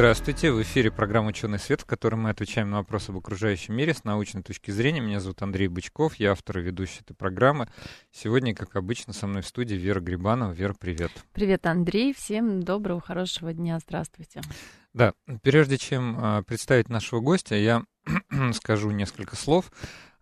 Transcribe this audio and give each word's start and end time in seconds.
Здравствуйте, 0.00 0.50
в 0.50 0.62
эфире 0.62 0.90
программа 0.90 1.28
«Ученый 1.28 1.58
свет», 1.58 1.82
в 1.82 1.84
которой 1.84 2.14
мы 2.14 2.30
отвечаем 2.30 2.70
на 2.70 2.78
вопросы 2.78 3.10
об 3.10 3.18
окружающем 3.18 3.74
мире 3.74 3.92
с 3.92 4.02
научной 4.02 4.42
точки 4.42 4.70
зрения. 4.70 5.02
Меня 5.02 5.20
зовут 5.20 5.42
Андрей 5.42 5.68
Бычков, 5.68 6.14
я 6.14 6.32
автор 6.32 6.60
и 6.60 6.62
ведущий 6.62 7.00
этой 7.02 7.12
программы. 7.12 7.68
Сегодня, 8.10 8.54
как 8.54 8.76
обычно, 8.76 9.12
со 9.12 9.26
мной 9.26 9.42
в 9.42 9.46
студии 9.46 9.74
Вера 9.74 10.00
Грибанова. 10.00 10.52
Вера, 10.52 10.72
привет. 10.72 11.10
Привет, 11.34 11.66
Андрей. 11.66 12.14
Всем 12.14 12.62
доброго, 12.62 13.02
хорошего 13.02 13.52
дня. 13.52 13.78
Здравствуйте. 13.78 14.40
Да, 14.94 15.12
прежде 15.42 15.76
чем 15.76 16.16
а, 16.18 16.42
представить 16.44 16.88
нашего 16.88 17.20
гостя, 17.20 17.56
я 17.56 17.84
скажу 18.54 18.92
несколько 18.92 19.36
слов. 19.36 19.70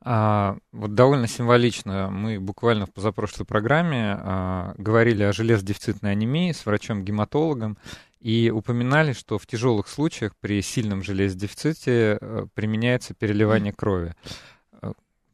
А, 0.00 0.56
вот 0.72 0.94
довольно 0.94 1.26
символично 1.26 2.08
мы 2.10 2.40
буквально 2.40 2.86
в 2.86 2.92
позапрошлой 2.92 3.46
программе 3.46 4.16
а, 4.18 4.74
говорили 4.76 5.22
о 5.22 5.32
железодефицитной 5.32 6.12
анемии 6.12 6.52
с 6.52 6.66
врачом-гематологом 6.66 7.78
и 8.20 8.50
упоминали, 8.50 9.12
что 9.12 9.38
в 9.38 9.46
тяжелых 9.46 9.88
случаях 9.88 10.32
при 10.40 10.60
сильном 10.62 11.02
железодефиците 11.02 12.18
э, 12.20 12.46
применяется 12.54 13.14
переливание 13.14 13.72
крови. 13.72 14.14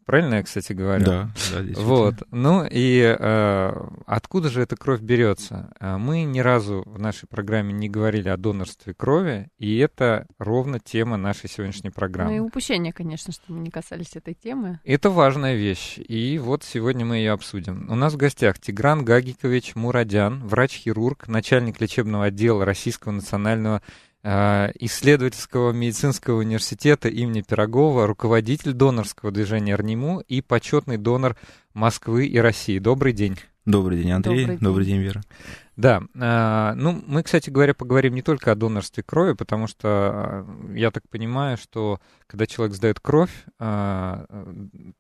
Правильно 0.05 0.37
я, 0.37 0.43
кстати, 0.43 0.73
говорю? 0.73 1.05
Да, 1.05 1.31
да, 1.53 1.81
Вот. 1.81 2.15
Ну 2.31 2.67
и 2.71 3.17
э, 3.19 3.73
откуда 4.07 4.49
же 4.51 4.63
эта 4.63 4.77
кровь 4.77 5.01
берется? 5.01 5.73
Э, 5.80 5.96
мы 5.96 6.24
ни 6.24 6.41
разу 6.41 6.83
в 6.87 6.99
нашей 6.99 7.27
программе 7.27 7.73
не 7.73 7.88
говорили 7.88 8.29
о 8.29 8.37
донорстве 8.37 8.93
крови, 8.95 9.49
и 9.59 9.79
это 9.79 10.27
ровно 10.38 10.79
тема 10.79 11.16
нашей 11.16 11.49
сегодняшней 11.49 11.91
программы. 11.91 12.30
Ну 12.33 12.37
и 12.37 12.41
упущение, 12.41 12.93
конечно, 12.93 13.33
что 13.33 13.52
мы 13.52 13.61
не 13.61 13.71
касались 13.71 14.15
этой 14.15 14.35
темы. 14.35 14.80
Это 14.85 15.09
важная 15.11 15.55
вещь, 15.55 15.99
и 15.99 16.39
вот 16.39 16.65
сегодня 16.65 17.07
мы 17.07 17.16
ее 17.16 17.33
обсудим. 17.33 17.87
У 17.91 17.95
нас 17.95 18.13
в 18.13 18.16
гостях 18.16 18.59
Тигран 18.59 19.05
Гагикович 19.05 19.74
Мурадян, 19.74 20.46
врач-хирург, 20.46 21.29
начальник 21.29 21.80
лечебного 21.80 22.27
отдела 22.27 22.65
Российского 22.65 23.13
национального 23.13 23.83
исследовательского 24.25 25.73
медицинского 25.73 26.39
университета 26.39 27.09
имени 27.09 27.43
Пирогова, 27.43 28.07
руководитель 28.07 28.73
донорского 28.73 29.30
движения 29.30 29.77
РНИМУ 29.77 30.21
и 30.21 30.41
почетный 30.41 30.97
донор 30.97 31.37
Москвы 31.75 32.27
и 32.27 32.39
России. 32.39 32.79
Добрый 32.79 33.13
день. 33.13 33.37
Добрый 33.67 33.99
день, 33.99 34.13
Андрей. 34.13 34.41
Добрый 34.41 34.57
день, 34.57 34.65
Добрый 34.65 34.87
день 34.87 35.01
Вера. 35.01 35.23
Да, 35.77 36.03
э, 36.15 36.73
ну 36.77 37.03
мы, 37.07 37.23
кстати 37.23 37.51
говоря, 37.51 37.75
поговорим 37.75 38.15
не 38.15 38.23
только 38.23 38.53
о 38.53 38.55
донорстве 38.55 39.03
крови, 39.03 39.35
потому 39.35 39.67
что 39.67 40.47
э, 40.71 40.77
я 40.77 40.91
так 40.91 41.09
понимаю, 41.09 41.57
что 41.57 42.01
когда 42.27 42.47
человек 42.47 42.75
сдает 42.75 43.01
кровь, 43.01 43.33
э, 43.59 44.27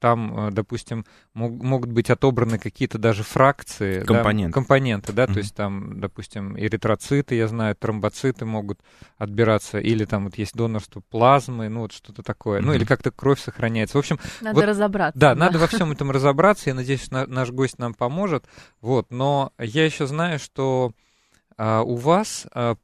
там, 0.00 0.50
допустим, 0.52 1.04
могут 1.32 1.90
быть 1.90 2.10
отобраны 2.10 2.58
какие-то 2.58 2.98
даже 2.98 3.22
фракции, 3.22 4.00
компоненты, 4.00 4.50
да, 4.50 4.54
компоненты, 4.54 5.12
да, 5.12 5.24
mm-hmm. 5.24 5.32
то 5.32 5.38
есть 5.38 5.54
там, 5.54 6.00
допустим, 6.00 6.58
эритроциты, 6.58 7.36
я 7.36 7.46
знаю, 7.46 7.76
тромбоциты 7.76 8.44
могут 8.44 8.80
отбираться, 9.16 9.78
или 9.78 10.04
там 10.04 10.24
вот 10.24 10.38
есть 10.38 10.54
донорство 10.54 11.00
плазмы, 11.08 11.68
ну 11.68 11.80
вот 11.80 11.92
что-то 11.92 12.22
такое, 12.22 12.60
mm-hmm. 12.60 12.64
ну 12.64 12.72
или 12.74 12.84
как-то 12.84 13.12
кровь 13.12 13.40
сохраняется. 13.40 13.96
В 13.96 14.00
общем, 14.00 14.18
надо 14.40 14.56
вот, 14.56 14.64
разобраться. 14.64 15.18
Да, 15.18 15.34
да, 15.34 15.40
надо 15.40 15.58
во 15.58 15.68
всем 15.68 15.92
этом 15.92 16.10
разобраться. 16.10 16.70
Я 16.70 16.74
надеюсь, 16.74 17.10
на, 17.10 17.26
наш 17.26 17.50
гость 17.50 17.78
нам 17.78 17.94
поможет. 17.94 18.44
Вот, 18.80 19.10
но 19.10 19.52
я 19.58 19.84
еще 19.84 20.06
знаю, 20.06 20.38
что 20.38 20.63
что 20.64 20.92
а, 21.56 21.82
у 21.82 21.96
вас 21.96 22.46
а, 22.52 22.76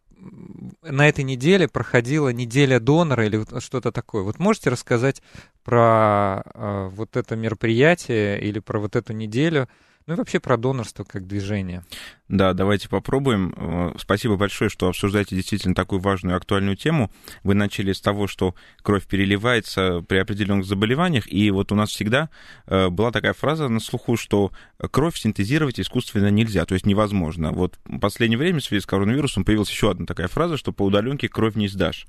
на 0.82 1.09
этой 1.09 1.25
неделе 1.25 1.66
проходила 1.66 2.28
неделя 2.28 2.78
донора 2.78 3.27
или 3.27 3.43
что-то 3.60 3.91
такое. 3.91 4.22
Вот 4.22 4.38
можете 4.38 4.69
рассказать 4.71 5.22
про 5.65 6.43
а, 6.44 6.88
вот 6.91 7.16
это 7.16 7.37
мероприятие 7.37 8.41
или 8.41 8.59
про 8.59 8.78
вот 8.78 8.97
эту 8.97 9.15
неделю, 9.15 9.69
ну 10.06 10.15
и 10.15 10.16
вообще 10.16 10.41
про 10.41 10.56
донорство 10.56 11.05
как 11.05 11.27
движение? 11.27 11.84
Да, 12.31 12.53
давайте 12.53 12.89
попробуем. 12.89 13.53
Э, 13.57 13.93
спасибо 13.99 14.37
большое, 14.37 14.71
что 14.71 14.87
обсуждаете 14.87 15.35
действительно 15.35 15.75
такую 15.75 16.01
важную 16.01 16.37
актуальную 16.37 16.77
тему. 16.77 17.11
Вы 17.43 17.55
начали 17.55 17.93
с 17.93 18.01
того, 18.01 18.29
что 18.29 18.55
кровь 18.83 19.05
переливается 19.09 20.05
при 20.07 20.19
определенных 20.19 20.65
заболеваниях, 20.65 21.31
и 21.31 21.51
вот 21.51 21.73
у 21.73 21.75
нас 21.75 21.91
всегда 21.91 22.31
э, 22.67 22.89
была 22.89 23.11
такая 23.11 23.33
фраза 23.33 23.69
на 23.69 23.81
слуху, 23.81 24.17
что 24.17 24.53
кровь 24.93 25.17
синтезировать 25.17 25.81
искусственно 25.81 26.31
нельзя, 26.31 26.65
то 26.67 26.75
есть 26.75 26.87
невозможно. 26.87 27.51
Вот 27.51 27.81
в 27.85 27.99
последнее 27.99 28.39
время 28.39 28.61
в 28.61 28.65
связи 28.65 28.81
с 28.81 28.87
коронавирусом 28.87 29.45
появилась 29.45 29.71
еще 29.71 29.91
одна 29.91 30.07
такая 30.07 30.29
фраза, 30.29 30.57
что 30.57 30.73
по 30.73 30.85
удаленке 30.85 31.29
кровь 31.29 31.57
не 31.57 31.67
сдашь. 31.67 32.07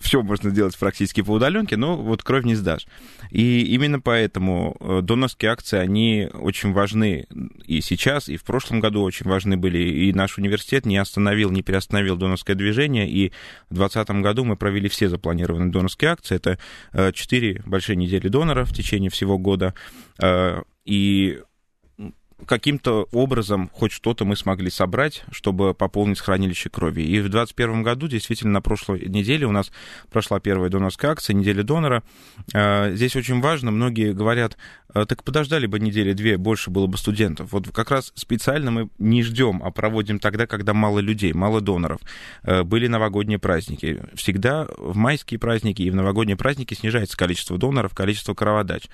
Все 0.00 0.22
можно 0.22 0.50
делать 0.50 0.78
практически 0.78 1.20
по 1.20 1.32
удаленке, 1.32 1.76
но 1.76 1.96
вот 1.96 2.22
кровь 2.22 2.44
не 2.44 2.54
сдашь. 2.54 2.86
И 3.30 3.62
именно 3.74 4.00
поэтому 4.00 4.76
э, 4.80 5.00
донорские 5.02 5.50
акции, 5.50 5.78
они 5.78 6.30
очень 6.32 6.72
важны 6.72 7.26
и 7.66 7.82
сейчас, 7.82 8.30
и 8.30 8.38
в 8.38 8.44
прошлом 8.44 8.80
году 8.80 9.02
очень 9.02 9.28
важны 9.28 9.49
должны 9.50 9.56
были, 9.56 9.78
и 9.78 10.12
наш 10.12 10.38
университет 10.38 10.86
не 10.86 10.96
остановил, 10.98 11.50
не 11.50 11.62
приостановил 11.62 12.16
донорское 12.16 12.56
движение, 12.56 13.08
и 13.08 13.32
в 13.70 13.74
2020 13.74 14.22
году 14.22 14.44
мы 14.44 14.56
провели 14.56 14.88
все 14.88 15.08
запланированные 15.08 15.70
донорские 15.70 16.10
акции. 16.10 16.36
Это 16.36 16.58
э, 16.92 17.12
четыре 17.12 17.62
большие 17.66 17.96
недели 17.96 18.28
доноров 18.28 18.70
в 18.70 18.74
течение 18.74 19.10
всего 19.10 19.38
года, 19.38 19.74
э, 20.18 20.62
и 20.84 21.40
каким-то 22.46 23.08
образом 23.12 23.70
хоть 23.72 23.92
что-то 23.92 24.24
мы 24.24 24.36
смогли 24.36 24.70
собрать, 24.70 25.24
чтобы 25.30 25.74
пополнить 25.74 26.20
хранилище 26.20 26.70
крови. 26.70 27.02
И 27.02 27.18
в 27.20 27.28
2021 27.28 27.82
году, 27.82 28.08
действительно, 28.08 28.52
на 28.54 28.60
прошлой 28.60 29.06
неделе 29.08 29.46
у 29.46 29.52
нас 29.52 29.70
прошла 30.10 30.40
первая 30.40 30.70
донорская 30.70 31.12
акция, 31.12 31.34
неделя 31.34 31.62
донора. 31.62 32.02
А, 32.54 32.92
здесь 32.92 33.16
очень 33.16 33.40
важно, 33.40 33.70
многие 33.70 34.12
говорят, 34.12 34.56
«А, 34.92 35.06
так 35.06 35.22
подождали 35.22 35.66
бы 35.66 35.78
недели-две, 35.78 36.36
больше 36.36 36.70
было 36.70 36.86
бы 36.86 36.98
студентов. 36.98 37.52
Вот 37.52 37.68
как 37.70 37.90
раз 37.90 38.12
специально 38.14 38.70
мы 38.70 38.88
не 38.98 39.22
ждем, 39.22 39.62
а 39.64 39.70
проводим 39.70 40.18
тогда, 40.18 40.46
когда 40.46 40.74
мало 40.74 40.98
людей, 40.98 41.32
мало 41.32 41.60
доноров. 41.60 42.00
А, 42.42 42.64
были 42.64 42.86
новогодние 42.86 43.38
праздники. 43.38 44.02
Всегда 44.14 44.66
в 44.76 44.96
майские 44.96 45.38
праздники 45.38 45.82
и 45.82 45.90
в 45.90 45.94
новогодние 45.94 46.36
праздники 46.36 46.74
снижается 46.74 47.16
количество 47.16 47.58
доноров, 47.58 47.94
количество 47.94 48.34
кроводач. 48.34 48.88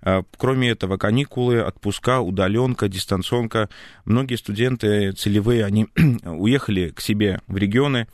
А, 0.00 0.22
кроме 0.36 0.70
этого, 0.70 0.96
каникулы, 0.96 1.62
отпуска, 1.62 2.20
удаленка, 2.20 2.88
дистанционка. 2.88 3.68
Многие 4.04 4.36
студенты 4.36 5.12
целевые, 5.12 5.64
они 5.64 5.88
уехали 6.24 6.90
к 6.90 7.00
себе 7.00 7.40
в 7.46 7.56
регионы, 7.56 8.06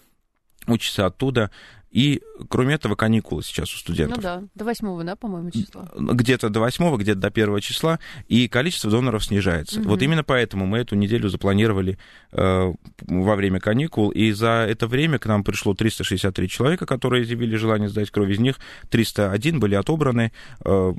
учатся 0.67 1.06
оттуда. 1.06 1.50
И, 1.94 2.22
кроме 2.49 2.75
этого, 2.75 2.97
каникулы 2.97 3.44
сейчас 3.44 3.72
у 3.72 3.78
студентов. 3.78 4.16
Ну 4.16 4.22
да, 4.22 4.43
до 4.56 4.65
8, 4.65 5.05
да, 5.05 5.15
по-моему, 5.15 5.53
числа. 5.53 5.88
Где-то 5.97 6.50
до 6.50 6.59
8, 6.59 6.97
где-то 6.97 7.21
до 7.21 7.28
1 7.28 7.60
числа, 7.60 8.00
и 8.27 8.49
количество 8.49 8.91
доноров 8.91 9.25
снижается. 9.25 9.78
Угу. 9.78 9.88
Вот 9.91 10.03
именно 10.03 10.25
поэтому 10.25 10.66
мы 10.66 10.78
эту 10.78 10.97
неделю 10.97 11.28
запланировали 11.28 11.97
э, 12.32 12.72
во 13.00 13.37
время 13.37 13.60
каникул, 13.60 14.10
и 14.10 14.32
за 14.32 14.66
это 14.69 14.88
время 14.88 15.21
к 15.21 15.27
нам 15.27 15.44
пришло 15.44 15.72
363 15.72 16.49
человека, 16.49 16.84
которые 16.84 17.22
изъявили 17.22 17.55
желание 17.55 17.88
сдать 17.88 18.11
кровь. 18.11 18.31
Из 18.31 18.41
них 18.41 18.56
301 18.91 19.61
были 19.61 19.76
отобраны 19.76 20.32
э, 20.65 20.93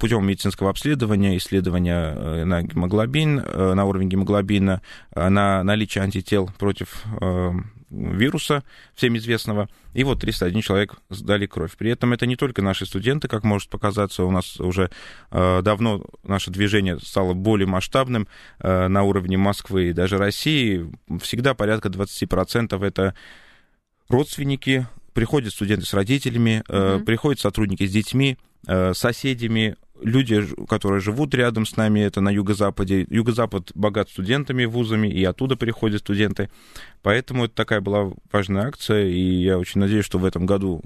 путем 0.00 0.26
медицинского 0.26 0.70
обследования, 0.70 1.36
исследования 1.36 2.14
э, 2.16 2.44
на 2.44 2.62
гемоглобин, 2.62 3.38
э, 3.38 3.74
на 3.74 3.84
уровень 3.84 4.08
гемоглобина, 4.08 4.80
э, 5.14 5.28
на 5.28 5.62
наличие 5.62 6.02
антител 6.02 6.50
против 6.58 7.04
э, 7.20 7.52
вируса, 7.92 8.64
всем 8.94 9.16
известного, 9.16 9.68
и 9.92 10.04
вот 10.04 10.20
301 10.20 10.62
человек 10.62 10.96
сдали 11.10 11.46
кровь. 11.46 11.76
При 11.76 11.90
этом 11.90 12.12
это 12.12 12.26
не 12.26 12.36
только 12.36 12.62
наши 12.62 12.86
студенты, 12.86 13.28
как 13.28 13.44
может 13.44 13.68
показаться, 13.68 14.24
у 14.24 14.30
нас 14.30 14.58
уже 14.58 14.90
э, 15.30 15.60
давно 15.62 16.04
наше 16.24 16.50
движение 16.50 16.98
стало 16.98 17.34
более 17.34 17.66
масштабным 17.66 18.26
э, 18.60 18.88
на 18.88 19.02
уровне 19.02 19.36
Москвы 19.36 19.90
и 19.90 19.92
даже 19.92 20.18
России. 20.18 20.90
Всегда 21.20 21.54
порядка 21.54 21.88
20% 21.88 22.84
это 22.84 23.14
родственники, 24.08 24.86
приходят 25.12 25.52
студенты 25.52 25.86
с 25.86 25.94
родителями, 25.94 26.62
mm-hmm. 26.66 27.04
приходят 27.04 27.40
сотрудники 27.40 27.86
с 27.86 27.92
детьми, 27.92 28.38
соседями, 28.92 29.76
люди, 30.02 30.44
которые 30.68 31.00
живут 31.00 31.34
рядом 31.34 31.66
с 31.66 31.76
нами, 31.76 32.00
это 32.00 32.20
на 32.20 32.30
юго-западе. 32.30 33.06
Юго-запад 33.08 33.72
богат 33.74 34.10
студентами, 34.10 34.64
вузами, 34.64 35.08
и 35.08 35.24
оттуда 35.24 35.56
приходят 35.56 36.00
студенты. 36.00 36.50
Поэтому 37.02 37.46
это 37.46 37.54
такая 37.54 37.80
была 37.80 38.12
важная 38.30 38.66
акция, 38.66 39.06
и 39.06 39.20
я 39.20 39.58
очень 39.58 39.80
надеюсь, 39.80 40.04
что 40.04 40.18
в 40.18 40.24
этом 40.24 40.46
году 40.46 40.82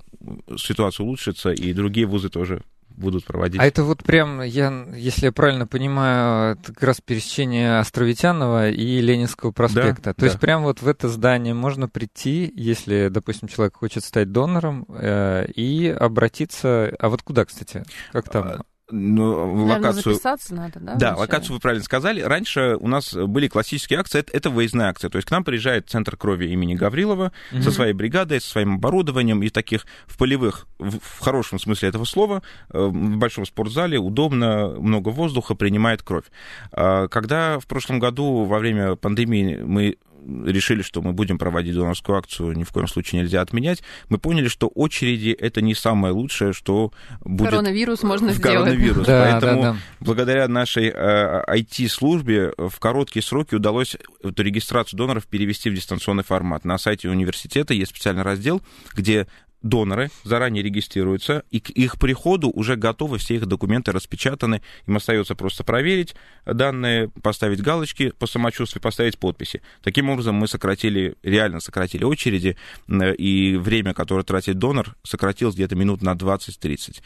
ситуация 0.57 1.05
улучшится, 1.05 1.51
и 1.51 1.73
другие 1.73 2.07
вузы 2.07 2.29
тоже 2.29 2.63
будут 2.97 3.25
проводить. 3.25 3.61
А 3.61 3.67
это 3.67 3.85
вот 3.85 4.03
прям, 4.03 4.43
я, 4.43 4.87
если 4.97 5.27
я 5.27 5.33
правильно 5.33 5.67
понимаю, 5.67 6.57
это 6.57 6.73
как 6.73 6.83
раз 6.83 7.01
пересечение 7.01 7.79
Островитянова 7.79 8.71
и 8.71 9.01
Ленинского 9.01 9.53
проспекта. 9.53 10.05
Да, 10.05 10.15
То 10.15 10.21
да. 10.21 10.27
есть 10.27 10.41
прям 10.41 10.63
вот 10.63 10.83
в 10.83 10.89
это 10.89 11.09
здание 11.09 11.55
можно 11.55 11.89
прийти, 11.89 12.51
если, 12.55 13.09
допустим, 13.11 13.49
человек 13.49 13.77
хочет 13.77 14.05
стать 14.05 14.33
донором, 14.33 14.87
э, 14.89 15.47
и 15.55 15.89
обратиться... 15.89 16.95
А 16.99 17.09
вот 17.09 17.23
куда, 17.23 17.45
кстати? 17.45 17.85
Как 18.13 18.29
там? 18.29 18.63
Ну, 18.89 19.65
локацию... 19.67 20.15
записаться 20.15 20.55
надо, 20.55 20.79
да? 20.81 20.95
Да, 20.95 21.17
локацию 21.17 21.55
вы 21.55 21.61
правильно 21.61 21.85
сказали. 21.85 22.21
Раньше 22.21 22.77
у 22.79 22.87
нас 22.87 23.15
были 23.15 23.49
классические 23.49 23.99
акции, 23.99 24.21
это, 24.21 24.33
это 24.33 24.51
выездная 24.51 24.89
акция. 24.89 25.11
То 25.11 25.17
есть 25.17 25.27
к 25.27 25.31
нам 25.31 25.43
приезжает 25.43 25.91
Центр 25.91 26.17
крови 26.17 26.47
имени 26.47 26.75
Гаврилова 26.75 27.33
mm-hmm. 27.53 27.63
со 27.63 27.71
своей 27.73 27.95
бригадой, 27.95 28.41
со 28.41 28.51
своим 28.51 28.75
оборудованием 28.75 29.43
и 29.43 29.49
таких 29.49 29.87
в 30.07 30.17
полевых, 30.17 30.67
в, 30.79 30.99
в 31.01 31.21
хорошем 31.21 31.59
смысле 31.59 31.89
этого 31.89 32.05
слова, 32.05 32.43
э, 32.73 32.79
в 32.79 33.17
большом 33.17 33.45
спортзале 33.45 33.99
удобно, 33.99 34.69
много 34.79 35.09
воздуха, 35.09 35.55
принимает 35.55 36.03
кровь. 36.03 36.27
А, 36.71 37.09
когда 37.09 37.59
в 37.59 37.67
прошлом 37.67 37.99
году 37.99 38.45
во 38.45 38.59
время 38.59 38.95
пандемии 38.95 39.57
мы 39.57 39.97
решили, 40.25 40.83
что 40.83 41.03
мы 41.03 41.13
будем 41.13 41.39
проводить 41.39 41.75
донорскую 41.75 42.19
акцию, 42.19 42.57
ни 42.57 42.65
в 42.65 42.71
коем 42.71 42.89
случае 42.89 43.23
нельзя 43.23 43.41
отменять, 43.41 43.83
мы 44.09 44.19
поняли, 44.19 44.49
что 44.49 44.69
очереди 44.69 45.31
это 45.31 45.61
не 45.61 45.75
самое 45.75 46.13
лучшее, 46.13 46.53
что 46.53 46.93
будет... 47.21 47.51
Коронавирус 47.51 48.03
можно 48.03 48.29
в 48.29 48.35
сделать. 48.35 48.59
Коронавирус. 48.59 49.07
Да, 49.17 49.29
Поэтому 49.31 49.63
да, 49.63 49.73
да. 49.73 49.79
благодаря 50.01 50.49
нашей 50.49 50.91
IT-службе 50.91 52.53
э, 52.57 52.69
в 52.69 52.79
короткие 52.81 53.23
сроки 53.23 53.55
удалось 53.55 53.97
эту 54.23 54.43
регистрацию 54.43 54.99
доноров 54.99 55.27
перевести 55.27 55.71
в 55.71 55.75
дистанционный 55.75 56.25
формат. 56.25 56.65
На 56.65 56.79
сайте 56.79 57.09
университета 57.09 57.73
есть 57.73 57.91
специальный 57.91 58.23
раздел, 58.23 58.63
где 58.95 59.29
доноры 59.63 60.11
заранее 60.25 60.63
регистрируются, 60.63 61.43
и 61.51 61.61
к 61.61 61.71
их 61.71 61.99
приходу 61.99 62.51
уже 62.51 62.77
готовы, 62.77 63.19
все 63.19 63.37
их 63.37 63.47
документы 63.47 63.93
распечатаны. 63.93 64.63
Им 64.87 64.97
остается 64.97 65.35
просто 65.35 65.65
проверить 65.65 66.15
данные, 66.45 67.09
поставить 67.23 67.61
галочки 67.61 68.11
по 68.19 68.27
самочувствию, 68.27 68.83
поставить 68.83 69.19
подписи. 69.19 69.63
Таким 69.83 70.11
образом, 70.11 70.37
мы 70.37 70.47
сократили, 70.49 71.17
реально 71.23 71.61
сократили 71.61 72.05
очереди, 72.05 72.57
и 72.89 73.57
время, 73.57 73.95
которое 73.95 74.23
тратит 74.23 74.59
донор, 74.59 74.95
сократилось 75.03 75.55
где-то 75.55 75.75
минут 75.75 76.03
на 76.03 76.15
20-30. 76.15 77.03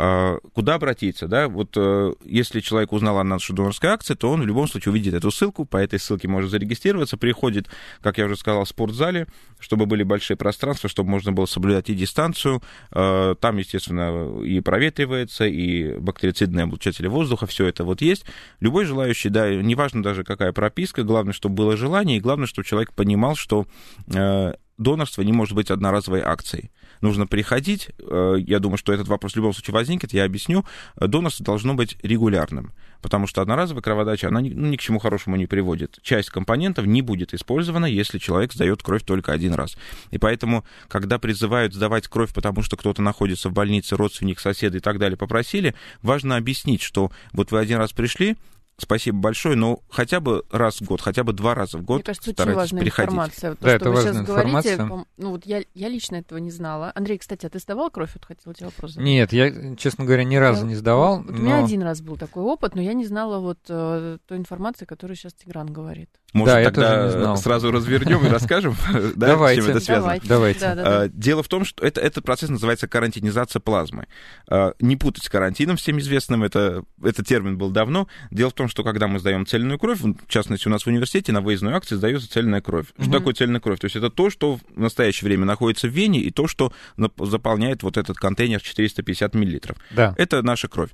А, 0.00 0.38
куда 0.54 0.76
обратиться, 0.76 1.26
да, 1.26 1.48
вот 1.48 1.72
э, 1.74 2.12
если 2.24 2.60
человек 2.60 2.92
узнал 2.92 3.18
о 3.18 3.24
нашей 3.24 3.52
донорской 3.52 3.90
акции, 3.90 4.14
то 4.14 4.30
он 4.30 4.42
в 4.42 4.46
любом 4.46 4.68
случае 4.68 4.92
увидит 4.92 5.12
эту 5.12 5.32
ссылку, 5.32 5.64
по 5.64 5.76
этой 5.76 5.98
ссылке 5.98 6.28
может 6.28 6.52
зарегистрироваться, 6.52 7.16
приходит, 7.16 7.66
как 8.00 8.16
я 8.18 8.26
уже 8.26 8.36
сказал, 8.36 8.62
в 8.62 8.68
спортзале, 8.68 9.26
чтобы 9.58 9.86
были 9.86 10.04
большие 10.04 10.36
пространства, 10.36 10.88
чтобы 10.88 11.10
можно 11.10 11.32
было 11.32 11.46
соблюдать 11.46 11.90
и 11.90 11.96
дистанцию, 11.96 12.62
а, 12.92 13.34
там, 13.34 13.56
естественно, 13.56 14.40
и 14.40 14.60
проветривается, 14.60 15.46
и 15.46 15.98
бактерицидные 15.98 16.62
облучатели 16.62 17.08
воздуха, 17.08 17.46
все 17.46 17.66
это 17.66 17.82
вот 17.82 18.00
есть. 18.00 18.24
Любой 18.60 18.84
желающий, 18.84 19.30
да, 19.30 19.52
неважно 19.52 20.00
даже 20.04 20.22
какая 20.22 20.52
прописка, 20.52 21.02
главное, 21.02 21.32
чтобы 21.32 21.56
было 21.56 21.76
желание, 21.76 22.18
и 22.18 22.20
главное, 22.20 22.46
чтобы 22.46 22.68
человек 22.68 22.92
понимал, 22.92 23.34
что 23.34 23.66
э, 24.14 24.52
донорство 24.78 25.22
не 25.22 25.32
может 25.32 25.54
быть 25.54 25.70
одноразовой 25.70 26.22
акцией. 26.22 26.70
Нужно 27.00 27.26
приходить, 27.26 27.90
э, 27.98 28.36
я 28.38 28.58
думаю, 28.58 28.78
что 28.78 28.92
этот 28.92 29.08
вопрос 29.08 29.32
в 29.32 29.36
любом 29.36 29.52
случае 29.52 29.74
возникнет, 29.74 30.12
я 30.12 30.24
объясню, 30.24 30.64
донорство 30.96 31.44
должно 31.44 31.74
быть 31.74 31.96
регулярным, 32.02 32.72
потому 33.02 33.26
что 33.26 33.42
одноразовая 33.42 33.82
кроводача, 33.82 34.28
она 34.28 34.40
ну, 34.40 34.68
ни 34.68 34.76
к 34.76 34.80
чему 34.80 34.98
хорошему 34.98 35.36
не 35.36 35.46
приводит. 35.46 35.98
Часть 36.02 36.30
компонентов 36.30 36.86
не 36.86 37.02
будет 37.02 37.34
использована, 37.34 37.86
если 37.86 38.18
человек 38.18 38.52
сдает 38.52 38.82
кровь 38.82 39.04
только 39.04 39.32
один 39.32 39.54
раз. 39.54 39.76
И 40.10 40.18
поэтому, 40.18 40.64
когда 40.88 41.18
призывают 41.18 41.74
сдавать 41.74 42.08
кровь, 42.08 42.32
потому 42.32 42.62
что 42.62 42.76
кто-то 42.76 43.02
находится 43.02 43.48
в 43.48 43.52
больнице, 43.52 43.96
родственник, 43.96 44.40
соседы 44.40 44.78
и 44.78 44.80
так 44.80 44.98
далее 44.98 45.16
попросили, 45.16 45.74
важно 46.02 46.36
объяснить, 46.36 46.82
что 46.82 47.10
вот 47.32 47.50
вы 47.50 47.58
один 47.58 47.78
раз 47.78 47.92
пришли, 47.92 48.36
Спасибо 48.80 49.18
большое, 49.18 49.56
но 49.56 49.80
хотя 49.90 50.20
бы 50.20 50.44
раз 50.52 50.80
в 50.80 50.84
год, 50.84 51.00
хотя 51.00 51.24
бы 51.24 51.32
два 51.32 51.56
раза 51.56 51.78
в 51.78 51.82
год 51.82 51.96
Мне 51.96 52.04
кажется, 52.04 52.30
очень 52.30 52.54
важная 52.54 52.80
приходить. 52.80 53.10
информация. 53.10 53.54
То, 53.56 53.56
да, 53.60 53.68
что 53.70 53.76
это 53.76 53.90
вы 53.90 54.00
сейчас 54.00 54.22
говорите, 54.22 54.88
ну 55.16 55.30
вот 55.30 55.46
я, 55.46 55.64
я 55.74 55.88
лично 55.88 56.16
этого 56.16 56.38
не 56.38 56.52
знала. 56.52 56.92
Андрей, 56.94 57.18
кстати, 57.18 57.44
а 57.44 57.50
ты 57.50 57.58
сдавал 57.58 57.90
кровь? 57.90 58.10
Вот 58.14 58.24
хотел 58.24 58.54
тебя 58.54 58.66
вопрос 58.66 58.92
задать. 58.92 59.04
Нет, 59.04 59.32
я, 59.32 59.74
честно 59.74 60.04
говоря, 60.04 60.22
ни 60.22 60.36
разу 60.36 60.60
я, 60.60 60.68
не 60.68 60.74
сдавал. 60.76 61.22
Вот, 61.22 61.30
но... 61.30 61.36
У 61.36 61.40
меня 61.40 61.64
один 61.64 61.82
раз 61.82 62.00
был 62.00 62.16
такой 62.16 62.44
опыт, 62.44 62.76
но 62.76 62.80
я 62.80 62.92
не 62.92 63.04
знала 63.04 63.40
вот 63.40 63.58
э, 63.68 64.18
той 64.26 64.38
информации, 64.38 64.84
которую 64.84 65.16
сейчас 65.16 65.34
Тигран 65.34 65.72
говорит. 65.72 66.10
Может, 66.34 66.56
да, 66.56 66.64
тогда 66.64 67.36
сразу 67.36 67.70
развернем 67.70 68.24
и 68.26 68.28
расскажем, 68.28 68.76
Давайте. 69.16 69.62
с 69.62 69.64
чем 69.64 69.76
это 69.76 69.84
связано? 69.84 70.18
Давайте. 70.24 70.66
А, 70.66 71.08
дело 71.08 71.42
в 71.42 71.48
том, 71.48 71.64
что 71.64 71.82
этот 71.84 72.22
процесс 72.22 72.50
называется 72.50 72.86
карантинизация 72.86 73.60
плазмы. 73.60 74.08
А, 74.46 74.74
не 74.78 74.96
путать 74.96 75.24
с 75.24 75.30
карантином 75.30 75.78
всем 75.78 75.98
известным, 75.98 76.42
это, 76.42 76.84
этот 77.02 77.26
термин 77.26 77.56
был 77.56 77.70
давно. 77.70 78.08
Дело 78.30 78.50
в 78.50 78.52
том, 78.52 78.68
что 78.68 78.84
когда 78.84 79.08
мы 79.08 79.20
сдаем 79.20 79.46
цельную 79.46 79.78
кровь, 79.78 80.00
в 80.00 80.28
частности, 80.28 80.68
у 80.68 80.70
нас 80.70 80.82
в 80.82 80.86
университете 80.86 81.32
на 81.32 81.40
выездной 81.40 81.72
акции 81.72 81.96
сдается 81.96 82.30
цельная 82.30 82.60
кровь. 82.60 82.86
Что 83.00 83.10
такое 83.10 83.32
цельная 83.32 83.60
кровь? 83.60 83.80
То 83.80 83.86
есть 83.86 83.96
это 83.96 84.10
то, 84.10 84.28
что 84.28 84.56
в 84.56 84.60
настоящее 84.78 85.28
время 85.28 85.46
находится 85.46 85.88
в 85.88 85.92
вене, 85.92 86.20
и 86.20 86.30
то, 86.30 86.46
что 86.46 86.72
заполняет 87.18 87.82
вот 87.82 87.96
этот 87.96 88.18
контейнер 88.18 88.60
450 88.60 89.34
миллилитров. 89.34 89.78
Да. 89.92 90.14
Это 90.18 90.42
наша 90.42 90.68
кровь. 90.68 90.90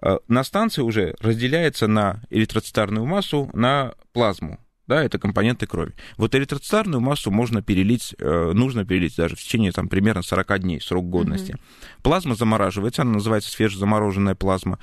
А, 0.00 0.18
на 0.28 0.44
станции 0.44 0.82
уже 0.82 1.14
разделяется 1.20 1.86
на 1.86 2.22
эритроцитарную 2.30 3.06
массу, 3.06 3.50
на 3.52 3.94
плазму 4.12 4.60
да, 4.86 5.02
это 5.02 5.18
компоненты 5.18 5.66
крови. 5.66 5.94
Вот 6.16 6.34
эритроцитарную 6.34 7.00
массу 7.00 7.30
можно 7.30 7.62
перелить, 7.62 8.14
э, 8.18 8.52
нужно 8.54 8.84
перелить 8.84 9.16
даже 9.16 9.34
в 9.34 9.40
течение 9.40 9.72
там, 9.72 9.88
примерно 9.88 10.22
40 10.22 10.60
дней, 10.60 10.80
срок 10.80 11.08
годности. 11.08 11.52
Mm-hmm. 11.52 12.02
Плазма 12.02 12.34
замораживается, 12.34 13.02
она 13.02 13.14
называется 13.14 13.50
свежезамороженная 13.50 14.36
плазма. 14.36 14.78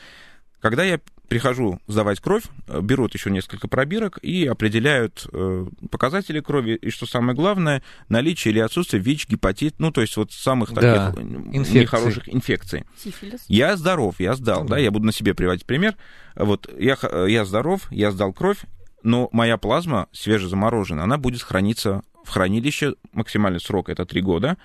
Когда 0.60 0.84
я 0.84 1.00
прихожу 1.28 1.80
сдавать 1.88 2.20
кровь, 2.20 2.44
э, 2.68 2.82
берут 2.82 3.14
еще 3.14 3.32
несколько 3.32 3.68
пробирок 3.68 4.20
и 4.22 4.46
определяют 4.46 5.28
э, 5.32 5.66
показатели 5.90 6.40
крови, 6.40 6.76
и 6.76 6.90
что 6.90 7.06
самое 7.06 7.36
главное, 7.36 7.84
наличие 8.10 8.52
или 8.54 8.60
отсутствие 8.60 9.02
ВИЧ, 9.02 9.30
гепатит, 9.30 9.76
ну, 9.80 9.92
то 9.92 10.02
есть 10.02 10.16
вот 10.18 10.32
самых 10.32 10.72
да. 10.74 11.12
таких 11.12 11.24
инфекций. 11.24 11.82
нехороших 11.82 12.30
инфекций. 12.30 12.84
Сифилис. 12.98 13.46
Я 13.48 13.78
здоров, 13.78 14.20
я 14.20 14.36
сдал, 14.36 14.64
да. 14.64 14.76
да, 14.76 14.78
я 14.78 14.92
буду 14.92 15.06
на 15.06 15.12
себе 15.12 15.34
приводить 15.34 15.66
пример. 15.66 15.96
Вот 16.36 16.70
я, 16.80 16.98
я 17.28 17.46
здоров, 17.46 17.88
я 17.92 18.12
сдал 18.12 18.34
кровь, 18.34 18.60
но 19.04 19.30
моя 19.32 19.58
плазма 19.58 20.08
свежезамороженная, 20.12 21.04
она 21.04 21.18
будет 21.18 21.42
храниться 21.42 22.04
в 22.24 22.30
хранилище, 22.30 22.96
максимальный 23.12 23.60
срок 23.60 23.90
это 23.90 24.06
3 24.06 24.22
года, 24.22 24.58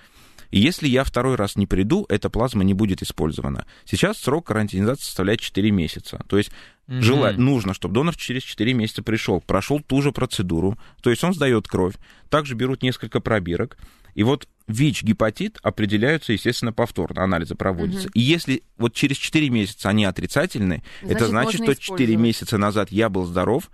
и 0.51 0.61
если 0.61 0.89
я 0.89 1.05
второй 1.05 1.37
раз 1.37 1.57
не 1.57 1.67
приду, 1.67 2.07
эта 2.09 2.31
плазма 2.31 2.65
не 2.65 2.75
будет 2.75 3.03
использована. 3.03 3.67
Сейчас 3.85 4.19
срок 4.19 4.47
карантинизации 4.47 5.05
составляет 5.05 5.41
4 5.41 5.71
месяца. 5.71 6.25
То 6.29 6.39
есть 6.39 6.51
mm-hmm. 6.89 7.01
желать, 7.01 7.37
нужно, 7.37 7.75
чтобы 7.75 7.95
донор 7.95 8.17
через 8.17 8.43
4 8.43 8.73
месяца 8.73 9.03
пришел, 9.03 9.41
прошел 9.41 9.81
ту 9.81 10.01
же 10.01 10.13
процедуру. 10.13 10.79
То 11.03 11.11
есть 11.11 11.23
он 11.23 11.35
сдает 11.35 11.69
кровь. 11.69 11.95
Также 12.31 12.55
берут 12.55 12.83
несколько 12.83 13.21
пробирок. 13.21 13.77
И 14.15 14.23
вот 14.23 14.49
ВИЧ, 14.67 15.05
гепатит 15.05 15.59
определяются, 15.63 16.33
естественно, 16.33 16.73
повторно, 16.73 17.23
анализы 17.23 17.55
проводятся. 17.55 18.09
Угу. 18.09 18.13
И 18.15 18.21
если 18.21 18.63
вот 18.77 18.95
через 18.95 19.17
4 19.17 19.49
месяца 19.51 19.91
они 19.91 20.05
отрицательны, 20.05 20.83
значит, 21.03 21.17
это 21.17 21.27
значит, 21.29 21.63
что 21.63 21.75
4 21.75 22.17
месяца 22.17 22.59
назад 22.59 22.91
я 22.91 23.09
был 23.09 23.27
здоров, 23.27 23.71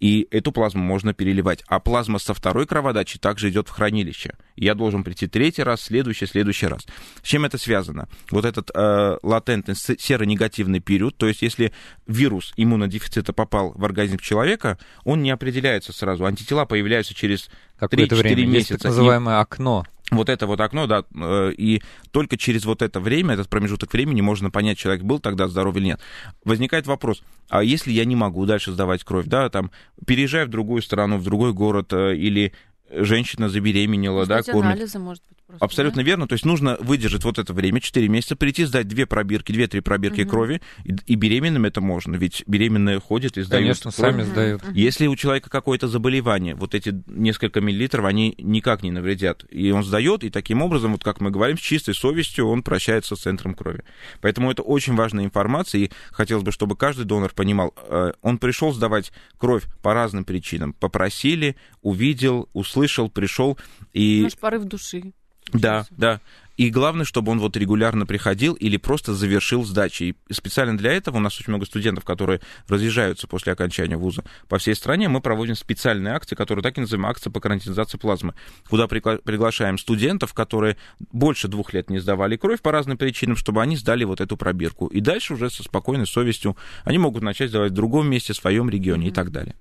и 0.00 0.28
эту 0.30 0.52
плазму 0.52 0.82
можно 0.82 1.12
переливать. 1.12 1.64
А 1.66 1.80
плазма 1.80 2.18
со 2.18 2.34
второй 2.34 2.66
кроводачи 2.66 3.18
также 3.18 3.50
идет 3.50 3.68
в 3.68 3.72
хранилище. 3.72 4.34
Я 4.56 4.74
должен 4.74 5.04
прийти 5.04 5.26
третий 5.26 5.62
раз, 5.62 5.82
следующий, 5.82 6.26
следующий 6.26 6.66
раз. 6.66 6.86
С 7.22 7.26
чем 7.26 7.44
это 7.44 7.58
связано? 7.58 8.08
Вот 8.30 8.44
этот 8.44 8.70
э, 8.74 9.18
латентный 9.22 9.74
серонегативный 9.74 10.80
период, 10.80 11.16
то 11.16 11.26
есть 11.26 11.42
если 11.42 11.72
вирус 12.06 12.52
иммунодефицита 12.56 13.32
попал 13.32 13.72
в 13.74 13.84
организм 13.84 14.18
человека, 14.18 14.78
он 15.04 15.22
не 15.22 15.30
определяется 15.30 15.92
сразу. 15.92 16.26
Антитела 16.26 16.64
появляются 16.64 17.14
через 17.14 17.50
3-4 17.80 18.46
месяца. 18.46 18.74
Есть 18.74 18.82
так 18.82 18.84
называемое 18.84 19.40
окно 19.40 19.84
вот 20.10 20.28
это 20.28 20.46
вот 20.46 20.60
окно, 20.60 20.86
да, 20.86 21.04
э, 21.14 21.52
и 21.56 21.82
только 22.10 22.36
через 22.36 22.64
вот 22.64 22.82
это 22.82 23.00
время, 23.00 23.34
этот 23.34 23.48
промежуток 23.48 23.92
времени 23.92 24.20
можно 24.20 24.50
понять, 24.50 24.78
человек 24.78 25.02
был 25.02 25.18
тогда 25.18 25.48
здоров 25.48 25.76
или 25.76 25.86
нет. 25.86 26.00
Возникает 26.44 26.86
вопрос, 26.86 27.22
а 27.48 27.62
если 27.62 27.92
я 27.92 28.04
не 28.04 28.16
могу 28.16 28.46
дальше 28.46 28.72
сдавать 28.72 29.04
кровь, 29.04 29.26
да, 29.26 29.48
там, 29.50 29.70
переезжая 30.06 30.46
в 30.46 30.50
другую 30.50 30.82
страну, 30.82 31.18
в 31.18 31.24
другой 31.24 31.52
город, 31.52 31.92
э, 31.92 32.16
или 32.16 32.52
женщина 32.90 33.48
забеременела, 33.48 34.18
Может 34.24 34.28
да, 34.28 34.42
кормит. 34.42 34.72
анализы, 34.72 34.98
может 34.98 35.22
быть, 35.28 35.37
просто, 35.48 35.64
Абсолютно 35.64 36.02
да? 36.02 36.06
верно. 36.06 36.28
То 36.28 36.34
есть 36.34 36.44
нужно 36.44 36.76
выдержать 36.80 37.24
вот 37.24 37.38
это 37.38 37.52
время, 37.52 37.80
4 37.80 38.06
месяца, 38.08 38.36
прийти, 38.36 38.64
сдать 38.64 38.86
две 38.86 39.06
пробирки, 39.06 39.50
2-3 39.50 39.80
пробирки 39.80 40.22
угу. 40.22 40.30
крови, 40.30 40.62
и, 40.84 40.94
и 41.06 41.14
беременным 41.14 41.64
это 41.64 41.80
можно, 41.80 42.16
ведь 42.16 42.44
беременные 42.46 43.00
ходят 43.00 43.38
и 43.38 43.42
сдают. 43.42 43.64
Конечно, 43.64 43.90
кровь. 43.90 44.12
сами 44.12 44.22
сдают. 44.22 44.62
Если 44.72 45.06
у 45.06 45.16
человека 45.16 45.50
какое-то 45.50 45.88
заболевание, 45.88 46.54
вот 46.54 46.74
эти 46.74 47.02
несколько 47.06 47.60
миллилитров, 47.60 48.04
они 48.04 48.34
никак 48.38 48.82
не 48.82 48.90
навредят. 48.90 49.44
И 49.50 49.70
он 49.70 49.82
сдает, 49.84 50.22
и 50.22 50.30
таким 50.30 50.62
образом, 50.62 50.92
вот 50.92 51.02
как 51.02 51.20
мы 51.20 51.30
говорим, 51.30 51.56
с 51.56 51.60
чистой 51.60 51.94
совестью 51.94 52.46
он 52.46 52.62
прощается 52.62 53.16
с 53.16 53.20
центром 53.20 53.54
крови. 53.54 53.84
Поэтому 54.20 54.50
это 54.50 54.62
очень 54.62 54.94
важная 54.94 55.24
информация, 55.24 55.82
и 55.82 55.90
хотелось 56.10 56.44
бы, 56.44 56.52
чтобы 56.52 56.76
каждый 56.76 57.04
донор 57.04 57.32
понимал, 57.34 57.74
э, 57.88 58.12
он 58.22 58.38
пришел 58.38 58.72
сдавать 58.72 59.12
кровь 59.38 59.64
по 59.82 59.94
разным 59.94 60.24
причинам. 60.24 60.74
Попросили, 60.74 61.56
увидел, 61.82 62.48
услышал, 62.52 63.08
пришел, 63.08 63.58
и... 63.92 64.20
Наш 64.22 64.36
порыв 64.36 64.64
души. 64.64 65.12
Да, 65.52 65.86
да. 65.90 66.20
И 66.58 66.70
главное, 66.70 67.04
чтобы 67.04 67.30
он 67.30 67.38
вот 67.38 67.56
регулярно 67.56 68.04
приходил 68.04 68.54
или 68.54 68.76
просто 68.76 69.14
завершил 69.14 69.64
сдачи. 69.64 70.02
И 70.28 70.32
специально 70.32 70.76
для 70.76 70.92
этого 70.92 71.18
у 71.18 71.20
нас 71.20 71.38
очень 71.38 71.52
много 71.52 71.66
студентов, 71.66 72.04
которые 72.04 72.40
разъезжаются 72.66 73.28
после 73.28 73.52
окончания 73.52 73.96
вуза 73.96 74.24
по 74.48 74.58
всей 74.58 74.74
стране. 74.74 75.08
Мы 75.08 75.20
проводим 75.20 75.54
специальные 75.54 76.14
акции, 76.14 76.34
которые 76.34 76.64
так 76.64 76.76
и 76.76 76.80
называем 76.80 77.06
акция 77.06 77.30
по 77.30 77.38
карантинизации 77.38 77.96
плазмы, 77.96 78.34
куда 78.68 78.86
пригла- 78.86 79.22
приглашаем 79.22 79.78
студентов, 79.78 80.34
которые 80.34 80.76
больше 81.12 81.46
двух 81.46 81.72
лет 81.72 81.90
не 81.90 82.00
сдавали 82.00 82.36
кровь 82.36 82.60
по 82.60 82.72
разным 82.72 82.98
причинам, 82.98 83.36
чтобы 83.36 83.62
они 83.62 83.76
сдали 83.76 84.02
вот 84.02 84.20
эту 84.20 84.36
пробирку. 84.36 84.88
И 84.88 85.00
дальше 85.00 85.34
уже 85.34 85.50
со 85.50 85.62
спокойной 85.62 86.08
совестью 86.08 86.56
они 86.82 86.98
могут 86.98 87.22
начать 87.22 87.50
сдавать 87.50 87.70
в 87.70 87.74
другом 87.76 88.10
месте, 88.10 88.32
в 88.32 88.36
своем 88.36 88.68
регионе 88.68 89.06
mm-hmm. 89.06 89.10
и 89.10 89.14
так 89.14 89.30
далее. 89.30 89.54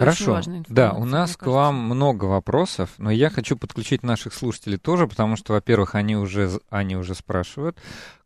Хорошо. 0.00 0.40
Да, 0.68 0.92
у 0.92 1.04
нас 1.04 1.36
к 1.36 1.46
вам 1.46 1.76
много 1.76 2.24
вопросов, 2.24 2.90
но 2.98 3.10
я 3.10 3.30
хочу 3.30 3.56
подключить 3.56 4.02
наших 4.02 4.34
слушателей 4.34 4.78
тоже, 4.78 5.06
потому 5.06 5.36
что, 5.36 5.52
во-первых, 5.52 5.94
они 5.94 6.16
уже, 6.16 6.50
они 6.70 6.96
уже 6.96 7.14
спрашивают 7.14 7.78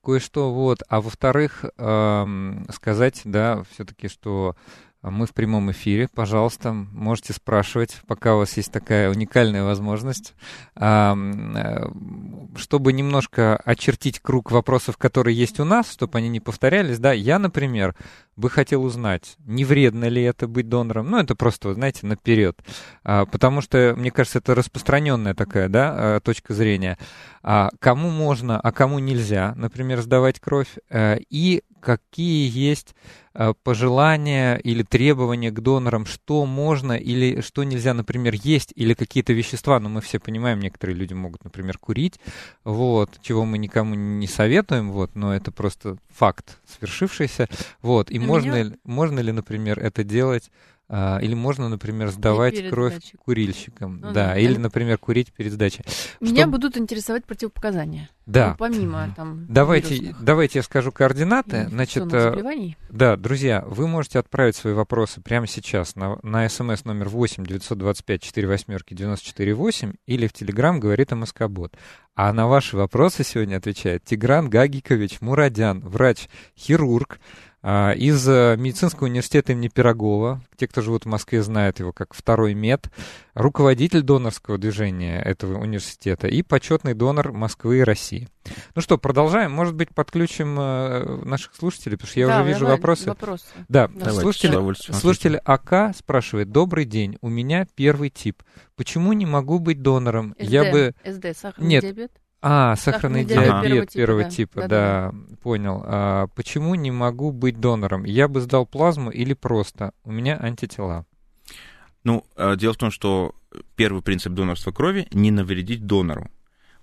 кое-что, 0.05 0.53
вот, 0.53 0.83
а 0.89 1.01
во-вторых, 1.01 1.65
эм, 1.79 2.67
сказать, 2.71 3.23
да, 3.25 3.63
все-таки, 3.73 4.09
что 4.09 4.55
мы 5.11 5.27
в 5.27 5.35
прямом 5.35 5.71
эфире, 5.71 6.09
пожалуйста, 6.15 6.73
можете 6.73 7.35
спрашивать, 7.35 8.01
пока 8.07 8.35
у 8.35 8.39
вас 8.39 8.57
есть 8.57 8.73
такая 8.73 9.11
уникальная 9.11 9.63
возможность. 9.63 10.35
Э, 10.77 11.15
чтобы 12.57 12.93
немножко 12.93 13.57
очертить 13.57 14.21
круг 14.21 14.51
вопросов, 14.51 14.97
которые 14.97 15.37
есть 15.37 15.61
у 15.61 15.65
нас, 15.65 15.93
чтобы 15.93 16.19
они 16.19 16.31
не 16.31 16.41
повторялись, 16.41 16.99
да, 16.99 17.13
я, 17.13 17.39
например, 17.39 17.95
бы 18.37 18.51
хотел 18.51 18.85
узнать, 18.85 19.37
не 19.47 19.65
вредно 19.65 20.07
ли 20.07 20.23
это 20.23 20.47
быть 20.47 20.69
донором. 20.69 21.11
Ну, 21.11 21.19
это 21.19 21.35
просто, 21.35 21.75
знаете, 21.75 22.07
наперед. 22.07 22.59
А, 23.03 23.27
потому 23.27 23.61
что, 23.61 23.95
мне 23.97 24.11
кажется, 24.11 24.39
это 24.39 24.55
распространенная 24.55 25.35
такая, 25.35 25.69
да, 25.69 25.95
а, 25.95 26.21
точка 26.21 26.55
зрения. 26.55 26.99
А, 27.43 27.71
кому 27.79 28.11
можно, 28.11 28.61
а 28.61 28.73
кому 28.73 28.99
нельзя, 28.99 29.55
например, 29.57 30.01
сдавать 30.01 30.41
кровь. 30.41 30.79
А, 30.91 31.17
и 31.31 31.63
какие 31.81 32.51
есть 32.51 32.95
Э, 33.37 33.53
пожелания 33.65 34.55
или 34.59 34.85
требования 34.85 35.51
к 35.51 35.59
донорам, 35.59 36.07
что 36.07 36.47
можно 36.47 36.93
или 36.93 37.41
что 37.41 37.65
нельзя, 37.65 37.93
например, 37.93 38.35
есть, 38.41 38.73
или 38.77 38.95
какие-то 38.95 39.33
вещества, 39.33 39.81
но 39.81 39.89
ну, 39.89 39.97
мы 39.97 40.03
все 40.03 40.21
понимаем, 40.21 40.61
некоторые 40.61 40.95
люди 40.95 41.15
могут, 41.15 41.43
например, 41.43 41.79
курить, 41.79 42.21
вот, 42.63 43.11
чего 43.23 43.45
мы 43.45 43.59
никому 43.59 43.97
не 43.97 44.29
советуем, 44.29 44.93
вот, 44.93 45.17
но 45.17 45.35
это 45.35 45.51
просто 45.51 45.97
факт 46.17 46.61
свершившийся, 46.65 47.49
вот, 47.83 48.13
и 48.13 48.21
можно, 48.27 48.65
меня... 48.65 48.77
можно 48.85 49.21
ли, 49.21 49.33
например, 49.33 49.79
это 49.79 50.05
делать 50.05 50.51
а, 50.87 51.19
или 51.23 51.35
можно, 51.35 51.69
например, 51.71 52.11
сдавать 52.11 52.69
кровь 52.69 52.93
сдачей. 52.93 53.19
курильщикам. 53.19 54.01
Ну, 54.01 54.13
да, 54.13 54.13
да, 54.13 54.39
или, 54.39 54.59
например, 54.59 54.99
курить 54.99 55.33
перед 55.33 55.53
сдачей. 55.53 55.83
Меня 56.21 56.43
Что... 56.43 56.51
будут 56.51 56.77
интересовать 56.77 57.25
противопоказания. 57.25 58.11
Да. 58.27 58.51
Ну, 58.51 58.57
помимо 58.59 59.13
там. 59.17 59.47
Давайте, 59.49 60.15
давайте 60.21 60.59
я 60.59 60.63
скажу 60.63 60.93
координаты. 60.93 61.69
Значит, 61.69 62.13
э, 62.13 62.75
да, 62.91 63.17
друзья, 63.17 63.65
вы 63.67 63.89
можете 63.89 64.19
отправить 64.19 64.57
свои 64.57 64.75
вопросы 64.75 65.23
прямо 65.23 65.47
сейчас 65.47 65.97
на, 65.97 66.19
на 66.23 66.47
смс 66.49 66.85
номер 66.85 67.09
8 67.09 67.45
925 67.45 68.23
4 68.23 68.47
восьмерки 68.47 68.95
94 68.95 69.55
8 69.55 69.95
или 70.07 70.27
в 70.27 70.35
Телеграм 70.35 70.81
говорит 70.81 71.13
МСК-бот. 71.13 71.75
А 72.15 72.33
на 72.33 72.47
ваши 72.47 72.77
вопросы 72.77 73.25
сегодня 73.25 73.57
отвечает 73.57 74.05
Тигран 74.05 74.49
Гагикович 74.49 75.21
Мурадян, 75.21 75.81
врач-хирург, 75.81 77.19
из 77.65 78.29
э, 78.29 78.57
медицинского 78.59 79.07
университета 79.07 79.53
имени 79.53 79.69
Пирогова. 79.69 80.43
Те, 80.57 80.69
кто 80.69 80.83
живут 80.83 81.05
в 81.05 81.09
Москве, 81.09 81.43
знают 81.43 81.81
его 81.81 81.93
как 81.93 82.13
второй 82.13 82.53
мед. 82.53 82.91
Руководитель 83.33 84.03
донорского 84.03 84.59
движения 84.59 85.19
этого 85.23 85.59
университета 85.59 86.29
и 86.29 86.43
почетный 86.43 86.93
донор 86.93 87.33
Москвы 87.33 87.79
и 87.79 87.83
России. 87.83 88.29
Ну 88.75 88.83
что, 88.83 88.99
продолжаем. 88.99 89.51
Может 89.51 89.75
быть, 89.75 89.95
подключим 89.95 90.61
э, 90.61 91.25
наших 91.25 91.55
слушателей, 91.55 91.97
потому 91.97 92.11
что 92.11 92.21
я 92.21 92.27
да, 92.27 92.43
уже 92.43 92.49
вижу 92.51 92.67
вопросы. 92.67 93.09
вопросы. 93.09 93.47
Да, 93.69 93.89
да. 93.89 94.13
слушатель, 94.13 94.53
слушатель 94.93 95.37
АК 95.39 95.97
спрашивает. 95.97 96.53
Добрый 96.53 96.85
день, 96.85 97.17
у 97.23 97.31
меня 97.31 97.67
первый 97.75 98.11
тип. 98.11 98.43
Почему 98.77 99.15
не 99.15 99.25
могу 99.25 99.59
быть 99.59 99.81
донором? 99.81 100.35
СД, 100.39 100.51
я 100.51 100.71
бы... 100.71 100.95
СД, 101.03 101.35
сахарный 101.35 101.67
Нет, 101.67 101.83
диабет? 101.83 102.13
А, 102.47 102.77
сахарный 102.77 103.25
диабет 103.25 103.63
первого, 103.63 103.87
первого 103.87 104.25
типа, 104.25 104.31
типа 104.31 104.61
да, 104.61 104.69
да, 104.69 105.11
да, 105.13 105.37
понял. 105.43 105.83
А, 105.87 106.27
почему 106.35 106.75
не 106.75 106.91
могу 106.91 107.33
быть 107.33 107.59
донором? 107.59 108.05
Я 108.05 108.29
бы 108.29 108.43
сдал 108.43 108.67
плазму 108.67 109.11
или 109.11 109.33
просто? 109.33 109.93
У 110.05 110.13
меня 110.13 110.39
антитела. 110.39 111.07
Ну, 112.05 112.27
а, 112.37 112.55
дело 112.57 112.75
в 112.75 112.77
том, 112.77 112.91
что 112.91 113.35
первый 113.77 114.03
принцип 114.03 114.35
донорства 114.35 114.73
крови— 114.73 115.09
не 115.13 115.31
навредить 115.31 115.87
донору. 115.87 116.31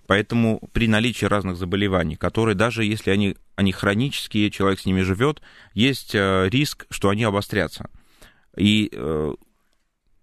Поэтому 0.08 0.60
при 0.72 0.88
наличии 0.88 1.26
разных 1.26 1.56
заболеваний, 1.56 2.16
которые 2.16 2.56
даже 2.56 2.84
если 2.84 3.12
они, 3.12 3.36
они 3.54 3.70
хронические, 3.70 4.50
человек 4.50 4.80
с 4.80 4.84
ними 4.84 5.02
живет, 5.02 5.42
есть 5.74 6.12
а, 6.16 6.48
риск, 6.48 6.86
что 6.90 7.08
они 7.08 7.22
обострятся. 7.22 7.88
И 8.56 8.90
э, 8.92 9.34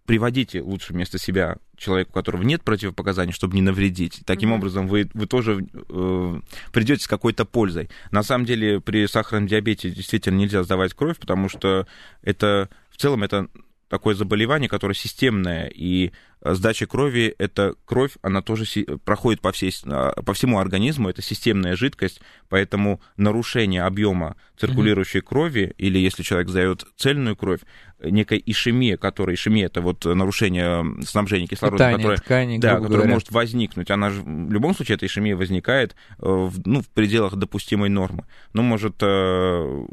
приводите 0.09 0.63
лучше 0.63 0.93
вместо 0.93 1.19
себя 1.19 1.57
человеку, 1.77 2.09
у 2.09 2.13
которого 2.15 2.41
нет 2.41 2.63
противопоказаний, 2.63 3.31
чтобы 3.31 3.53
не 3.53 3.61
навредить. 3.61 4.21
Таким 4.25 4.51
mm-hmm. 4.51 4.55
образом, 4.55 4.87
вы, 4.87 5.07
вы 5.13 5.27
тоже 5.27 5.67
э, 5.71 6.41
придете 6.73 7.03
с 7.03 7.07
какой-то 7.07 7.45
пользой. 7.45 7.91
На 8.09 8.23
самом 8.23 8.45
деле, 8.45 8.81
при 8.81 9.05
сахарном 9.05 9.45
диабете 9.45 9.91
действительно 9.91 10.35
нельзя 10.35 10.63
сдавать 10.63 10.95
кровь, 10.95 11.19
потому 11.19 11.47
что 11.47 11.85
это 12.23 12.69
в 12.89 12.97
целом 12.97 13.21
это 13.21 13.49
такое 13.87 14.15
заболевание, 14.15 14.67
которое 14.67 14.95
системное, 14.95 15.67
и 15.67 16.11
сдача 16.41 16.87
крови, 16.87 17.33
это 17.37 17.75
кровь, 17.85 18.13
она 18.21 18.41
тоже 18.41 18.65
проходит 19.03 19.41
по, 19.41 19.51
всей, 19.51 19.73
а, 19.85 20.21
по 20.21 20.33
всему 20.33 20.59
организму, 20.59 21.09
это 21.09 21.21
системная 21.21 21.75
жидкость, 21.75 22.21
поэтому 22.47 23.01
нарушение 23.17 23.83
объема 23.83 24.35
циркулирующей 24.57 25.19
mm-hmm. 25.19 25.23
крови, 25.23 25.73
или 25.77 25.99
если 25.99 26.23
человек 26.23 26.49
сдает 26.49 26.85
цельную 26.97 27.35
кровь, 27.35 27.61
некая 28.01 28.41
ишемия, 28.45 28.97
которая, 28.97 29.35
ишемия 29.35 29.65
это 29.65 29.81
вот 29.81 30.05
нарушение 30.05 31.03
снабжения 31.03 31.47
кислородом, 31.47 31.77
Питание, 31.77 31.97
которое, 31.97 32.17
ткани, 32.17 32.57
да, 32.57 32.79
которое 32.79 33.07
может 33.07 33.31
возникнуть. 33.31 33.91
Она 33.91 34.09
же, 34.09 34.21
в 34.21 34.51
любом 34.51 34.75
случае, 34.75 34.95
эта 34.95 35.05
ишемия 35.05 35.35
возникает 35.35 35.95
э, 36.17 36.25
в, 36.25 36.65
ну, 36.65 36.81
в 36.81 36.87
пределах 36.89 37.35
допустимой 37.35 37.89
нормы. 37.89 38.25
Но 38.53 38.63
может 38.63 38.95
э, 39.01 39.85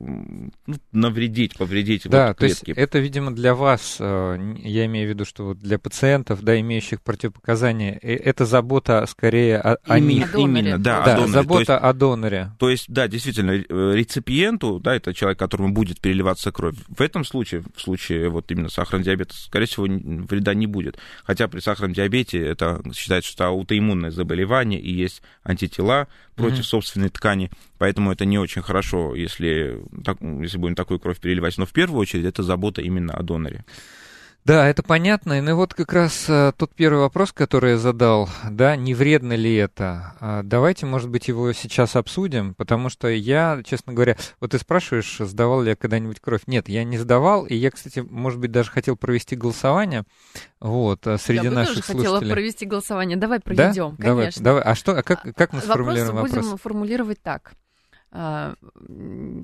ну, 0.66 0.76
навредить, 0.92 1.56
повредить 1.56 2.08
да, 2.08 2.28
вот 2.28 2.38
клетки. 2.38 2.64
То 2.64 2.70
есть 2.70 2.78
это, 2.78 2.98
видимо, 2.98 3.34
для 3.34 3.54
вас, 3.54 3.96
я 3.98 4.86
имею 4.86 5.08
в 5.08 5.10
виду, 5.10 5.24
что 5.24 5.54
для 5.54 5.78
пациентов 5.78 6.35
пациентов, 6.36 6.44
да, 6.44 6.60
имеющих 6.60 7.02
противопоказания, 7.02 7.98
это 8.00 8.44
забота 8.44 9.04
скорее 9.06 9.58
о, 9.58 9.78
о 9.84 9.98
них. 9.98 10.34
Именно, 10.34 10.78
да, 10.78 11.02
да 11.04 11.12
о 11.12 11.16
доноре. 11.16 11.32
забота 11.32 11.72
есть, 11.72 11.84
о 11.84 11.92
доноре. 11.92 12.50
То 12.58 12.70
есть, 12.70 12.84
да, 12.88 13.08
действительно, 13.08 13.52
э, 13.52 13.92
реципиенту, 13.94 14.80
да, 14.80 14.94
это 14.94 15.14
человек, 15.14 15.38
которому 15.38 15.72
будет 15.72 16.00
переливаться 16.00 16.52
кровь. 16.52 16.76
В 16.88 17.00
этом 17.00 17.24
случае, 17.24 17.62
в 17.74 17.80
случае 17.80 18.28
вот 18.28 18.50
именно 18.50 18.68
сахарного 18.68 19.04
диабета, 19.04 19.34
скорее 19.34 19.66
всего, 19.66 19.86
вреда 19.86 20.54
не 20.54 20.66
будет. 20.66 20.98
Хотя 21.24 21.48
при 21.48 21.60
сахарном 21.60 21.94
диабете 21.94 22.38
это 22.38 22.82
считается, 22.94 23.30
что 23.30 23.46
аутоиммунное 23.46 24.10
заболевание 24.10 24.80
и 24.80 24.92
есть 24.92 25.22
антитела 25.44 26.08
против 26.34 26.60
mm-hmm. 26.60 26.62
собственной 26.62 27.08
ткани, 27.08 27.50
поэтому 27.78 28.12
это 28.12 28.26
не 28.26 28.38
очень 28.38 28.60
хорошо, 28.62 29.14
если, 29.14 29.80
если 30.42 30.58
будем 30.58 30.74
такую 30.74 31.00
кровь 31.00 31.18
переливать. 31.18 31.56
Но 31.56 31.64
в 31.64 31.72
первую 31.72 32.00
очередь 32.00 32.26
это 32.26 32.42
забота 32.42 32.82
именно 32.82 33.14
о 33.14 33.22
доноре. 33.22 33.64
Да, 34.46 34.68
это 34.68 34.84
понятно. 34.84 35.42
Ну 35.42 35.56
вот 35.56 35.74
как 35.74 35.92
раз 35.92 36.26
а, 36.28 36.52
тот 36.52 36.72
первый 36.72 37.00
вопрос, 37.00 37.32
который 37.32 37.72
я 37.72 37.78
задал, 37.78 38.28
да, 38.48 38.76
не 38.76 38.94
вредно 38.94 39.32
ли 39.32 39.56
это? 39.56 40.14
А, 40.20 40.44
давайте, 40.44 40.86
может 40.86 41.10
быть, 41.10 41.26
его 41.26 41.52
сейчас 41.52 41.96
обсудим, 41.96 42.54
потому 42.54 42.88
что 42.88 43.08
я, 43.08 43.60
честно 43.64 43.92
говоря, 43.92 44.16
вот 44.38 44.52
ты 44.52 44.60
спрашиваешь, 44.60 45.16
сдавал 45.18 45.62
ли 45.62 45.70
я 45.70 45.74
когда-нибудь 45.76 46.20
кровь? 46.20 46.42
Нет, 46.46 46.68
я 46.68 46.84
не 46.84 46.96
сдавал, 46.96 47.44
и 47.44 47.56
я, 47.56 47.72
кстати, 47.72 48.06
может 48.08 48.38
быть, 48.38 48.52
даже 48.52 48.70
хотел 48.70 48.96
провести 48.96 49.34
голосование, 49.34 50.04
вот, 50.60 51.04
а, 51.08 51.18
среди 51.18 51.46
я 51.46 51.50
наших 51.50 51.84
тоже 51.84 51.86
слушателей. 51.88 52.14
хотела 52.14 52.32
провести 52.32 52.66
голосование. 52.66 53.16
Давай 53.16 53.40
проведем, 53.40 53.96
да? 53.98 54.04
конечно. 54.04 54.44
Давай, 54.44 54.60
давай. 54.60 54.62
А 54.62 54.76
что, 54.76 54.92
а 54.96 55.02
как, 55.02 55.22
как 55.34 55.52
мы 55.54 55.60
сформулируем 55.60 56.14
вопрос? 56.14 56.30
Вопрос 56.30 56.44
будем 56.44 56.58
формулировать 56.58 57.20
так. 57.20 57.54
А, 58.12 58.54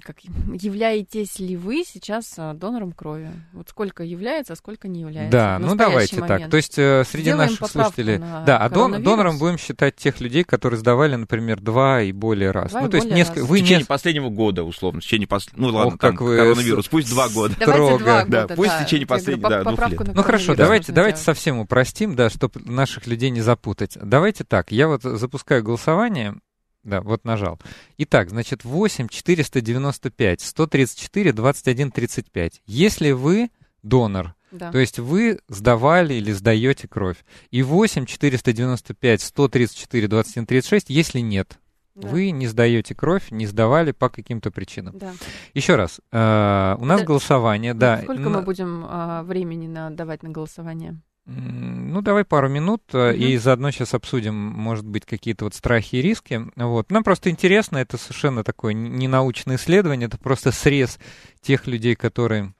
как, 0.02 0.20
являетесь 0.20 1.38
ли 1.38 1.56
вы 1.56 1.84
сейчас 1.84 2.32
а, 2.38 2.54
донором 2.54 2.92
крови? 2.92 3.30
Вот 3.52 3.68
сколько 3.68 4.02
является, 4.02 4.54
а 4.54 4.56
сколько 4.56 4.88
не 4.88 5.00
является? 5.00 5.32
Да, 5.32 5.58
ну 5.58 5.74
давайте 5.74 6.20
момент. 6.20 6.42
так. 6.42 6.50
То 6.50 6.56
есть 6.56 6.78
э, 6.78 7.04
среди 7.04 7.30
Сделаем 7.30 7.50
наших 7.50 7.66
слушателей... 7.68 8.18
Да, 8.18 8.58
а 8.58 8.70
дон, 8.70 9.02
донором 9.02 9.38
будем 9.38 9.58
считать 9.58 9.96
тех 9.96 10.20
людей, 10.20 10.44
которые 10.44 10.78
сдавали, 10.78 11.16
например, 11.16 11.60
два 11.60 12.02
и 12.02 12.12
более 12.12 12.52
раз. 12.52 12.70
Два 12.70 12.82
ну, 12.82 12.88
то 12.88 12.96
есть 12.96 13.10
несколько... 13.10 13.40
Раз. 13.40 13.48
Вы 13.48 13.58
в 13.58 13.60
течение 13.60 13.78
не... 13.80 13.84
последнего 13.84 14.30
года, 14.30 14.64
условно, 14.64 15.00
в 15.00 15.04
течение 15.04 15.26
пос... 15.26 15.48
Ну 15.54 15.66
ладно, 15.68 15.94
Ох, 15.94 15.98
там, 15.98 16.12
как 16.12 16.20
вы... 16.20 16.36
коронавирус, 16.36 16.88
пусть 16.88 17.10
два 17.10 17.28
года. 17.28 17.54
Давайте 17.58 17.98
два 17.98 18.24
года, 18.24 18.46
да. 18.48 18.54
Пусть 18.54 18.70
да. 18.70 18.78
в 18.78 18.86
течение 18.86 19.06
последних 19.06 19.48
да, 19.48 19.64
двух 19.64 19.88
лет. 19.88 20.14
Ну 20.14 20.22
хорошо, 20.22 20.54
давайте, 20.54 20.92
давайте 20.92 21.18
совсем 21.18 21.58
упростим, 21.58 22.14
да, 22.14 22.30
чтобы 22.30 22.60
наших 22.60 23.06
людей 23.06 23.30
не 23.30 23.40
запутать. 23.40 23.98
Давайте 24.00 24.44
так, 24.44 24.72
я 24.72 24.88
вот 24.88 25.02
запускаю 25.02 25.62
голосование, 25.62 26.36
да, 26.84 27.00
вот 27.00 27.24
нажал. 27.24 27.58
Итак, 27.98 28.30
значит, 28.30 28.64
8 28.64 29.08
495 29.08 30.40
134 30.40 31.32
21 31.32 31.90
35. 31.90 32.62
Если 32.66 33.10
вы 33.12 33.50
донор, 33.82 34.34
Да. 34.52 34.70
То 34.70 34.78
есть 34.78 34.98
вы 34.98 35.40
сдавали 35.48 36.14
или 36.14 36.30
сдаете 36.32 36.86
кровь. 36.86 37.24
И 37.50 37.62
8 37.62 38.04
495 38.06 39.22
134 39.22 40.08
21 40.08 40.46
36, 40.46 40.90
если 40.90 41.20
нет, 41.20 41.58
Да. 41.94 42.08
вы 42.08 42.30
не 42.32 42.46
сдаете 42.46 42.94
кровь, 42.94 43.30
не 43.30 43.46
сдавали 43.46 43.92
по 43.92 44.10
каким-то 44.10 44.50
причинам. 44.50 44.98
Да. 44.98 45.12
Еще 45.54 45.76
раз, 45.76 46.00
э, 46.12 46.76
у 46.78 46.84
нас 46.84 47.00
Да. 47.00 47.06
голосование, 47.06 47.72
да. 47.74 48.02
Сколько 48.02 48.22
на- 48.22 48.28
мы 48.28 48.42
будем 48.42 48.84
а, 48.88 49.22
времени 49.22 49.68
на, 49.68 49.90
давать 49.90 50.22
на 50.22 50.28
голосование? 50.30 51.00
Ну, 51.24 52.02
давай 52.02 52.24
пару 52.24 52.48
минут, 52.48 52.82
Мгм. 52.92 53.14
и 53.14 53.36
заодно 53.36 53.70
сейчас 53.70 53.94
обсудим, 53.94 54.34
может 54.34 54.84
быть, 54.84 55.06
какие-то 55.06 55.44
вот 55.44 55.54
страхи 55.54 55.96
и 55.96 56.02
риски. 56.02 56.50
Вот. 56.56 56.90
Нам 56.90 57.04
просто 57.04 57.30
интересно, 57.30 57.78
это 57.78 57.96
совершенно 57.96 58.42
такое 58.42 58.72
н- 58.74 58.94
не 58.96 59.06
научное 59.06 59.56
исследование, 59.56 60.08
это 60.08 60.18
просто 60.18 60.50
срез 60.50 60.98
тех 61.40 61.66
людей, 61.68 61.94
которые 61.94 62.54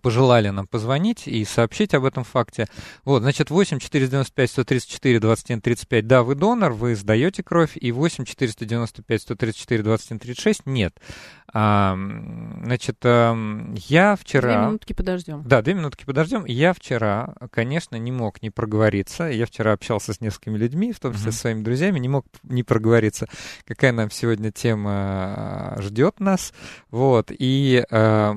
пожелали 0.00 0.48
нам 0.50 0.66
позвонить 0.66 1.26
и 1.26 1.44
сообщить 1.44 1.94
об 1.94 2.04
этом 2.04 2.24
факте. 2.24 2.66
Вот, 3.04 3.22
значит, 3.22 3.50
8 3.50 3.78
495 3.78 4.50
134 4.50 5.20
21 5.20 5.60
35, 5.60 6.06
да, 6.06 6.22
вы 6.22 6.34
донор, 6.34 6.72
вы 6.72 6.94
сдаете 6.94 7.42
кровь, 7.42 7.72
и 7.74 7.92
8 7.92 8.24
495 8.24 9.22
134 9.22 9.82
21 9.82 10.18
36, 10.18 10.66
нет. 10.66 10.98
А, 11.54 11.94
значит, 12.64 12.96
эм, 13.02 13.74
я 13.74 14.14
Две 14.14 14.24
вчера... 14.24 14.66
минутки 14.66 14.94
подождем. 14.94 15.42
Да, 15.44 15.60
две 15.60 15.74
минутки 15.74 16.04
подождем. 16.06 16.46
Я 16.46 16.72
вчера, 16.72 17.34
конечно, 17.50 17.96
не 17.96 18.10
мог 18.10 18.40
не 18.40 18.48
проговориться. 18.48 19.24
Я 19.24 19.44
вчера 19.44 19.72
общался 19.72 20.14
с 20.14 20.22
несколькими 20.22 20.56
людьми, 20.56 20.92
в 20.92 21.00
том 21.00 21.12
числе 21.12 21.26
Мгм. 21.26 21.32
с 21.32 21.40
своими 21.40 21.62
друзьями, 21.62 21.98
не 21.98 22.08
мог 22.08 22.24
не 22.44 22.62
проговориться, 22.62 23.26
какая 23.66 23.92
нам 23.92 24.10
сегодня 24.10 24.50
тема 24.50 25.76
ждет 25.80 26.20
нас. 26.20 26.54
Вот. 26.90 27.30
И 27.30 27.84
э, 27.90 28.34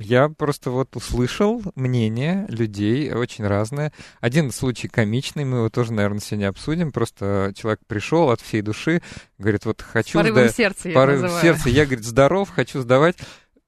я 0.00 0.28
просто 0.28 0.70
вот 0.72 0.96
услышал 0.96 1.62
мнение 1.74 2.46
людей 2.48 3.12
очень 3.12 3.46
разное. 3.46 3.92
Один 4.20 4.50
случай 4.50 4.88
комичный, 4.88 5.44
мы 5.44 5.58
его 5.58 5.68
тоже, 5.70 5.92
наверное, 5.92 6.20
сегодня 6.20 6.48
обсудим. 6.48 6.90
Просто 6.92 7.52
человек 7.56 7.80
пришел 7.86 8.30
от 8.30 8.40
всей 8.40 8.62
души, 8.62 9.02
говорит, 9.38 9.64
вот 9.64 9.80
С 9.80 9.84
хочу... 9.92 10.18
порывом 10.18 10.44
сда- 10.46 10.52
сердца 10.52 10.88
я 10.88 10.94
порыв 10.94 11.20
называю. 11.22 11.42
сердца. 11.42 11.68
Я, 11.68 11.84
говорит, 11.84 12.04
здоров, 12.04 12.48
хочу 12.50 12.80
сдавать. 12.80 13.16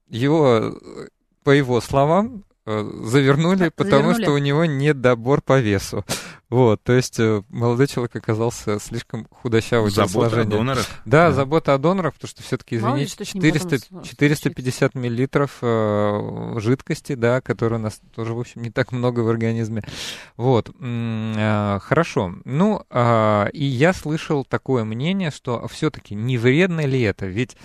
Его, 0.09 0.79
по 1.45 1.51
его 1.51 1.81
словам, 1.81 2.45
э, 2.67 2.91
завернули, 3.05 3.65
Да, 3.67 3.71
потому 3.75 4.03
завернули. 4.13 4.23
что 4.23 4.33
у 4.33 4.39
него 4.39 4.65
нет 4.65 5.01
добор 5.01 5.43
по 5.43 5.61
весу. 5.61 6.05
Вот, 6.55 6.83
то 6.85 6.93
есть 6.93 7.19
э, 7.19 7.43
молодой 7.49 7.89
человек 7.89 8.15
оказался 8.15 8.79
слишком 8.79 9.27
худощавый 9.31 9.91
для 9.91 10.07
Забота 10.07 10.27
о 10.27 10.31
сложения. 10.31 10.51
донорах. 10.57 10.87
Да, 11.05 11.29
Да. 11.29 11.33
забота 11.33 11.75
о 11.75 11.79
донорах, 11.79 12.15
потому 12.15 12.29
что 12.29 12.43
все-таки, 12.45 12.77
ли, 12.77 12.81
извините, 12.81 13.11
что 13.13 13.25
с 13.25 13.35
ним 13.35 13.43
потом 13.43 13.59
400, 13.71 13.79
с- 14.05 14.09
450 14.09 14.95
миллилитров 14.95 15.59
э, 15.63 16.55
жидкости, 16.59 17.15
да, 17.17 17.41
которой 17.41 17.75
у 17.75 17.79
нас 17.79 18.01
тоже, 18.15 18.35
в 18.35 18.39
общем, 18.39 18.63
не 18.63 18.71
так 18.71 18.93
много 18.93 19.21
в 19.21 19.29
организме. 19.29 19.83
Вот, 20.37 20.71
э, 20.81 21.79
хорошо. 21.83 22.35
Ну, 22.45 22.85
а, 22.89 23.47
и 23.53 23.65
я 23.65 23.93
слышал 23.93 24.45
такое 24.45 24.85
мнение, 24.85 25.31
что 25.33 25.67
все-таки 25.69 26.15
не 26.15 26.39
вредно 26.39 26.85
ли 26.87 27.01
это? 27.03 27.27
Ведь 27.27 27.57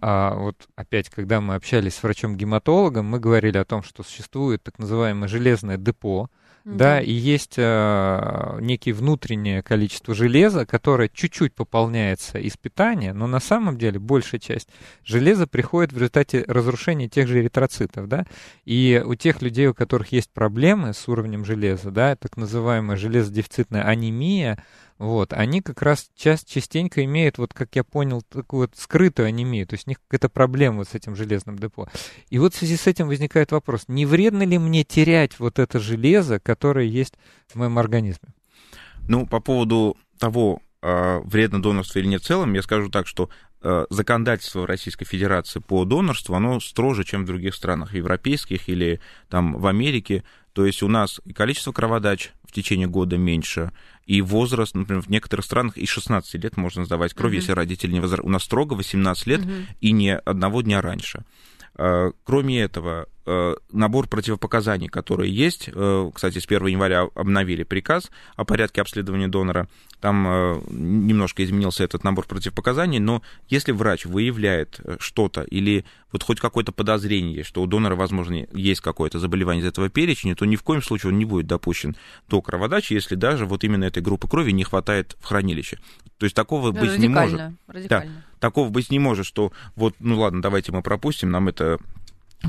а, 0.00 0.34
вот 0.36 0.56
опять, 0.74 1.10
когда 1.10 1.40
мы 1.42 1.54
общались 1.54 1.96
с 1.96 2.02
врачом-гематологом, 2.02 3.04
мы 3.04 3.18
говорили 3.20 3.58
о 3.58 3.64
том, 3.64 3.82
что 3.82 4.02
существует 4.02 4.62
так 4.62 4.78
называемое 4.78 5.28
железное 5.28 5.76
депо, 5.76 6.30
да, 6.76 7.00
и 7.00 7.12
есть 7.12 7.54
э, 7.56 8.58
некие 8.60 8.94
внутреннее 8.94 9.62
количество 9.62 10.14
железа, 10.14 10.66
которое 10.66 11.08
чуть-чуть 11.08 11.54
пополняется 11.54 12.38
из 12.38 12.56
питания, 12.56 13.12
но 13.12 13.26
на 13.26 13.40
самом 13.40 13.78
деле 13.78 13.98
большая 13.98 14.40
часть 14.40 14.68
железа 15.04 15.46
приходит 15.46 15.92
в 15.92 15.96
результате 15.96 16.44
разрушения 16.46 17.08
тех 17.08 17.26
же 17.26 17.40
эритроцитов, 17.40 18.08
да, 18.08 18.26
и 18.64 19.02
у 19.04 19.14
тех 19.14 19.40
людей, 19.40 19.68
у 19.68 19.74
которых 19.74 20.12
есть 20.12 20.30
проблемы 20.30 20.92
с 20.92 21.08
уровнем 21.08 21.44
железа, 21.44 21.90
да, 21.90 22.16
так 22.16 22.36
называемая 22.36 22.96
железодефицитная 22.96 23.84
анемия, 23.84 24.62
вот, 24.98 25.32
они 25.32 25.60
как 25.60 25.82
раз 25.82 26.10
часть, 26.16 26.50
частенько 26.50 27.04
имеют, 27.04 27.38
вот 27.38 27.54
как 27.54 27.76
я 27.76 27.84
понял, 27.84 28.22
такую 28.22 28.62
вот 28.62 28.72
скрытую 28.76 29.28
анемию, 29.28 29.66
то 29.66 29.74
есть 29.74 29.86
у 29.86 29.90
них 29.90 29.98
какая-то 30.08 30.28
проблема 30.28 30.78
вот 30.78 30.88
с 30.88 30.94
этим 30.94 31.14
железным 31.14 31.56
депо. 31.58 31.88
И 32.30 32.38
вот 32.38 32.54
в 32.54 32.56
связи 32.56 32.76
с 32.76 32.86
этим 32.86 33.06
возникает 33.06 33.52
вопрос, 33.52 33.84
не 33.86 34.06
вредно 34.06 34.42
ли 34.42 34.58
мне 34.58 34.82
терять 34.82 35.38
вот 35.38 35.60
это 35.60 35.78
железо, 35.78 36.40
которое 36.40 36.86
есть 36.86 37.14
в 37.46 37.54
моем 37.56 37.78
организме? 37.78 38.30
Ну, 39.08 39.26
по 39.26 39.38
поводу 39.38 39.96
того, 40.18 40.60
э, 40.82 41.20
вредно 41.24 41.62
донорство 41.62 42.00
или 42.00 42.08
нет 42.08 42.22
в 42.22 42.26
целом, 42.26 42.52
я 42.54 42.62
скажу 42.62 42.90
так, 42.90 43.06
что 43.06 43.30
э, 43.62 43.86
законодательство 43.90 44.66
Российской 44.66 45.04
Федерации 45.04 45.60
по 45.60 45.84
донорству, 45.84 46.34
оно 46.34 46.58
строже, 46.58 47.04
чем 47.04 47.22
в 47.22 47.26
других 47.26 47.54
странах 47.54 47.94
европейских 47.94 48.68
или 48.68 49.00
там 49.28 49.56
в 49.58 49.66
Америке. 49.68 50.24
То 50.52 50.66
есть 50.66 50.82
у 50.82 50.88
нас 50.88 51.20
и 51.24 51.32
количество 51.32 51.70
кроводач 51.70 52.32
в 52.48 52.52
течение 52.52 52.86
года 52.88 53.18
меньше, 53.18 53.72
и 54.06 54.22
возраст, 54.22 54.74
например, 54.74 55.02
в 55.02 55.08
некоторых 55.10 55.44
странах 55.44 55.76
и 55.76 55.84
16 55.86 56.34
лет 56.42 56.56
можно 56.56 56.84
сдавать 56.84 57.12
кровь, 57.14 57.30
Мгм. 57.32 57.36
если 57.40 57.52
родители 57.52 57.92
не 57.92 58.00
возра... 58.00 58.22
У 58.22 58.30
нас 58.30 58.42
строго 58.42 58.72
18 58.74 59.26
лет 59.26 59.40
Мгм. 59.44 59.66
и 59.80 59.92
не 59.92 60.16
одного 60.16 60.62
дня 60.62 60.80
раньше. 60.80 61.24
Э, 61.76 62.10
Кроме 62.24 62.60
этого, 62.60 63.06
набор 63.72 64.08
противопоказаний, 64.08 64.88
которые 64.88 65.34
есть, 65.34 65.70
э, 65.72 66.10
кстати, 66.14 66.38
с 66.38 66.46
1 66.46 66.66
января 66.68 67.08
обновили 67.14 67.62
приказ 67.62 68.10
о 68.36 68.44
порядке 68.44 68.80
обследования 68.80 69.28
донора, 69.28 69.68
там 70.00 70.26
э, 70.28 70.60
немножко 70.70 71.44
изменился 71.44 71.84
этот 71.84 72.04
набор 72.04 72.26
противопоказаний, 72.26 73.00
но 73.00 73.22
если 73.48 73.72
врач 73.72 74.06
выявляет 74.06 74.80
э, 74.84 74.96
что-то 75.00 75.42
или 75.42 75.84
вот 76.12 76.22
хоть 76.22 76.40
какое-то 76.40 76.72
подозрение, 76.72 77.44
что 77.44 77.62
у 77.62 77.66
донора, 77.66 77.96
возможно, 77.96 78.46
есть 78.52 78.80
какое-то 78.80 79.18
заболевание 79.18 79.62
из 79.62 79.66
этого 79.68 79.88
перечня, 79.88 80.34
то 80.34 80.44
ни 80.44 80.56
в 80.56 80.62
коем 80.62 80.82
случае 80.82 81.12
он 81.12 81.18
не 81.18 81.24
будет 81.24 81.46
допущен 81.46 81.96
до 82.28 82.40
кроводачи, 82.40 82.94
если 82.94 83.14
даже 83.14 83.44
вот 83.44 83.64
именно 83.64 83.84
этой 83.84 84.02
группы 84.02 84.28
крови 84.28 84.52
не 84.52 84.64
хватает 84.64 85.16
в 85.20 85.26
хранилище. 85.26 85.78
То 86.18 86.24
есть 86.24 86.34
такого 86.34 86.72
Да, 86.72 86.80
быть 86.80 86.98
не 86.98 87.08
может 87.08 87.32
радикально, 87.34 87.56
радикально. 87.66 88.24
такого 88.40 88.68
быть 88.70 88.90
не 88.90 88.98
может, 88.98 89.26
что 89.26 89.52
вот, 89.76 89.94
ну 90.00 90.18
ладно, 90.18 90.42
давайте 90.42 90.72
мы 90.72 90.82
пропустим, 90.82 91.30
нам 91.30 91.48
эта 91.48 91.78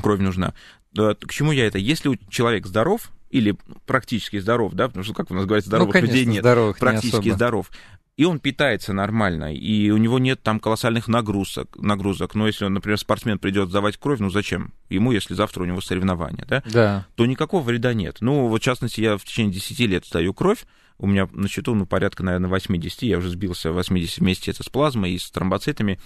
кровь 0.02 0.20
нужна. 0.20 0.54
К 0.94 1.16
чему 1.30 1.52
я 1.52 1.66
это? 1.66 1.78
Если 1.78 2.18
человек 2.28 2.66
здоров, 2.66 3.10
или 3.30 3.56
практически 3.86 4.38
здоров, 4.38 4.72
да, 4.74 4.88
потому 4.88 5.04
что, 5.04 5.14
как 5.14 5.30
у 5.30 5.34
нас 5.34 5.46
говорят, 5.46 5.64
здоровых 5.64 5.94
ну, 5.94 6.00
конечно, 6.00 6.12
людей 6.12 6.26
нет, 6.26 6.42
здоровых 6.42 6.76
не 6.76 6.80
практически 6.80 7.16
особо. 7.16 7.34
здоров, 7.34 7.70
и 8.16 8.24
он 8.24 8.38
питается 8.38 8.92
нормально, 8.92 9.54
и 9.54 9.90
у 9.90 9.96
него 9.96 10.18
нет 10.18 10.42
там 10.42 10.60
колоссальных 10.60 11.08
нагрузок, 11.08 11.74
нагрузок. 11.78 12.34
Но 12.34 12.46
если, 12.46 12.66
он, 12.66 12.74
например, 12.74 12.98
спортсмен 12.98 13.38
придет 13.38 13.70
сдавать 13.70 13.96
кровь, 13.96 14.18
ну 14.18 14.28
зачем 14.28 14.74
ему, 14.90 15.12
если 15.12 15.32
завтра 15.32 15.62
у 15.62 15.64
него 15.64 15.80
соревнования, 15.80 16.44
да? 16.44 16.62
Да. 16.66 17.06
то 17.14 17.24
никакого 17.24 17.62
вреда 17.62 17.94
нет. 17.94 18.18
Ну, 18.20 18.48
вот 18.48 18.60
в 18.60 18.64
частности, 18.64 19.00
я 19.00 19.16
в 19.16 19.24
течение 19.24 19.54
10 19.54 19.80
лет 19.80 20.04
сдаю 20.04 20.34
кровь, 20.34 20.66
у 20.98 21.06
меня 21.06 21.30
на 21.32 21.48
счету, 21.48 21.74
ну, 21.74 21.86
порядка, 21.86 22.22
наверное, 22.22 22.50
80, 22.50 23.02
я 23.04 23.16
уже 23.16 23.30
сбился 23.30 23.72
в 23.72 23.76
80 23.76 24.18
вместе 24.18 24.50
это 24.50 24.62
с 24.64 24.68
плазмой 24.68 25.12
и 25.12 25.18
с 25.18 25.30
тромбоцитами. 25.30 25.98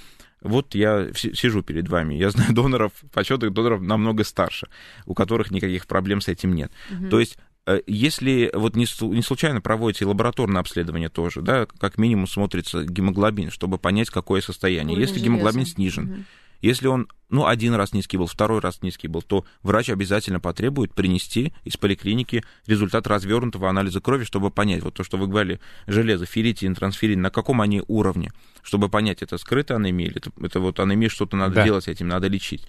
Вот 0.45 0.75
я 0.77 1.13
си- 1.15 1.35
сижу 1.35 1.63
перед 1.63 1.89
вами, 1.89 2.15
я 2.15 2.31
знаю 2.31 2.53
доноров, 2.55 2.93
по 3.13 3.25
счету 3.25 3.51
доноров 3.51 3.81
намного 3.81 4.23
старше, 4.25 4.69
у 5.07 5.15
которых 5.15 5.51
никаких 5.51 5.87
проблем 5.87 6.21
с 6.21 6.29
этим 6.29 6.55
нет. 6.55 6.71
Мгм. 6.91 7.11
То 7.11 7.19
есть 7.19 7.37
э, 7.67 7.81
если 7.87 8.51
вот 8.55 8.77
не, 8.77 8.87
не 9.15 9.23
случайно 9.23 9.61
проводите 9.61 10.05
лабораторное 10.05 10.61
обследование 10.61 11.09
тоже, 11.09 11.41
да, 11.43 11.67
как 11.67 11.99
минимум 11.99 12.27
смотрится 12.27 12.85
гемоглобин, 12.85 13.51
чтобы 13.51 13.79
понять, 13.79 14.11
какое 14.11 14.41
состояние. 14.41 14.93
Уровень 14.97 15.09
Если 15.09 15.21
гемоглобин 15.25 15.61
железа. 15.61 15.71
снижен, 15.73 16.05
Мгм. 16.05 16.25
Если 16.65 16.87
он, 16.87 17.09
ну, 17.29 17.47
один 17.47 17.75
раз 17.75 17.93
низкий 17.93 18.17
был, 18.17 18.27
второй 18.27 18.61
раз 18.61 18.81
низкий 18.81 19.07
был, 19.07 19.21
то 19.21 19.45
врач 19.63 19.91
обязательно 19.91 20.41
потребует 20.41 20.95
принести 20.95 21.53
из 21.65 21.77
поликлиники 21.77 22.43
результат 22.67 23.07
развернутого 23.07 23.69
анализа 23.69 24.01
крови, 24.01 24.25
чтобы 24.25 24.51
понять, 24.51 24.83
вот 24.83 24.95
то, 24.95 25.05
что 25.05 25.19
вы 25.19 25.27
говорили, 25.27 25.61
железо, 25.87 26.25
ферритин, 26.25 26.75
трансферин, 26.75 27.21
на 27.21 27.31
каком 27.31 27.61
они 27.61 27.83
уровне, 27.87 28.33
чтобы 28.63 28.89
понять, 28.89 29.23
это 29.23 29.37
скрытая 29.37 29.77
анемия 29.79 30.07
или 30.07 30.17
это, 30.17 30.31
это 30.41 30.61
вот 30.61 30.81
анемия, 30.81 31.11
что-то 31.11 31.37
надо 31.37 31.57
Да. 31.57 31.65
делать 31.65 31.85
с 31.85 31.89
этим, 31.89 32.09
надо 32.09 32.29
лечить. 32.29 32.67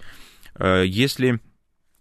Э, 0.56 0.84
Если 0.86 1.40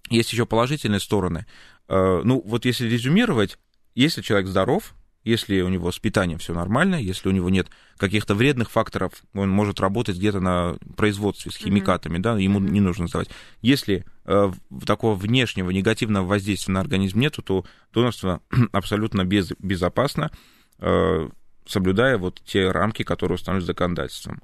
есть 0.09 0.33
еще 0.33 0.45
положительные 0.45 0.99
стороны, 0.99 1.45
э, 1.87 2.21
ну, 2.23 2.41
вот 2.45 2.65
если 2.65 2.87
резюмировать, 2.89 3.57
если 3.95 4.21
человек 4.21 4.47
здоров, 4.47 4.93
если 5.25 5.59
у 5.61 5.69
него 5.69 5.91
с 5.91 5.99
питанием 5.99 6.39
все 6.39 6.53
нормально, 6.53 6.95
если 6.95 7.27
у 7.27 7.31
него 7.31 7.49
нет 7.49 7.67
каких-то 7.97 8.35
вредных 8.35 8.69
факторов, 8.71 9.11
он 9.33 9.49
может 9.49 9.79
работать 9.79 10.15
где-то 10.17 10.39
на 10.39 10.77
производстве 10.95 11.51
с 11.51 11.57
химикатами, 11.57 12.19
да, 12.19 12.37
ему 12.37 12.59
Мгм. 12.59 12.71
не 12.71 12.79
нужно 12.79 13.07
сдавать. 13.07 13.29
Если 13.61 14.05
э, 14.27 14.51
такого 14.85 15.15
внешнего 15.15 15.69
негативного 15.71 16.25
воздействия 16.25 16.73
на 16.73 16.79
организм 16.79 17.19
нету, 17.19 17.41
то 17.41 17.65
донорство 17.93 18.41
абсолютно 18.71 19.25
без, 19.25 19.51
безопасно, 19.59 20.31
э, 20.79 21.29
соблюдая 21.67 22.17
вот 22.17 22.41
те 22.45 22.71
рамки, 22.71 23.03
которые 23.03 23.35
установлены 23.35 23.65
законодательством. 23.67 24.41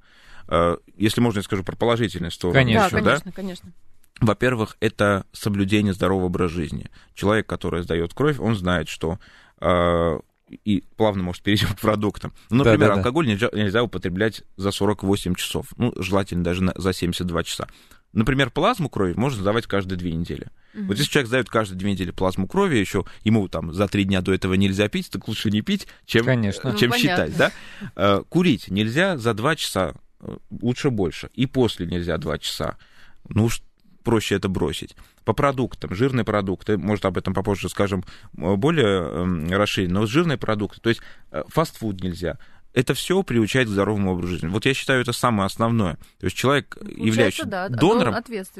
Э, 0.47 0.77
Если 0.97 1.21
можно, 1.21 1.39
я 1.39 1.43
скажу 1.43 1.63
про 1.63 1.75
положительные 1.75 2.31
стороны. 2.31 2.59
Конечно. 2.59 2.89
Да, 2.89 2.97
ещё, 2.97 3.05
да? 3.05 3.11
конечно, 3.11 3.31
конечно. 3.31 3.71
Во-первых, 4.19 4.77
это 4.81 5.25
соблюдение 5.31 5.93
здорового 5.93 6.25
образа 6.25 6.53
жизни. 6.53 6.89
Человек, 7.15 7.47
который 7.47 7.81
сдает 7.81 8.13
кровь, 8.13 8.39
он 8.39 8.55
знает, 8.55 8.87
что 8.87 9.17
э, 9.59 10.19
и 10.65 10.83
плавно 10.97 11.23
может 11.23 11.41
перейти 11.43 11.65
к 11.65 11.79
продуктам. 11.79 12.33
Ну, 12.49 12.57
например, 12.57 12.79
Да-да-да. 12.79 12.99
алкоголь 12.99 13.27
нельзя, 13.27 13.49
нельзя 13.53 13.83
употреблять 13.83 14.43
за 14.57 14.71
48 14.71 15.35
часов. 15.35 15.67
Ну, 15.77 15.93
желательно 15.97 16.43
даже 16.43 16.63
на- 16.63 16.73
за 16.75 16.93
72 16.93 17.43
часа. 17.43 17.67
Например, 18.13 18.49
плазму 18.51 18.89
крови 18.89 19.13
можно 19.15 19.41
сдавать 19.41 19.67
каждые 19.67 19.97
две 19.97 20.11
недели. 20.11 20.47
Мгм. 20.73 20.87
Вот 20.87 20.97
если 20.97 21.09
человек 21.09 21.27
сдает 21.27 21.49
каждые 21.49 21.77
две 21.79 21.91
недели 21.91 22.11
плазму 22.11 22.45
крови, 22.47 22.75
еще 22.77 23.05
ему 23.23 23.47
там 23.47 23.73
за 23.73 23.87
три 23.87 24.03
дня 24.03 24.21
до 24.21 24.33
этого 24.33 24.53
нельзя 24.55 24.89
пить, 24.89 25.09
так 25.09 25.27
лучше 25.29 25.49
не 25.49 25.61
пить, 25.61 25.87
чем, 26.05 26.25
Конечно. 26.25 26.71
Ну, 26.71 26.77
чем 26.77 26.91
понятно. 26.91 27.27
считать, 27.27 27.37
да? 27.37 27.51
Э, 27.95 28.23
Курить 28.27 28.69
нельзя 28.69 29.17
за 29.17 29.33
два 29.33 29.55
часа, 29.55 29.93
э, 30.19 30.37
лучше 30.61 30.89
больше. 30.89 31.29
И 31.35 31.45
после 31.45 31.85
нельзя 31.87 32.17
два 32.17 32.37
часа. 32.37 32.77
Ну 33.29 33.47
проще 34.03 34.35
это 34.35 34.49
бросить. 34.49 34.95
По 35.23 35.33
продуктам, 35.33 35.93
жирные 35.93 36.25
продукты, 36.25 36.77
может, 36.77 37.05
об 37.05 37.17
этом 37.17 37.33
попозже 37.33 37.69
скажем 37.69 38.03
э, 38.37 38.55
более 38.55 38.85
эм, 38.85 39.51
расширенно, 39.51 40.01
но 40.01 40.05
жирные 40.05 40.37
продукты, 40.37 40.79
то 40.81 40.89
есть 40.89 41.01
э, 41.31 41.43
фастфуд 41.47 42.01
нельзя. 42.01 42.37
Это 42.73 42.93
все 42.93 43.21
приучает 43.23 43.67
к 43.67 43.71
здоровому 43.71 44.13
образу 44.13 44.33
жизни. 44.33 44.47
Вот 44.47 44.65
я 44.65 44.73
считаю, 44.73 45.01
это 45.01 45.11
самое 45.11 45.45
основное. 45.45 45.95
То 46.19 46.25
есть 46.25 46.37
человек, 46.37 46.75
Получается, 46.75 47.05
являющийся 47.05 47.45
да, 47.45 47.67
донором, 47.67 48.15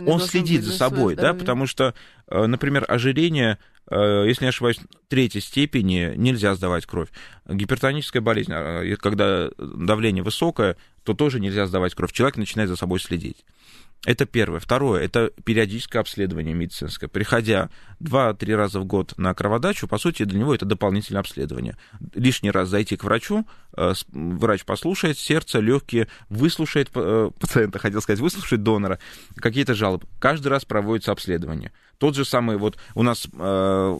он 0.06 0.20
следит 0.20 0.64
за 0.64 0.74
собой, 0.74 1.16
да, 1.16 1.34
потому 1.34 1.66
что, 1.66 1.94
э, 2.28 2.46
например, 2.46 2.86
ожирение, 2.88 3.58
если 3.90 4.46
не 4.46 4.50
ошибаюсь, 4.50 4.80
третьей 5.10 5.42
степени 5.42 6.14
нельзя 6.16 6.56
сдавать 6.56 6.86
кровь. 6.86 7.10
Гипертоническая 7.46 8.22
болезнь, 8.22 8.52
и 8.52 8.96
когда 8.96 9.50
давление 9.58 10.24
высокое, 10.24 10.78
то 11.04 11.14
тоже 11.14 11.40
нельзя 11.40 11.66
сдавать 11.66 11.96
кровь. 11.96 12.14
Человек 12.14 12.38
начинает 12.38 12.70
за 12.70 12.76
собой 12.76 13.00
следить. 13.00 13.44
Это 14.04 14.26
первое. 14.26 14.60
Второе, 14.60 15.04
это 15.04 15.32
периодическое 15.44 16.00
обследование 16.00 16.56
медицинское. 16.56 17.08
Приходя 17.08 17.70
2-3 18.00 18.56
раза 18.56 18.80
в 18.80 18.86
год 18.86 19.14
на 19.18 19.34
кроводачу, 19.36 19.88
по 19.88 20.00
сути, 20.00 20.24
для 20.24 20.40
него 20.40 20.56
это 20.56 20.66
дополнительное 20.66 21.20
обследование. 21.20 21.78
Лишний 22.16 22.50
раз 22.50 22.70
зайти 22.70 22.98
к 22.98 23.04
врачу, 23.04 23.46
э, 23.78 23.94
врач 24.12 24.66
послушает 24.66 25.20
сердце, 25.20 25.60
легкие, 25.60 26.08
выслушает 26.30 26.90
э, 26.96 27.30
пациента, 27.40 27.78
хотел 27.78 28.02
сказать, 28.02 28.20
выслушает 28.20 28.64
донора, 28.64 28.98
какие-то 29.36 29.76
жалобы. 29.76 30.08
Каждый 30.20 30.48
раз 30.48 30.66
проводится 30.66 31.12
обследование. 31.12 31.72
Тот 32.02 32.16
же 32.16 32.26
самый, 32.26 32.58
вот 32.58 32.80
у 32.96 33.04
нас 33.04 33.28
э, 33.32 34.00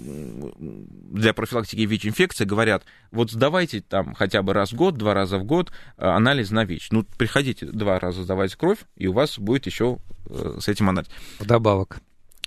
для 1.12 1.36
профилактики 1.36 1.82
ВИЧ-инфекции 1.82 2.46
говорят, 2.46 2.84
вот 3.12 3.30
сдавайте 3.30 3.82
там 3.82 4.16
хотя 4.16 4.42
бы 4.42 4.54
раз 4.54 4.72
в 4.72 4.76
год, 4.76 4.98
два 4.98 5.14
раза 5.14 5.38
в 5.38 5.44
год 5.44 5.72
э, 6.00 6.04
анализ 6.08 6.50
на 6.50 6.66
ВИЧ. 6.66 6.88
Ну, 6.90 7.06
приходите 7.20 7.68
два 7.68 8.00
раза 8.00 8.24
сдавать 8.24 8.56
кровь, 8.56 8.80
и 8.96 9.06
у 9.06 9.14
вас 9.14 9.38
будет 9.38 9.68
еще 9.68 10.00
э, 10.26 10.58
с 10.60 10.68
этим 10.68 10.90
анализ. 10.90 11.12
Вдобавок. 11.38 12.00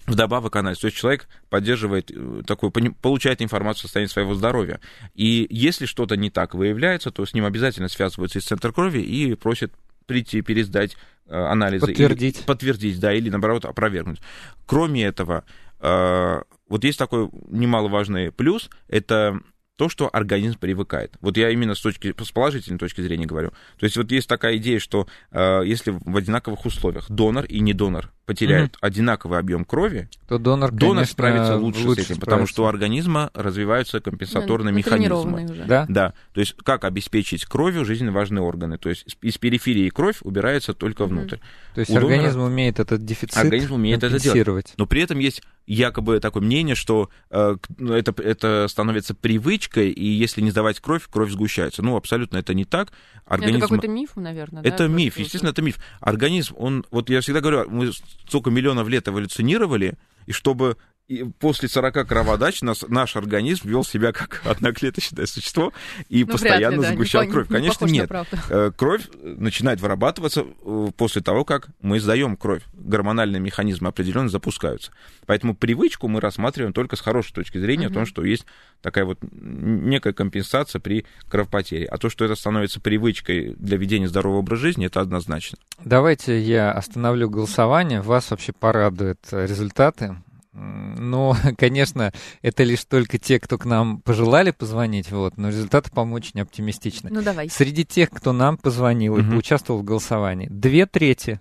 Вдобавок 0.08 0.56
анализ. 0.56 0.80
То 0.80 0.88
есть 0.88 0.96
человек 0.96 1.28
поддерживает 1.50 2.10
э, 2.10 2.42
такую, 2.44 2.72
получает 2.72 3.40
информацию 3.40 3.82
о 3.82 3.86
состоянии 3.86 4.10
своего 4.10 4.34
здоровья. 4.34 4.80
И 5.14 5.46
если 5.50 5.86
что-то 5.86 6.16
не 6.16 6.30
так 6.30 6.56
выявляется, 6.56 7.12
то 7.12 7.24
с 7.24 7.32
ним 7.32 7.44
обязательно 7.44 7.88
связываются 7.88 8.40
из 8.40 8.44
центра 8.44 8.72
крови 8.72 9.02
и 9.02 9.36
просят 9.36 9.72
прийти 10.06 10.42
пересдать 10.42 10.96
э, 11.26 11.34
анализы. 11.36 11.86
или- 11.86 11.92
Подтвердить. 11.92 12.44
подтвердить, 12.46 13.00
да, 13.00 13.12
или 13.12 13.30
наоборот 13.30 13.64
опровергнуть. 13.64 14.20
Кроме 14.66 15.04
этого, 15.04 15.44
э, 15.80 16.42
вот 16.68 16.84
есть 16.84 16.98
такой 16.98 17.28
немаловажный 17.48 18.32
плюс, 18.32 18.70
это 18.88 19.40
то, 19.76 19.88
что 19.88 20.08
организм 20.12 20.58
привыкает. 20.58 21.14
Вот 21.20 21.36
я 21.36 21.50
именно 21.50 21.74
с, 21.74 21.80
точки, 21.80 22.14
с 22.22 22.30
положительной 22.30 22.78
точки 22.78 23.00
зрения 23.00 23.26
говорю. 23.26 23.50
То 23.78 23.84
есть 23.84 23.96
вот 23.96 24.10
есть 24.12 24.28
такая 24.28 24.56
идея, 24.58 24.78
что 24.78 25.08
э, 25.32 25.62
если 25.66 25.90
в 25.90 26.16
одинаковых 26.16 26.64
условиях 26.64 27.10
донор 27.10 27.44
и 27.46 27.58
недонор 27.60 28.12
потеряют 28.26 28.76
одинаковый 28.80 29.38
объем 29.38 29.64
крови, 29.64 30.08
То 30.28 30.38
донор, 30.38 30.70
донор 30.70 30.94
конечно, 30.96 31.12
справится 31.12 31.56
лучше, 31.56 31.94
с 31.94 31.98
этим, 31.98 32.20
потому 32.20 32.46
что 32.46 32.64
у 32.64 32.66
организма 32.66 33.30
развиваются 33.34 34.00
компенсаторные 34.00 34.72
Ну, 34.72 34.78
механизмы. 34.78 35.44
уже. 35.44 35.64
Да? 35.64 35.86
Да, 35.88 36.14
то 36.32 36.40
есть 36.40 36.56
как 36.64 36.84
обеспечить 36.84 37.44
кровью 37.44 37.84
жизненно 37.84 38.12
важные 38.12 38.42
органы. 38.42 38.78
То 38.78 38.88
есть 38.88 39.04
из 39.20 39.36
периферии 39.38 39.88
кровь 39.90 40.18
убирается 40.22 40.72
только 40.74 41.04
Мгм. 41.06 41.18
внутрь. 41.18 41.36
То 41.74 41.80
есть 41.80 41.90
У 41.90 41.94
донора- 41.94 42.14
организм 42.14 42.40
умеет 42.40 42.80
этот 42.80 43.04
дефицит 43.04 43.36
Организм 43.36 43.74
умеет 43.74 44.02
это 44.02 44.18
делать. 44.18 44.72
Но 44.76 44.86
при 44.86 45.02
этом 45.02 45.18
есть 45.18 45.42
якобы 45.66 46.20
такое 46.20 46.42
мнение, 46.42 46.74
что 46.74 47.08
э, 47.30 47.56
ну, 47.78 47.94
это, 47.94 48.14
это 48.22 48.66
становится 48.68 49.14
привычкой, 49.14 49.90
и 49.90 50.06
если 50.06 50.40
не 50.42 50.50
сдавать 50.50 50.80
кровь, 50.80 51.02
кровь 51.10 51.30
сгущается. 51.30 51.82
Ну, 51.82 51.96
абсолютно 51.96 52.36
это 52.38 52.54
не 52.54 52.64
так. 52.64 52.92
Организм... 53.26 53.58
Это 53.58 53.68
какой-то 53.68 53.88
миф, 53.88 54.10
наверное, 54.16 54.62
да? 54.62 54.68
Это 54.68 54.88
миф, 54.88 55.14
просто 55.14 55.22
естественно, 55.22 55.50
это 55.50 55.62
миф. 55.62 55.78
Организм, 56.00 56.54
он, 56.58 56.84
вот 56.90 57.08
я 57.10 57.20
всегда 57.22 57.40
говорю, 57.40 57.68
мы 57.70 57.90
столько 58.26 58.50
миллионов 58.50 58.88
лет 58.88 59.08
эволюционировали, 59.08 59.98
и 60.26 60.32
чтобы 60.32 60.76
и 61.06 61.22
после 61.24 61.68
40 61.68 62.06
кроводач 62.08 62.62
нас, 62.62 62.82
наш 62.88 63.14
организм 63.16 63.68
вел 63.68 63.84
себя 63.84 64.12
как 64.12 64.40
одноклеточное 64.46 65.26
существо 65.26 65.72
и 66.08 66.24
Ну, 66.24 66.26
вряд 66.26 66.42
ли, 66.42 66.48
постоянно 66.50 66.82
да, 66.82 66.88
не 66.90 66.94
сгущал 66.96 67.24
по- 67.26 67.30
кровь. 67.30 67.48
не 67.50 67.54
Конечно, 67.56 67.86
на 67.86 67.90
нет. 67.90 68.08
правду. 68.08 68.36
Э, 68.48 68.70
Кровь 68.76 69.02
начинает 69.22 69.80
вырабатываться 69.80 70.44
э, 70.64 70.86
после 70.96 71.20
того, 71.20 71.44
как 71.44 71.68
мы 71.82 72.00
сдаем 72.00 72.36
кровь. 72.36 72.62
Гормональные 72.72 73.40
механизмы 73.40 73.88
определенно 73.88 74.28
запускаются. 74.30 74.92
Поэтому 75.26 75.54
привычку 75.54 76.08
мы 76.08 76.20
рассматриваем 76.20 76.72
только 76.72 76.96
с 76.96 77.00
хорошей 77.00 77.32
точки 77.34 77.58
зрения, 77.58 77.88
о 77.88 77.90
том, 77.90 78.06
что 78.06 78.24
есть 78.24 78.46
такая 78.80 79.04
вот 79.04 79.18
некая 79.30 80.12
компенсация 80.14 80.80
при 80.80 81.04
кровопотере. 81.28 81.84
А 81.86 81.98
то, 81.98 82.08
что 82.08 82.24
это 82.24 82.34
становится 82.34 82.80
привычкой 82.80 83.54
для 83.58 83.76
ведения 83.76 84.08
здорового 84.08 84.38
образа 84.38 84.62
жизни, 84.62 84.86
это 84.86 85.00
однозначно. 85.00 85.58
Давайте 85.84 86.40
я 86.40 86.72
остановлю 86.72 87.28
голосование. 87.28 88.00
Вас 88.00 88.30
вообще 88.30 88.52
порадуют 88.52 89.18
э, 89.32 89.46
результаты. 89.46 90.16
Но, 90.54 91.36
конечно, 91.58 92.12
это 92.40 92.62
лишь 92.62 92.84
только 92.84 93.18
те, 93.18 93.40
кто 93.40 93.58
к 93.58 93.64
нам 93.64 94.00
пожелали 94.00 94.52
позвонить, 94.52 95.10
вот, 95.10 95.36
но 95.36 95.48
результаты, 95.48 95.90
по-моему, 95.90 96.16
очень 96.16 96.40
оптимистичны. 96.40 97.10
Ну, 97.12 97.22
давай. 97.22 97.50
Среди 97.50 97.84
тех, 97.84 98.10
кто 98.10 98.32
нам 98.32 98.56
позвонил 98.56 99.16
и 99.16 99.22
Мгм. 99.22 99.32
поучаствовал 99.32 99.80
в 99.80 99.84
голосовании, 99.84 100.46
две 100.50 100.86
трети 100.86 101.40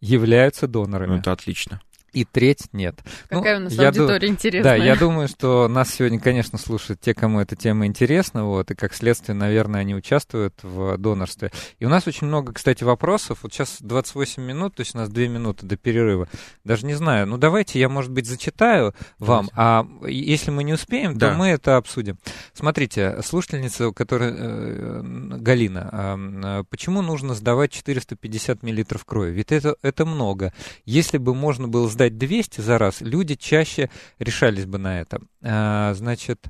являются 0.00 0.66
Ну, 0.66 0.72
донорами, 0.72 1.18
это 1.18 1.32
отлично. 1.32 1.80
И 2.12 2.24
треть 2.24 2.68
нет. 2.72 2.96
Ну, 3.30 3.38
Какая 3.38 3.56
у 3.58 3.60
нас 3.60 3.72
я 3.72 3.90
ду- 3.92 4.02
аудитория 4.02 4.28
интересная. 4.28 4.78
Да, 4.78 4.84
я 4.84 4.96
думаю, 4.96 5.28
что 5.28 5.68
нас 5.68 5.90
сегодня, 5.94 6.20
конечно, 6.20 6.58
слушают 6.58 7.00
те, 7.00 7.14
кому 7.14 7.40
эта 7.40 7.56
тема 7.56 7.86
интересна, 7.86 8.44
вот, 8.44 8.70
и 8.70 8.74
как 8.74 8.94
следствие, 8.94 9.34
наверное, 9.36 9.80
они 9.80 9.94
участвуют 9.94 10.54
в 10.62 10.96
донорстве. 10.98 11.50
И 11.78 11.84
у 11.86 11.88
нас 11.88 12.06
очень 12.06 12.26
много, 12.26 12.52
кстати, 12.52 12.84
вопросов. 12.84 13.40
Вот 13.42 13.52
сейчас 13.52 13.78
28 13.80 14.42
минут, 14.42 14.74
то 14.74 14.80
есть 14.80 14.94
у 14.94 14.98
нас 14.98 15.08
2 15.08 15.22
минуты 15.28 15.66
до 15.66 15.76
перерыва. 15.76 16.28
Даже 16.64 16.86
не 16.86 16.94
знаю. 16.94 17.26
Ну, 17.26 17.36
давайте 17.38 17.78
я, 17.80 17.88
может 17.88 18.10
быть, 18.10 18.26
зачитаю 18.26 18.94
вам, 19.18 19.48
а 19.54 19.86
если 20.06 20.50
мы 20.50 20.64
не 20.64 20.72
успеем, 20.74 21.14
то 21.14 21.30
Да. 21.30 21.34
мы 21.34 21.48
это 21.48 21.76
обсудим. 21.76 22.18
Смотрите, 22.54 23.20
слушательница, 23.24 23.88
у 23.88 23.92
которой 23.92 24.32
э, 24.36 25.02
Галина, 25.38 26.64
почему 26.70 27.02
нужно 27.02 27.34
сдавать 27.34 27.72
450 27.72 28.62
миллилитров 28.62 29.04
крови? 29.04 29.30
Ведь 29.32 29.52
это, 29.52 29.76
это 29.82 30.04
много. 30.04 30.52
Если 30.84 31.18
бы 31.18 31.34
можно 31.34 31.68
было 31.68 31.88
сдать 31.88 32.01
200 32.10 32.60
за 32.60 32.78
раз, 32.78 33.00
люди 33.00 33.34
чаще 33.34 33.90
решались 34.18 34.66
бы 34.66 34.78
на 34.78 35.00
это. 35.00 35.20
А, 35.42 35.94
значит, 35.94 36.46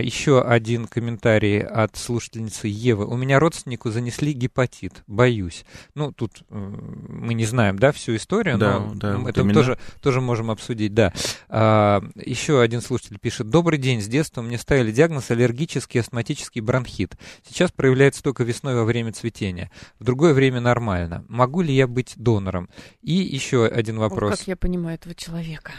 еще 0.00 0.42
один 0.42 0.86
комментарий 0.86 1.60
от 1.60 1.96
слушательницы 1.96 2.68
Евы. 2.68 3.06
У 3.06 3.16
меня 3.16 3.38
родственнику 3.38 3.90
занесли 3.90 4.32
гепатит, 4.32 5.02
боюсь. 5.06 5.64
Ну, 5.94 6.12
тут 6.12 6.42
м, 6.50 7.06
мы 7.08 7.34
не 7.34 7.44
знаем, 7.46 7.78
да, 7.78 7.92
всю 7.92 8.16
историю, 8.16 8.58
Да, 8.58 8.78
но 8.80 8.94
да, 8.94 9.20
это 9.28 9.40
именно. 9.40 9.54
тоже, 9.54 9.78
тоже 10.00 10.20
можем 10.20 10.50
обсудить, 10.50 10.94
да. 10.94 11.12
А, 11.48 12.02
еще 12.14 12.60
один 12.60 12.80
слушатель 12.82 13.18
пишет. 13.18 13.48
Добрый 13.48 13.78
день, 13.78 14.00
с 14.02 14.06
детства 14.06 14.42
мне 14.42 14.58
ставили 14.58 14.92
диагноз 14.92 15.30
аллергический 15.30 16.00
астматический 16.00 16.60
бронхит. 16.60 17.16
Сейчас 17.46 17.72
проявляется 17.72 18.22
только 18.22 18.44
весной 18.44 18.74
во 18.74 18.84
время 18.84 19.12
цветения. 19.12 19.70
В 19.98 20.04
другое 20.04 20.34
время 20.34 20.60
нормально. 20.60 21.24
Могу 21.28 21.62
ли 21.62 21.74
я 21.74 21.86
быть 21.86 22.12
донором? 22.16 22.68
И 23.02 23.12
еще 23.14 23.66
один 23.66 23.98
вопрос. 23.98 24.38
как 24.38 24.48
я 24.48 24.56
понимаю 24.56 24.96
этого 24.96 25.14
человека. 25.14 25.72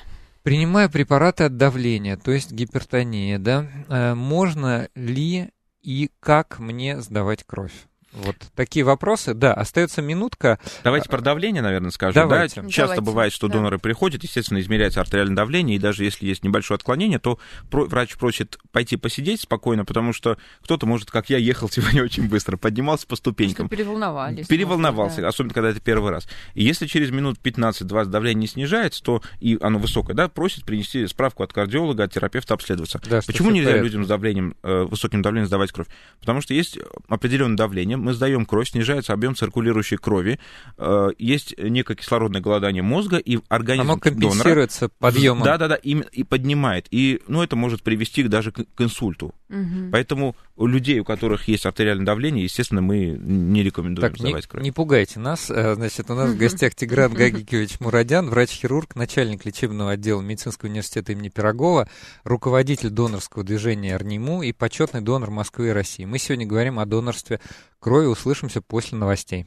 Принимаю 0.43 0.89
препараты 0.89 1.45
от 1.45 1.55
давления, 1.55 2.17
то 2.17 2.31
есть 2.31 2.51
гипертония, 2.51 3.39
да, 3.39 3.65
э, 3.87 4.13
можно 4.13 4.89
ли 4.93 5.51
и 5.81 6.11
как 6.19 6.59
мне 6.59 6.99
сдавать 6.99 7.45
кровь? 7.45 7.87
Вот 8.13 8.35
такие 8.55 8.85
вопросы. 8.85 9.33
Да, 9.33 9.53
остается 9.53 10.01
минутка. 10.01 10.59
Давайте 10.83 11.09
про 11.09 11.21
давление, 11.21 11.61
наверное, 11.61 11.91
скажем. 11.91 12.27
Давайте. 12.29 12.61
Да, 12.61 12.67
часто 12.67 12.81
Давайте, 12.95 13.01
бывает, 13.01 13.33
что 13.33 13.47
да. 13.47 13.55
доноры 13.55 13.79
приходят, 13.79 14.23
естественно, 14.23 14.59
измеряется 14.59 15.01
артериальное 15.01 15.35
давление, 15.35 15.77
и 15.77 15.79
даже 15.79 16.03
если 16.03 16.25
есть 16.27 16.43
небольшое 16.43 16.75
отклонение, 16.77 17.19
то 17.19 17.39
врач 17.71 18.15
просит 18.15 18.59
пойти 18.71 18.97
посидеть 18.97 19.41
спокойно, 19.41 19.85
потому 19.85 20.13
что 20.13 20.37
кто-то 20.61 20.85
может, 20.85 21.09
как 21.11 21.29
я, 21.29 21.37
ехал 21.37 21.69
сегодня 21.71 22.03
очень 22.03 22.27
быстро, 22.27 22.57
поднимался 22.57 23.07
по 23.07 23.15
Что 23.15 23.31
ступенькам. 23.31 23.67
переволновались. 23.69 24.47
Переволновался, 24.47 25.21
может, 25.21 25.29
особенно 25.33 25.53
когда 25.53 25.69
это 25.69 25.79
первый 25.79 26.11
раз. 26.11 26.27
И 26.53 26.63
если 26.63 26.85
через 26.85 27.09
минут 27.11 27.37
15-20 27.43 28.05
давление 28.05 28.41
не 28.41 28.47
снижается, 28.47 29.01
то 29.03 29.21
и 29.39 29.57
оно 29.61 29.79
высокое, 29.79 30.15
да, 30.15 30.27
просит 30.29 30.65
принести 30.65 31.07
справку 31.07 31.43
от 31.43 31.51
кардиолога, 31.53 32.03
от 32.03 32.13
терапевта 32.13 32.53
обследоваться. 32.53 32.99
Да, 33.09 33.21
что 33.21 33.31
Почему 33.31 33.49
нельзя 33.51 33.69
порядке? 33.71 33.85
людям 33.85 34.03
с 34.05 34.07
давлением, 34.07 34.55
э, 34.63 34.83
высоким 34.83 35.21
давлением 35.21 35.47
сдавать 35.47 35.71
кровь? 35.71 35.87
Потому 36.19 36.41
что 36.41 36.53
есть 36.53 36.77
определенное 37.07 37.57
давление, 37.57 37.97
мы 38.03 38.13
сдаем 38.13 38.45
кровь, 38.45 38.69
снижается 38.69 39.13
объем 39.13 39.35
циркулирующей 39.35 39.97
крови, 39.97 40.39
э, 40.77 41.09
есть 41.17 41.55
некое 41.57 41.95
кислородное 41.95 42.41
голодание 42.41 42.83
мозга, 42.83 43.17
и 43.17 43.39
организм 43.47 43.89
Оно 43.91 43.99
донора... 43.99 44.29
компенсируется 44.31 44.89
подъемом. 44.99 45.43
Да, 45.43 45.57
да, 45.57 45.69
да, 45.69 45.75
и, 45.75 45.95
и 46.11 46.23
поднимает. 46.23 46.87
И, 46.91 47.21
ну, 47.27 47.41
это 47.41 47.55
может 47.55 47.81
привести 47.81 48.23
даже 48.23 48.51
к, 48.51 48.65
к 48.75 48.81
инсульту. 48.81 49.33
Мгм. 49.53 49.91
Поэтому 49.91 50.35
у 50.55 50.65
людей, 50.65 50.99
у 50.99 51.03
которых 51.05 51.47
есть 51.47 51.65
артериальное 51.65 52.05
давление, 52.05 52.43
естественно, 52.43 52.81
мы 52.81 53.05
не 53.19 53.61
рекомендуем 53.61 54.11
Так, 54.11 54.19
не, 54.19 54.27
сдавать 54.29 54.47
кровь. 54.47 54.63
не 54.63 54.71
пугайте 54.71 55.19
нас. 55.19 55.49
Э, 55.51 55.75
Значит, 55.75 56.09
у 56.09 56.15
нас 56.15 56.31
в 56.31 56.37
гостях 56.37 56.73
Тигран 56.75 57.13
Гагикович 57.13 57.79
Мурадян, 57.79 58.29
врач-хирург, 58.29 58.95
начальник 58.95 59.45
лечебного 59.45 59.91
отдела 59.91 60.21
медицинского 60.21 60.69
университета 60.69 61.11
имени 61.11 61.29
Пирогова, 61.29 61.87
руководитель 62.23 62.89
донорского 62.89 63.43
движения 63.43 63.95
«Арниму» 63.95 64.41
и 64.41 64.51
почетный 64.53 65.01
донор 65.01 65.29
Москвы 65.29 65.67
и 65.67 65.71
России. 65.71 66.05
Мы 66.05 66.17
сегодня 66.17 66.45
говорим 66.47 66.79
о 66.79 66.85
донорстве 66.85 67.39
крови. 67.79 68.07
Услышимся 68.07 68.61
после 68.61 68.97
новостей. 68.97 69.45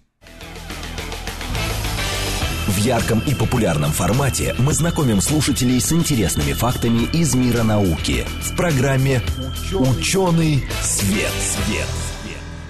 В 2.76 2.78
ярком 2.78 3.20
и 3.20 3.34
популярном 3.34 3.90
формате 3.90 4.54
мы 4.58 4.74
знакомим 4.74 5.22
слушателей 5.22 5.80
с 5.80 5.92
интересными 5.92 6.52
фактами 6.52 7.04
из 7.10 7.34
мира 7.34 7.62
науки 7.62 8.26
в 8.42 8.54
программе 8.54 9.22
«Ученый 9.72 10.62
свет». 10.82 11.32
свет. 11.40 11.86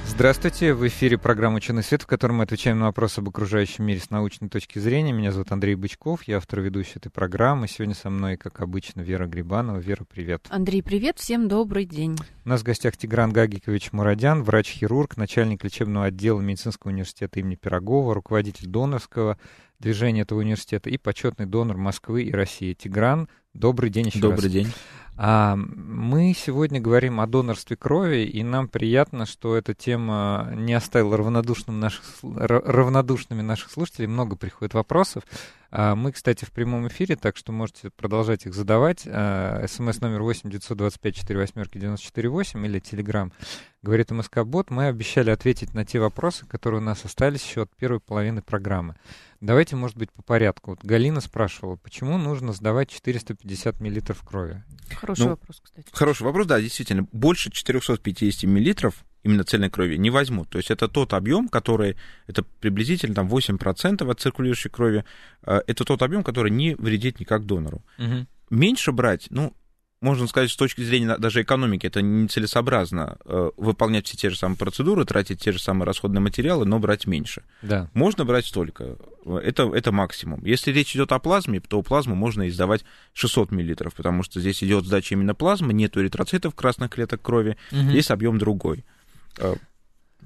Здравствуйте, 0.06 0.72
в 0.72 0.86
эфире 0.86 1.18
программа 1.18 1.56
«Ученый 1.56 1.82
свет», 1.82 2.02
в 2.02 2.06
которой 2.06 2.32
мы 2.32 2.44
отвечаем 2.44 2.78
на 2.78 2.86
вопросы 2.86 3.18
об 3.18 3.28
окружающем 3.28 3.84
мире 3.84 4.00
с 4.00 4.08
научной 4.08 4.48
точки 4.48 4.78
зрения. 4.78 5.12
Меня 5.12 5.32
зовут 5.32 5.50
Андрей 5.50 5.74
Бычков, 5.74 6.22
я 6.22 6.38
автор 6.38 6.60
и 6.60 6.62
ведущий 6.62 6.94
этой 6.96 7.10
программы. 7.10 7.66
Сегодня 7.66 7.94
со 7.94 8.08
мной, 8.08 8.36
как 8.36 8.62
обычно, 8.62 9.00
Вера 9.00 9.26
Грибанова. 9.26 9.76
Вера, 9.76 10.06
привет. 10.10 10.46
Андрей, 10.48 10.82
привет, 10.82 11.18
всем 11.18 11.48
добрый 11.48 11.84
день. 11.84 12.16
У 12.44 12.48
нас 12.48 12.60
в 12.60 12.64
гостях 12.64 12.96
Тигран 12.96 13.30
Гагикович 13.30 13.92
Мурадян, 13.92 14.42
врач-хирург, 14.42 15.18
начальник 15.18 15.64
лечебного 15.64 16.06
отдела 16.06 16.40
медицинского 16.40 16.92
университета 16.92 17.40
имени 17.40 17.56
Пирогова, 17.56 18.14
руководитель 18.14 18.68
донорского 18.68 19.36
движения 19.78 20.22
этого 20.22 20.40
университета 20.40 20.90
и 20.90 20.98
почетный 20.98 21.46
донор 21.46 21.76
Москвы 21.76 22.24
и 22.24 22.32
России. 22.32 22.74
Тигран, 22.74 23.28
добрый 23.54 23.90
день 23.90 24.06
еще 24.06 24.20
Добрый 24.20 24.44
раз. 24.44 24.52
день. 24.52 24.72
А, 25.18 25.56
мы 25.56 26.34
сегодня 26.36 26.78
говорим 26.78 27.20
о 27.20 27.26
донорстве 27.26 27.76
крови, 27.76 28.24
и 28.24 28.42
нам 28.42 28.68
приятно, 28.68 29.24
что 29.24 29.56
эта 29.56 29.72
тема 29.72 30.52
не 30.54 30.74
оставила 30.74 31.16
равнодушным 31.16 31.80
наших, 31.80 32.04
равнодушными 32.22 33.40
наших 33.40 33.70
слушателей. 33.70 34.08
Много 34.08 34.36
приходит 34.36 34.74
вопросов. 34.74 35.22
А, 35.78 35.94
мы, 35.94 36.10
кстати, 36.10 36.46
в 36.46 36.52
прямом 36.52 36.88
эфире, 36.88 37.16
так 37.16 37.36
что 37.36 37.52
можете 37.52 37.90
продолжать 37.90 38.46
их 38.46 38.54
задавать. 38.54 39.02
А, 39.04 39.62
СМС 39.68 40.00
номер 40.00 40.22
8 40.22 40.48
925 40.48 41.18
48 41.18 41.64
94 41.70 42.28
8 42.30 42.64
или 42.66 42.78
Телеграм 42.78 43.30
говорит 43.82 44.10
МСК 44.10 44.38
Бот. 44.44 44.70
Мы 44.70 44.86
обещали 44.86 45.28
ответить 45.28 45.74
на 45.74 45.84
те 45.84 45.98
вопросы, 46.00 46.46
которые 46.46 46.80
у 46.80 46.84
нас 46.84 47.04
остались 47.04 47.44
еще 47.44 47.64
от 47.64 47.76
первой 47.76 48.00
половины 48.00 48.40
программы. 48.40 48.96
Давайте, 49.42 49.76
может 49.76 49.98
быть, 49.98 50.10
по 50.12 50.22
порядку. 50.22 50.70
Вот 50.70 50.82
Галина 50.82 51.20
спрашивала, 51.20 51.76
почему 51.76 52.16
нужно 52.16 52.54
сдавать 52.54 52.88
450 52.88 53.78
миллилитров 53.80 54.22
крови? 54.22 54.64
Хороший 54.98 55.24
Ну, 55.24 55.28
вопрос, 55.28 55.60
кстати. 55.62 55.88
Хороший 55.92 56.22
вопрос, 56.22 56.46
да, 56.46 56.58
действительно. 56.58 57.06
Больше 57.12 57.50
450 57.50 58.44
миллилитров 58.50 59.04
именно 59.26 59.44
цельной 59.44 59.70
крови 59.70 59.98
не 59.98 60.10
возьмут. 60.10 60.48
То 60.48 60.58
есть 60.58 60.70
это 60.70 60.88
тот 60.88 61.12
объем, 61.12 61.48
который, 61.48 61.96
это 62.28 62.42
приблизительно 62.60 63.14
там 63.14 63.28
8% 63.28 64.10
от 64.10 64.20
циркулирующей 64.20 64.70
крови, 64.70 65.04
э, 65.42 65.60
это 65.66 65.84
тот 65.84 66.02
объем, 66.02 66.22
который 66.22 66.50
не 66.50 66.74
вредит 66.76 67.20
никак 67.20 67.44
донору. 67.44 67.82
Меньше 68.50 68.92
брать, 68.92 69.26
ну, 69.30 69.52
можно 70.00 70.26
сказать, 70.28 70.50
с 70.50 70.56
точки 70.56 70.82
зрения 70.82 71.16
даже 71.18 71.40
экономики, 71.42 71.86
это 71.86 72.02
нецелесообразно 72.02 73.16
э, 73.24 73.50
выполнять 73.56 74.06
все 74.06 74.16
те 74.16 74.30
же 74.30 74.36
самые 74.36 74.56
процедуры, 74.58 75.04
тратить 75.04 75.40
те 75.40 75.52
же 75.52 75.58
самые 75.58 75.86
расходные 75.86 76.20
материалы, 76.20 76.64
но 76.66 76.78
брать 76.78 77.06
меньше. 77.06 77.42
Да. 77.62 77.90
Можно 77.94 78.24
брать 78.24 78.46
столько. 78.46 78.96
Это, 79.24 79.62
это 79.74 79.92
максимум. 79.92 80.44
Если 80.44 80.70
речь 80.70 80.94
идет 80.94 81.12
о 81.12 81.18
плазме, 81.18 81.60
то 81.60 81.82
плазму 81.82 82.14
можно 82.14 82.46
издавать 82.46 82.84
600 83.14 83.50
миллилитров, 83.52 83.94
потому 83.94 84.22
что 84.22 84.38
здесь 84.40 84.62
идет 84.62 84.84
сдача 84.84 85.14
именно 85.14 85.34
плазмы, 85.34 85.72
нет 85.72 85.96
эритроцитов, 85.96 86.54
красных 86.54 86.90
клеток 86.90 87.22
крови, 87.22 87.56
Мгм. 87.72 87.90
здесь 87.90 88.10
объем 88.10 88.38
другой. 88.38 88.84
Э, 89.38 89.54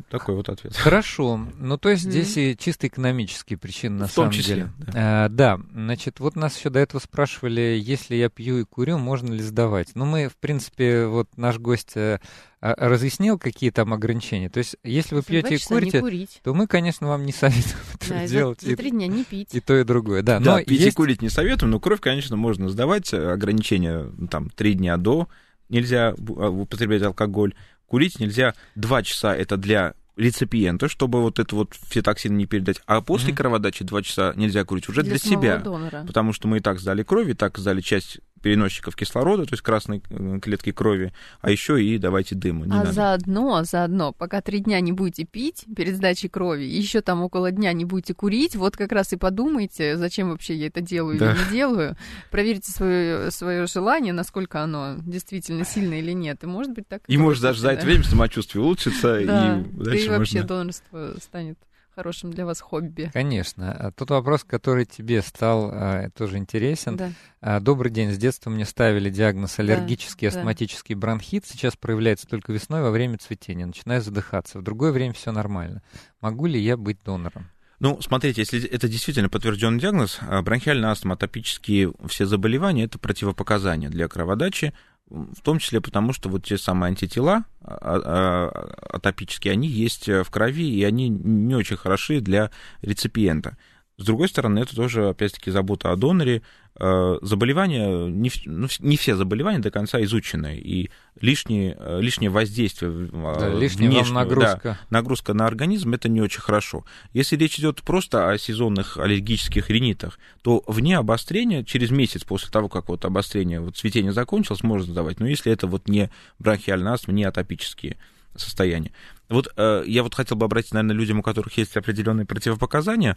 Такой 0.08 0.34
вот 0.34 0.48
ответ. 0.48 0.74
Хорошо. 0.76 1.36
Ну, 1.58 1.76
то 1.76 1.90
есть 1.90 2.04
Мгм. 2.04 2.12
здесь 2.12 2.36
и 2.38 2.56
чисто 2.58 2.86
экономические 2.86 3.58
причины 3.58 3.98
на 3.98 4.06
В 4.06 4.14
том 4.14 4.24
самом 4.26 4.30
числе, 4.32 4.54
деле. 4.54 4.70
А, 4.94 5.28
Да. 5.28 5.60
значит, 5.74 6.20
вот 6.20 6.36
нас 6.36 6.56
еще 6.56 6.70
до 6.70 6.78
этого 6.78 7.00
спрашивали, 7.00 7.78
если 7.82 8.14
я 8.14 8.30
пью 8.30 8.58
и 8.60 8.64
курю, 8.64 8.96
можно 8.98 9.32
ли 9.34 9.42
сдавать? 9.42 9.88
Ну, 9.94 10.06
мы, 10.06 10.28
в 10.28 10.36
принципе, 10.36 11.04
вот 11.06 11.28
наш 11.36 11.58
гость 11.58 11.96
э, 11.96 12.18
а, 12.62 12.74
разъяснил, 12.88 13.38
какие 13.38 13.70
там 13.70 13.92
ограничения. 13.92 14.48
То 14.48 14.58
есть, 14.58 14.76
если 14.84 15.16
вы 15.16 15.22
пьете 15.22 15.56
и 15.56 15.58
курите, 15.58 16.40
то 16.42 16.54
мы, 16.54 16.66
конечно, 16.66 17.06
вам 17.08 17.26
не 17.26 17.32
советуем 17.32 17.76
это 17.94 18.08
Да, 18.08 18.24
и 18.24 18.26
за, 18.26 18.34
делать. 18.34 18.60
за 18.62 18.70
И, 18.72 18.76
три 18.76 18.90
дня 18.92 19.06
не 19.06 19.24
пить. 19.24 19.54
и 19.54 19.60
то, 19.60 19.76
и 19.78 19.84
другое. 19.84 20.22
Да, 20.22 20.38
Да, 20.40 20.58
но 20.58 20.64
пить 20.64 20.80
и 20.80 20.84
есть... 20.84 20.96
курить 20.96 21.20
не 21.20 21.28
советуем, 21.28 21.72
но 21.72 21.78
кровь, 21.80 22.00
конечно, 22.00 22.36
можно 22.36 22.70
сдавать. 22.70 23.12
Ограничения 23.12 24.10
ну, 24.16 24.28
там 24.28 24.48
три 24.48 24.74
дня 24.74 24.96
до 24.96 25.28
нельзя 25.68 26.14
а, 26.36 26.48
употреблять 26.48 27.02
алкоголь. 27.02 27.54
Курить 27.90 28.20
нельзя 28.20 28.54
два 28.76 29.02
часа, 29.02 29.34
это 29.34 29.56
для 29.56 29.94
реципиента, 30.16 30.88
чтобы 30.88 31.22
вот 31.22 31.40
это 31.40 31.56
вот 31.56 31.74
все 31.88 32.02
токсины 32.02 32.36
не 32.36 32.46
передать. 32.46 32.80
А 32.86 33.00
после 33.00 33.30
Мгм. 33.30 33.36
кроводачи 33.38 33.84
два 33.84 34.00
часа 34.02 34.32
нельзя 34.36 34.64
курить 34.64 34.88
уже 34.88 35.02
для, 35.02 35.18
самого 35.18 35.42
себя. 35.42 35.56
донора. 35.58 36.04
Потому 36.06 36.32
что 36.32 36.46
мы 36.46 36.58
и 36.58 36.60
так 36.60 36.78
сдали 36.78 37.02
кровь, 37.02 37.28
и 37.30 37.34
так 37.34 37.58
сдали 37.58 37.80
часть 37.80 38.20
переносчиков 38.42 38.96
кислорода, 38.96 39.44
то 39.44 39.52
есть 39.52 39.62
красной 39.62 40.02
э, 40.10 40.38
клетки 40.40 40.72
крови, 40.72 41.12
а 41.40 41.50
еще 41.50 41.82
и 41.82 41.98
давайте 41.98 42.34
дыма. 42.34 42.66
Не 42.66 42.72
а 42.72 42.76
надо. 42.76 42.92
заодно, 42.92 43.62
заодно, 43.64 44.12
пока 44.12 44.40
три 44.40 44.60
дня 44.60 44.80
не 44.80 44.92
будете 44.92 45.24
пить 45.24 45.64
перед 45.76 45.96
сдачей 45.96 46.28
крови, 46.28 46.64
и 46.64 46.78
еще 46.78 47.00
там 47.00 47.22
около 47.22 47.50
дня 47.50 47.72
не 47.72 47.84
будете 47.84 48.14
курить, 48.14 48.56
вот 48.56 48.76
как 48.76 48.92
раз 48.92 49.12
и 49.12 49.16
подумайте, 49.16 49.96
зачем 49.96 50.30
вообще 50.30 50.54
я 50.54 50.66
это 50.68 50.80
делаю 50.80 51.18
Да. 51.18 51.32
или 51.32 51.38
не 51.38 51.50
делаю. 51.50 51.96
Проверьте 52.30 52.72
свое, 52.72 53.30
свое 53.30 53.66
желание, 53.66 54.12
насколько 54.12 54.62
оно 54.62 54.96
действительно 54.98 55.64
сильное 55.64 55.98
или 55.98 56.12
нет. 56.12 56.42
И 56.42 56.46
может 56.46 56.72
быть 56.72 56.88
так. 56.88 57.02
И 57.06 57.16
может 57.16 57.42
даже 57.42 57.60
за 57.60 57.70
это 57.70 57.84
время 57.86 58.04
самочувствие 58.04 58.62
улучшится, 58.62 59.20
Да, 59.24 59.58
и 59.94 60.08
вообще 60.08 60.40
можно... 60.40 60.42
донорство 60.44 61.14
станет 61.20 61.58
хорошим 62.00 62.30
для 62.32 62.46
вас 62.46 62.60
хобби. 62.60 63.10
Конечно. 63.12 63.72
А 63.72 63.92
Тот 63.92 64.08
вопрос, 64.10 64.42
который 64.42 64.86
тебе 64.86 65.20
стал 65.20 65.70
а, 65.70 66.08
тоже 66.10 66.38
интересен. 66.38 66.96
Да. 66.96 67.12
А, 67.42 67.60
Добрый 67.60 67.92
день. 67.92 68.10
С 68.10 68.16
детства 68.16 68.48
мне 68.48 68.64
ставили 68.64 69.10
диагноз 69.10 69.58
аллергический 69.58 70.30
да. 70.30 70.38
астматический 70.38 70.94
бронхит. 70.94 71.44
Сейчас 71.46 71.76
проявляется 71.76 72.26
только 72.26 72.54
весной 72.54 72.80
во 72.80 72.90
время 72.90 73.18
цветения. 73.18 73.66
Начинаю 73.66 74.00
задыхаться. 74.00 74.58
В 74.58 74.62
другое 74.62 74.92
время 74.92 75.12
все 75.12 75.30
нормально. 75.30 75.82
Могу 76.22 76.46
ли 76.46 76.58
я 76.58 76.78
быть 76.78 76.98
донором? 77.04 77.50
Ну, 77.80 78.00
смотрите, 78.00 78.42
если 78.42 78.66
это 78.66 78.88
действительно 78.88 79.28
подтвержденный 79.28 79.80
диагноз, 79.80 80.20
бронхиальная 80.42 80.90
астма, 80.90 81.14
атопические 81.14 81.92
все 82.08 82.24
заболевания, 82.24 82.84
это 82.84 82.98
противопоказания 82.98 83.90
для 83.90 84.08
кроводачи, 84.08 84.72
в 85.10 85.40
том 85.42 85.58
числе 85.58 85.80
потому, 85.80 86.12
что 86.12 86.28
вот 86.28 86.44
те 86.44 86.56
самые 86.56 86.88
антитела 86.88 87.44
а, 87.62 88.00
а, 88.04 88.96
атопические, 88.96 89.52
они 89.52 89.68
есть 89.68 90.08
в 90.08 90.26
крови, 90.30 90.70
и 90.70 90.84
они 90.84 91.08
не 91.08 91.54
очень 91.54 91.76
хороши 91.76 92.20
для 92.20 92.50
реципиента. 92.82 93.56
С 94.00 94.04
другой 94.06 94.28
стороны, 94.30 94.60
это 94.60 94.74
тоже, 94.74 95.10
опять-таки, 95.10 95.50
забота 95.50 95.92
о 95.92 95.96
доноре. 95.96 96.40
Э, 96.78 97.18
Заболевания, 97.20 98.06
не, 98.06 98.32
ну, 98.46 98.66
не 98.78 98.96
все 98.96 99.14
заболевания 99.14 99.58
до 99.58 99.70
конца 99.70 100.02
изучены, 100.02 100.56
и 100.56 100.88
лишнее, 101.20 101.76
э, 101.78 102.00
лишнее 102.00 102.30
воздействие, 102.30 102.90
в- 102.90 103.38
Да, 103.38 103.52
лишняя 103.52 103.90
внешнего, 103.90 104.14
да, 104.14 104.24
нагрузка. 104.24 104.78
нагрузка 104.88 105.34
на 105.34 105.46
организм, 105.46 105.92
это 105.92 106.08
не 106.08 106.22
очень 106.22 106.40
хорошо. 106.40 106.86
Если 107.12 107.36
речь 107.36 107.58
идет 107.58 107.82
просто 107.82 108.30
о 108.30 108.38
сезонных 108.38 108.96
аллергических 108.96 109.68
ринитах, 109.68 110.18
то 110.40 110.64
вне 110.66 110.96
обострения, 110.96 111.62
через 111.62 111.90
месяц 111.90 112.24
после 112.24 112.50
того, 112.50 112.70
как 112.70 112.88
вот 112.88 113.04
обострение, 113.04 113.60
вот 113.60 113.76
цветение 113.76 114.12
закончилось, 114.12 114.62
можно 114.62 114.90
сдавать. 114.90 115.20
Но 115.20 115.26
если 115.26 115.52
это 115.52 115.66
вот 115.66 115.88
не 115.88 116.08
бронхиальная 116.38 116.94
астма, 116.94 117.12
не 117.12 117.24
атопические 117.24 117.98
состояния. 118.34 118.92
Вот 119.28 119.52
э, 119.56 119.84
я 119.86 120.02
вот 120.02 120.14
хотел 120.14 120.36
бы 120.36 120.46
обратить, 120.46 120.72
наверное, 120.72 120.96
людям, 120.96 121.18
у 121.18 121.22
которых 121.22 121.56
есть 121.58 121.76
определенные 121.76 122.24
противопоказания, 122.26 123.16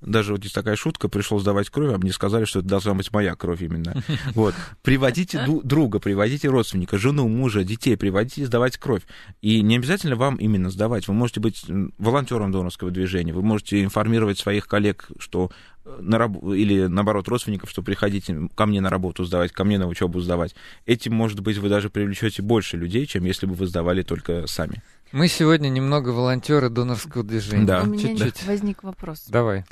даже 0.00 0.32
вот 0.32 0.42
есть 0.42 0.54
такая 0.54 0.76
шутка, 0.76 1.08
пришел 1.08 1.38
сдавать 1.40 1.68
кровь, 1.70 1.92
а 1.94 1.98
мне 1.98 2.12
сказали, 2.12 2.44
что 2.44 2.60
это 2.60 2.68
должна 2.68 2.94
быть 2.94 3.12
моя 3.12 3.34
кровь 3.34 3.62
именно. 3.62 4.02
Вот. 4.34 4.54
Приводите 4.82 5.44
друга, 5.64 5.98
приводите 5.98 6.48
родственника, 6.48 6.98
жену, 6.98 7.28
мужа, 7.28 7.64
детей, 7.64 7.96
приводите 7.96 8.46
сдавать 8.46 8.76
кровь. 8.78 9.02
И 9.42 9.60
не 9.62 9.76
обязательно 9.76 10.16
вам 10.16 10.36
именно 10.36 10.70
сдавать. 10.70 11.08
Вы 11.08 11.14
можете 11.14 11.40
быть 11.40 11.64
волонтером 11.98 12.52
донорского 12.52 12.90
движения, 12.90 13.32
вы 13.32 13.42
можете 13.42 13.82
информировать 13.82 14.38
своих 14.38 14.66
коллег, 14.66 15.08
что 15.18 15.50
э, 15.84 15.98
на 16.00 16.18
раб- 16.18 16.42
или 16.44 16.86
наоборот 16.86 17.28
родственников, 17.28 17.70
что 17.70 17.82
приходите 17.82 18.48
ко 18.54 18.66
мне 18.66 18.80
на 18.80 18.90
работу 18.90 19.24
сдавать, 19.24 19.52
ко 19.52 19.64
мне 19.64 19.78
на 19.78 19.86
учебу 19.86 20.20
сдавать. 20.20 20.54
Этим, 20.86 21.14
может 21.14 21.40
быть, 21.40 21.58
вы 21.58 21.68
даже 21.68 21.90
привлечете 21.90 22.42
больше 22.42 22.76
людей, 22.76 23.06
чем 23.06 23.24
если 23.24 23.46
бы 23.46 23.54
вы 23.54 23.66
сдавали 23.66 24.02
только 24.02 24.46
сами. 24.46 24.82
Мы 25.12 25.26
сегодня 25.26 25.68
немного 25.68 26.10
волонтеры 26.10 26.70
донорского 26.70 27.24
движения. 27.24 27.66
Да. 27.66 27.82
У 27.82 27.86
меня 27.86 28.16
Чуть-чуть. 28.16 28.46
возник 28.46 28.84
вопрос. 28.84 29.24
Давай. 29.28 29.64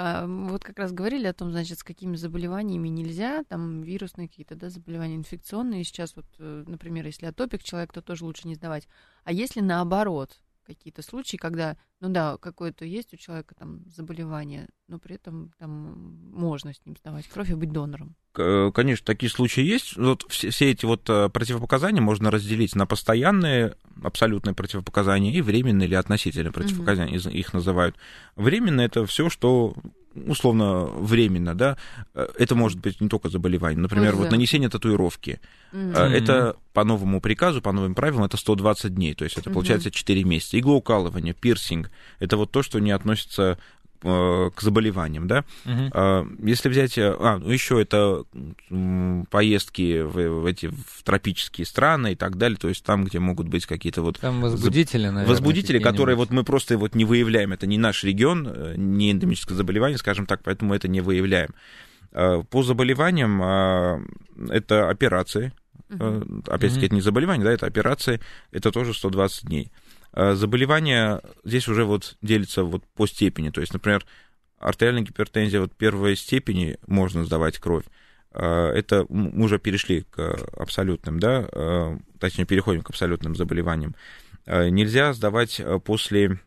А, 0.00 0.26
Вот 0.28 0.62
как 0.62 0.78
раз 0.78 0.92
говорили 0.92 1.26
о 1.26 1.32
том, 1.32 1.50
значит, 1.50 1.80
с 1.80 1.82
какими 1.82 2.14
заболеваниями 2.14 2.86
нельзя, 2.86 3.42
там 3.42 3.82
вирусные 3.82 4.28
какие-то, 4.28 4.54
да, 4.54 4.70
заболевания 4.70 5.16
инфекционные. 5.16 5.82
Сейчас 5.82 6.14
вот, 6.14 6.26
э, 6.38 6.62
например, 6.68 7.04
если 7.04 7.26
атопик 7.26 7.64
человек, 7.64 7.92
то 7.92 8.00
тоже 8.00 8.24
лучше 8.24 8.46
не 8.46 8.54
сдавать. 8.54 8.86
А 9.24 9.32
если 9.32 9.58
наоборот, 9.60 10.38
какие-то 10.62 11.02
случаи, 11.02 11.36
когда, 11.36 11.76
ну 11.98 12.10
да, 12.10 12.36
какое-то 12.36 12.84
есть 12.84 13.12
у 13.12 13.16
человека 13.16 13.56
там 13.56 13.90
заболевание, 13.90 14.68
но 14.86 15.00
при 15.00 15.16
этом 15.16 15.50
там 15.58 16.30
можно 16.32 16.72
с 16.72 16.86
ним 16.86 16.96
сдавать 16.96 17.26
кровь 17.26 17.50
и 17.50 17.54
быть 17.54 17.72
донором. 17.72 18.14
Конечно, 18.74 19.04
такие 19.04 19.30
случаи 19.30 19.62
есть. 19.62 19.96
Вот 19.96 20.24
все, 20.28 20.50
все 20.50 20.70
эти 20.70 20.84
вот 20.84 21.04
противопоказания 21.04 22.00
можно 22.00 22.30
разделить 22.30 22.74
на 22.74 22.86
постоянные 22.86 23.74
абсолютные 24.02 24.54
противопоказания 24.54 25.32
и 25.32 25.40
временные 25.40 25.88
или 25.88 25.94
относительные 25.94 26.52
противопоказания, 26.52 27.18
mm-hmm. 27.18 27.32
их 27.32 27.52
называют. 27.52 27.96
Временно 28.36 28.80
это 28.80 29.06
все, 29.06 29.28
что 29.28 29.74
условно 30.26 30.84
временно, 30.84 31.54
да, 31.54 31.76
это 32.14 32.54
может 32.54 32.80
быть 32.80 33.00
не 33.00 33.08
только 33.08 33.28
заболевание. 33.28 33.78
Например, 33.78 34.16
вот 34.16 34.30
нанесение 34.30 34.68
татуировки. 34.68 35.40
Mm-hmm. 35.72 35.96
Это 35.96 36.56
по 36.72 36.84
новому 36.84 37.20
приказу, 37.20 37.62
по 37.62 37.72
новым 37.72 37.94
правилам, 37.94 38.24
это 38.24 38.36
120 38.36 38.94
дней, 38.94 39.14
то 39.14 39.24
есть 39.24 39.38
это 39.38 39.50
получается 39.50 39.90
4 39.90 40.24
месяца. 40.24 40.58
Иглоукалывание, 40.58 41.34
пирсинг, 41.34 41.90
это 42.18 42.36
вот 42.36 42.50
то, 42.50 42.62
что 42.62 42.78
не 42.78 42.90
относится 42.90 43.42
Э, 43.42 43.56
к 44.00 44.60
заболеваниям, 44.60 45.26
да. 45.26 45.44
Угу. 45.64 46.46
Если 46.46 46.68
взять, 46.68 46.96
э, 46.98 47.16
а, 47.18 47.38
ну 47.38 47.50
еще 47.50 47.80
это 47.80 48.24
поездки 49.30 50.02
в, 50.02 50.42
в 50.42 50.46
эти 50.46 50.66
в 50.66 51.02
тропические 51.02 51.66
страны 51.66 52.12
и 52.12 52.14
так 52.14 52.36
далее, 52.36 52.58
то 52.58 52.68
есть 52.68 52.84
там, 52.84 53.04
где 53.04 53.18
могут 53.18 53.48
быть 53.48 53.66
какие-то 53.66 54.02
вот 54.02 54.20
там 54.20 54.40
возбудители, 54.40 55.06
наверное, 55.06 55.26
возбудители, 55.26 55.78
которые 55.80 56.16
вот 56.16 56.30
мы 56.30 56.44
просто 56.44 56.78
вот 56.78 56.94
не 56.94 57.04
выявляем, 57.04 57.52
это 57.52 57.66
не 57.66 57.78
наш 57.78 58.04
регион, 58.04 58.74
не 58.76 59.10
эндемическое 59.10 59.56
заболевание, 59.56 59.98
скажем 59.98 60.26
так, 60.26 60.42
поэтому 60.44 60.74
это 60.74 60.86
не 60.86 61.00
выявляем. 61.00 61.50
По 62.12 62.62
заболеваниям 62.62 63.42
это 64.48 64.88
операции, 64.88 65.52
угу. 65.90 66.42
опять-таки 66.46 66.86
это 66.86 66.94
не 66.94 67.00
заболевание, 67.00 67.44
да, 67.44 67.52
это 67.52 67.66
операции, 67.66 68.20
это 68.52 68.70
тоже 68.70 68.94
120 68.94 69.46
дней. 69.46 69.72
Э, 69.72 69.87
заболевания 70.12 71.20
здесь 71.44 71.68
уже 71.68 71.84
вот 71.84 72.16
делятся 72.22 72.64
вот 72.64 72.84
по 72.94 73.06
степени. 73.06 73.50
То 73.50 73.60
есть, 73.60 73.72
например, 73.72 74.04
артериальная 74.58 75.02
гипертензия 75.02 75.60
вот 75.60 75.74
первой 75.74 76.16
степени 76.16 76.78
можно 76.86 77.24
сдавать 77.24 77.58
кровь. 77.58 77.84
Э, 78.32 78.68
это 78.68 79.06
мы 79.08 79.44
уже 79.44 79.58
перешли 79.58 80.02
к 80.02 80.20
абсолютным, 80.56 81.20
да, 81.20 81.46
э, 81.50 81.98
точнее, 82.18 82.46
переходим 82.46 82.82
к 82.82 82.90
абсолютным 82.90 83.36
заболеваниям. 83.36 83.94
Нельзя 84.46 85.12
сдавать 85.12 85.60
после 85.84 86.40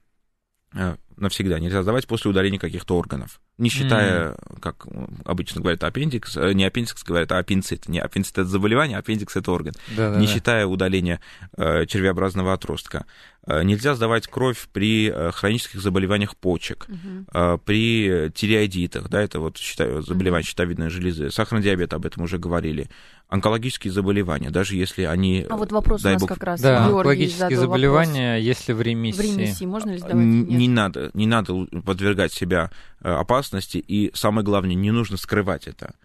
навсегда. 1.21 1.59
Нельзя 1.59 1.83
сдавать 1.83 2.07
после 2.07 2.31
удаления 2.31 2.59
каких-то 2.59 2.97
органов. 2.97 3.39
Не 3.57 3.69
считая, 3.69 4.31
mm. 4.31 4.59
как 4.59 4.87
обычно 5.23 5.61
говорят, 5.61 5.83
аппендикс, 5.83 6.35
не 6.35 6.65
аппендикс 6.65 7.03
говорят, 7.03 7.31
а 7.31 7.37
аппендицит. 7.37 7.87
Не 7.87 7.99
аппендицит 7.99 8.39
это 8.39 8.49
заболевание, 8.49 8.97
а 8.97 8.99
аппендикс 8.99 9.35
это 9.35 9.51
орган. 9.51 9.73
Да, 9.95 10.15
не 10.15 10.25
считая 10.25 10.65
удаления 10.65 11.21
э, 11.57 11.85
червеобразного 11.85 12.53
отростка. 12.53 13.05
Э, 13.47 13.63
нельзя 13.63 13.95
сдавать 13.95 14.27
кровь 14.27 14.67
при 14.71 15.09
э, 15.09 15.31
хронических 15.31 15.81
заболеваниях 15.81 16.35
почек, 16.37 16.87
угу. 16.87 17.57
при 17.65 18.29
тиреоидитах, 18.35 19.09
да, 19.09 19.21
это 19.21 19.39
вот 19.39 19.57
заболевание 19.57 20.45
щитовидной 20.45 20.89
железы, 20.89 21.31
сахарный 21.31 21.63
диабет, 21.63 21.93
об 21.93 22.05
этом 22.05 22.23
уже 22.23 22.37
говорили, 22.37 22.87
онкологические 23.29 23.91
заболевания, 23.91 24.51
даже 24.51 24.75
если 24.75 25.03
они... 25.03 25.47
А 25.49 25.57
вот 25.57 25.71
вопрос 25.71 26.05
у 26.05 26.09
нас 26.09 26.21
бог... 26.21 26.29
как 26.29 26.43
раз. 26.43 26.61
Да, 26.61 26.87
Георгий 26.87 26.97
онкологические 26.97 27.57
заболевания, 27.57 28.33
вопрос. 28.33 28.45
если 28.45 28.73
в 28.73 28.81
ремиссии. 28.81 29.17
В 29.17 29.21
ремиссии 29.21 29.65
можно 29.65 29.91
ли 29.91 29.97
сдавать? 29.97 30.15
Не 30.17 30.67
надо, 30.67 31.09
не 31.15 31.25
надо 31.25 31.65
подвергать 31.83 32.33
себя 32.33 32.69
опасности, 32.99 33.77
и 33.79 34.11
самое 34.13 34.45
главное, 34.45 34.75
не 34.75 34.91
нужно 34.91 35.17
скрывать 35.17 35.67
это. 35.67 35.95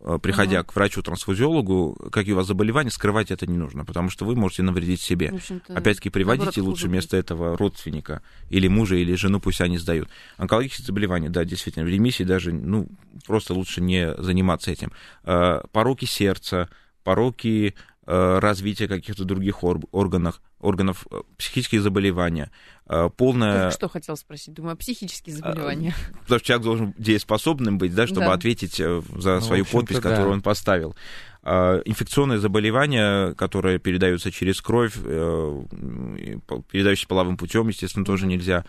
Э, 0.00 0.18
приходя 0.20 0.60
угу. 0.60 0.68
к 0.68 0.76
врачу-трансфузиологу, 0.76 2.10
какие 2.12 2.34
у 2.34 2.36
вас 2.36 2.46
заболевания, 2.46 2.90
скрывать 2.90 3.30
это 3.30 3.46
не 3.46 3.56
нужно, 3.56 3.84
потому 3.84 4.10
что 4.10 4.24
вы 4.26 4.36
можете 4.36 4.62
навредить 4.62 5.00
себе. 5.00 5.32
Опять-таки, 5.68 6.10
приводите 6.10 6.60
лучше 6.60 6.88
вместо 6.88 7.16
этого 7.16 7.56
родственника 7.56 8.22
или 8.50 8.68
мужа, 8.68 8.96
или 8.96 9.14
жену, 9.14 9.40
пусть 9.40 9.60
они 9.60 9.78
сдают. 9.78 10.08
Онкологические 10.36 10.86
заболевания, 10.86 11.30
да, 11.30 11.44
действительно, 11.44 11.86
в 11.86 11.88
ремиссии 11.88 12.24
даже, 12.24 12.52
ну, 12.52 12.88
просто 13.26 13.54
лучше 13.54 13.80
не 13.80 14.14
заниматься 14.18 14.70
этим. 14.70 14.92
Э, 15.24 15.62
пороки 15.72 16.04
сердца, 16.04 16.68
пороки 17.02 17.74
Э, 18.08 18.38
развития 18.38 18.86
каких-то 18.86 19.24
других 19.24 19.64
органов, 19.64 20.40
органов 20.66 21.06
э, 21.10 21.20
психических 21.38 21.82
заболеваний, 21.82 22.46
э, 22.88 23.10
полная... 23.16 23.62
Только 23.62 23.76
что 23.76 23.88
хотел 23.88 24.16
спросить, 24.16 24.54
думаю, 24.54 24.74
о 24.74 24.76
психических 24.76 25.34
заболеваниях. 25.34 25.94
Потому 26.22 26.38
что 26.38 26.46
человек 26.46 26.64
должен 26.64 26.94
дееспособным 26.98 27.78
быть, 27.78 27.94
да, 27.94 28.06
чтобы 28.06 28.26
да. 28.26 28.32
ответить 28.32 28.76
за 28.76 29.34
ну, 29.34 29.40
свою 29.40 29.64
подпись, 29.64 29.96
которую 29.96 30.28
да. 30.28 30.32
он 30.32 30.42
поставил. 30.42 30.94
Инфекционные 31.44 32.40
заболевания, 32.40 33.32
которые 33.34 33.78
передаются 33.78 34.32
через 34.32 34.60
кровь, 34.60 34.96
передающиеся 34.96 37.06
половым 37.06 37.36
путем, 37.36 37.68
естественно, 37.68 38.04
тоже 38.04 38.26
нельзя. 38.26 38.64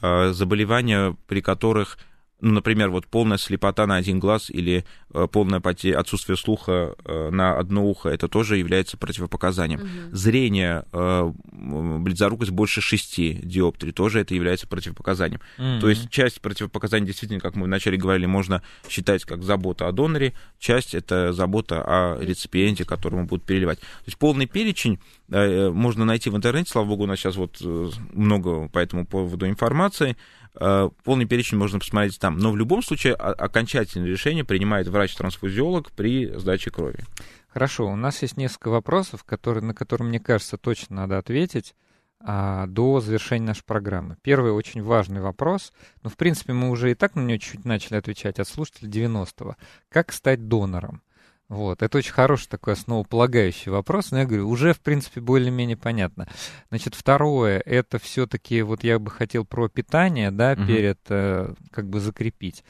Заболевания, 0.00 1.16
при 1.26 1.40
которых 1.40 1.98
ну, 2.40 2.52
например, 2.52 2.90
вот 2.90 3.06
полная 3.06 3.38
слепота 3.38 3.86
на 3.86 3.96
один 3.96 4.18
глаз 4.18 4.50
или 4.50 4.84
э, 5.12 5.26
полное 5.30 5.60
потеря, 5.60 5.98
отсутствие 5.98 6.36
слуха 6.36 6.94
э, 7.04 7.30
на 7.30 7.58
одно 7.58 7.84
ухо, 7.84 8.08
это 8.08 8.28
тоже 8.28 8.56
является 8.56 8.96
противопоказанием. 8.96 9.80
Угу. 9.80 10.16
Зрение, 10.16 10.84
э, 10.92 11.32
близорукость 11.52 12.50
больше 12.50 12.80
6 12.80 13.46
диоптрий, 13.46 13.92
тоже 13.92 14.20
это 14.20 14.34
является 14.34 14.66
противопоказанием. 14.66 15.40
Угу. 15.58 15.80
То 15.80 15.88
есть 15.90 16.10
часть 16.10 16.40
противопоказаний 16.40 17.06
действительно, 17.06 17.40
как 17.40 17.56
мы 17.56 17.64
вначале 17.64 17.98
говорили, 17.98 18.26
можно 18.26 18.62
считать 18.88 19.24
как 19.24 19.42
забота 19.42 19.88
о 19.88 19.92
доноре, 19.92 20.32
часть 20.58 20.94
это 20.94 21.32
забота 21.32 21.82
о 21.82 22.18
реципиенте, 22.20 22.84
которому 22.84 23.26
будут 23.26 23.44
переливать. 23.44 23.80
То 23.80 24.06
есть 24.06 24.18
полный 24.18 24.46
перечень 24.46 24.98
можно 25.28 26.04
найти 26.04 26.28
в 26.28 26.36
интернете, 26.36 26.70
слава 26.70 26.86
богу, 26.86 27.04
у 27.04 27.06
нас 27.06 27.18
сейчас 27.20 27.36
вот 27.36 27.60
много 27.60 28.68
по 28.68 28.78
этому 28.80 29.06
поводу 29.06 29.46
информации, 29.46 30.16
полный 30.52 31.26
перечень 31.26 31.58
можно 31.58 31.78
посмотреть 31.78 32.18
там. 32.18 32.38
Но 32.38 32.50
в 32.50 32.56
любом 32.56 32.82
случае 32.82 33.14
окончательное 33.14 34.08
решение 34.08 34.44
принимает 34.44 34.88
врач-трансфузиолог 34.88 35.92
при 35.92 36.26
сдаче 36.36 36.70
крови. 36.70 37.04
Хорошо, 37.48 37.88
у 37.88 37.96
нас 37.96 38.22
есть 38.22 38.36
несколько 38.36 38.68
вопросов, 38.68 39.24
которые, 39.24 39.64
на 39.64 39.74
которые, 39.74 40.08
мне 40.08 40.20
кажется, 40.20 40.56
точно 40.56 40.96
надо 40.96 41.18
ответить 41.18 41.74
а, 42.22 42.66
до 42.66 43.00
завершения 43.00 43.46
нашей 43.46 43.64
программы. 43.64 44.16
Первый 44.22 44.52
очень 44.52 44.82
важный 44.82 45.20
вопрос, 45.20 45.72
ну, 46.02 46.10
в 46.10 46.16
принципе, 46.16 46.52
мы 46.52 46.70
уже 46.70 46.90
и 46.92 46.94
так 46.94 47.14
на 47.14 47.22
него 47.22 47.38
чуть 47.38 47.64
начали 47.64 47.96
отвечать 47.96 48.38
от 48.38 48.46
слушателя 48.46 48.88
90-го. 48.88 49.56
Как 49.88 50.12
стать 50.12 50.46
донором? 50.46 51.02
Вот, 51.50 51.82
это 51.82 51.98
очень 51.98 52.12
хороший 52.12 52.46
такой 52.48 52.74
основополагающий 52.74 53.70
вопрос, 53.70 54.12
но 54.12 54.20
я 54.20 54.24
говорю, 54.24 54.48
уже, 54.48 54.72
в 54.72 54.78
принципе, 54.78 55.20
более-менее 55.20 55.76
понятно. 55.76 56.28
Значит, 56.68 56.94
второе, 56.94 57.60
это 57.66 57.98
все-таки, 57.98 58.62
вот 58.62 58.84
я 58.84 59.00
бы 59.00 59.10
хотел 59.10 59.44
про 59.44 59.68
питание, 59.68 60.30
да, 60.30 60.52
угу. 60.52 60.64
перед, 60.66 61.00
э, 61.08 61.52
как 61.72 61.88
бы 61.88 61.98
закрепить. 61.98 62.62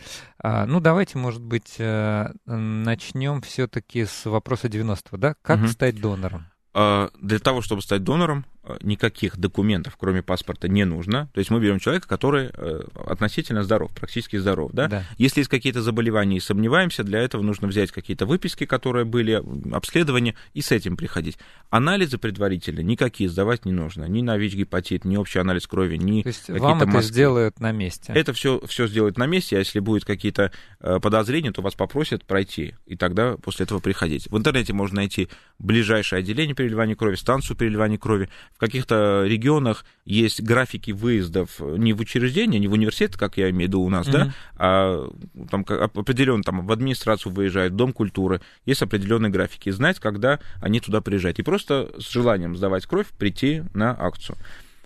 А, 0.43 0.64
ну, 0.64 0.81
давайте, 0.81 1.19
может 1.19 1.43
быть, 1.43 1.75
э, 1.77 2.33
начнем 2.47 3.43
все-таки 3.43 4.07
с 4.07 4.25
вопроса 4.25 4.69
90-го, 4.69 5.19
да, 5.19 5.35
как 5.43 5.59
угу. 5.59 5.69
стать 5.69 6.01
донором? 6.01 6.47
А, 6.72 7.11
для 7.20 7.38
того, 7.38 7.62
чтобы 7.62 7.83
стать 7.83 8.04
донором, 8.04 8.44
Э, 8.62 8.76
никаких 8.83 9.38
документов, 9.38 9.96
кроме 9.98 10.22
паспорта, 10.22 10.68
не 10.68 10.85
нужно. 10.85 11.30
То 11.33 11.38
есть 11.38 11.50
мы 11.50 11.61
берем 11.61 11.78
человека, 11.78 12.06
который 12.06 12.50
э, 12.52 12.83
относительно 13.06 13.62
здоров, 13.62 13.90
практически 13.92 14.37
здоров. 14.37 14.72
Да? 14.72 14.87
Да. 14.87 15.04
Если 15.16 15.40
есть 15.40 15.50
какие-то 15.50 15.80
заболевания 15.80 16.37
и 16.37 16.40
сомневаемся, 16.40 17.02
для 17.02 17.20
этого 17.20 17.42
нужно 17.42 17.68
взять 17.68 17.90
какие-то 17.90 18.26
выписки, 18.26 18.66
которые 18.66 19.06
были, 19.06 19.42
обследования, 19.72 20.35
и 20.52 20.61
с 20.61 20.72
этим 20.72 20.98
приходить. 20.98 21.38
Анализы 21.70 22.18
предварительно 22.18 22.80
никакие 22.80 23.30
сдавать 23.30 23.64
не 23.64 23.72
нужно. 23.72 24.04
Ни 24.04 24.20
на 24.20 24.37
ВИЧ-гепатит, 24.37 25.06
ни 25.06 25.16
общий 25.16 25.38
анализ 25.38 25.66
крови, 25.66 25.96
ни 25.96 26.22
То 26.22 26.28
есть 26.28 26.40
какие-то 26.40 26.62
вам 26.62 26.83
это 26.83 26.87
маски. 26.87 27.09
сделают 27.09 27.61
на 27.61 27.72
месте? 27.72 28.12
Это 28.14 28.35
все, 28.35 28.61
все 28.66 28.87
сделают 28.88 29.16
на 29.16 29.26
месте, 29.26 29.56
а 29.56 29.61
если 29.61 29.80
будут 29.80 30.04
какие-то 30.04 30.52
э, 30.81 30.99
подозрения, 31.01 31.53
то 31.53 31.62
вас 31.62 31.75
попросят 31.75 32.25
пройти, 32.25 32.75
и 32.87 32.97
тогда 32.97 33.37
после 33.37 33.64
этого 33.64 33.81
приходить. 33.81 34.29
В 34.31 34.37
интернете 34.37 34.73
можно 34.73 34.97
найти 34.97 35.29
ближайшее 35.59 36.21
отделение 36.21 36.55
переливания 36.55 36.97
крови, 36.97 37.16
станцию 37.16 37.57
переливания 37.57 37.99
крови, 37.99 38.29
в 38.55 38.59
каких-то 38.59 39.25
регионах 39.27 39.85
есть 40.05 40.43
графики 40.43 40.90
выездов 40.90 41.61
не 41.61 41.93
в 41.93 42.01
учреждение, 42.01 42.61
не 42.61 42.69
в 42.69 42.73
университет, 42.73 43.16
как 43.16 43.37
я 43.37 43.51
имею 43.51 43.66
в 43.66 43.69
виду 43.69 43.81
у 43.83 43.88
нас, 43.88 44.07
mm-hmm. 44.07 44.12
да, 44.12 44.35
а 44.57 45.11
там 45.51 45.64
определенно 45.69 46.43
там 46.43 46.66
в 46.66 46.73
администрацию 46.73 47.33
выезжают, 47.33 47.73
в 47.73 47.77
Дом 47.77 47.93
культуры, 47.93 48.40
есть 48.66 48.83
определенные 48.83 49.31
графики, 49.31 49.71
знать, 49.71 49.99
когда 50.01 50.40
они 50.61 50.81
туда 50.81 51.01
приезжают. 51.01 51.38
И 51.38 51.43
просто 51.43 51.90
с 51.99 52.11
желанием 52.11 52.57
сдавать 52.57 52.87
кровь 52.87 53.09
прийти 53.09 53.62
на 53.75 53.97
акцию. 53.99 54.37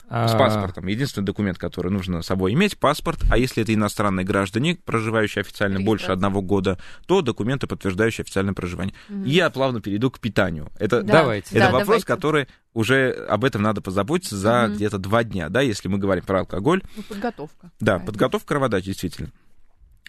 С 0.09 0.35
а. 0.35 0.39
паспортом. 0.39 0.87
Единственный 0.87 1.25
документ, 1.25 1.59
который 1.59 1.91
нужно 1.91 2.23
с 2.23 2.27
собой 2.27 2.53
иметь, 2.53 2.79
паспорт. 2.79 3.21
А 3.31 3.39
если 3.39 3.63
это 3.63 3.73
иностранные 3.73 4.25
граждане, 4.25 4.77
проживающие 4.85 5.41
официально 5.41 5.81
больше 5.81 6.13
одного 6.13 6.43
года, 6.43 6.79
то 7.07 7.23
документы, 7.23 7.67
подтверждающие 7.67 8.23
официальное 8.23 8.55
проживание. 8.55 8.95
Mm-hmm. 9.09 9.27
я 9.27 9.51
плавно 9.51 9.81
перейду 9.81 10.11
к 10.11 10.21
питанию. 10.21 10.71
Это, 10.79 11.03
да. 11.03 11.21
давайте. 11.21 11.49
это 11.51 11.59
да, 11.59 11.65
вопрос, 11.67 11.87
давайте. 11.87 12.07
который 12.07 12.49
уже 12.75 13.13
об 13.29 13.45
этом 13.45 13.63
надо 13.63 13.81
позаботиться 13.81 14.37
за 14.37 14.51
mm-hmm. 14.51 14.75
где-то 14.75 14.99
два 14.99 15.25
дня, 15.25 15.49
да, 15.49 15.63
если 15.63 15.89
мы 15.89 15.99
говорим 15.99 16.25
про 16.25 16.41
алкоголь. 16.41 16.83
Ну, 16.97 17.03
подготовка. 17.03 17.71
Да, 17.81 17.99
подготовка 17.99 18.49
кроводач, 18.49 18.85
действительно. 18.85 19.31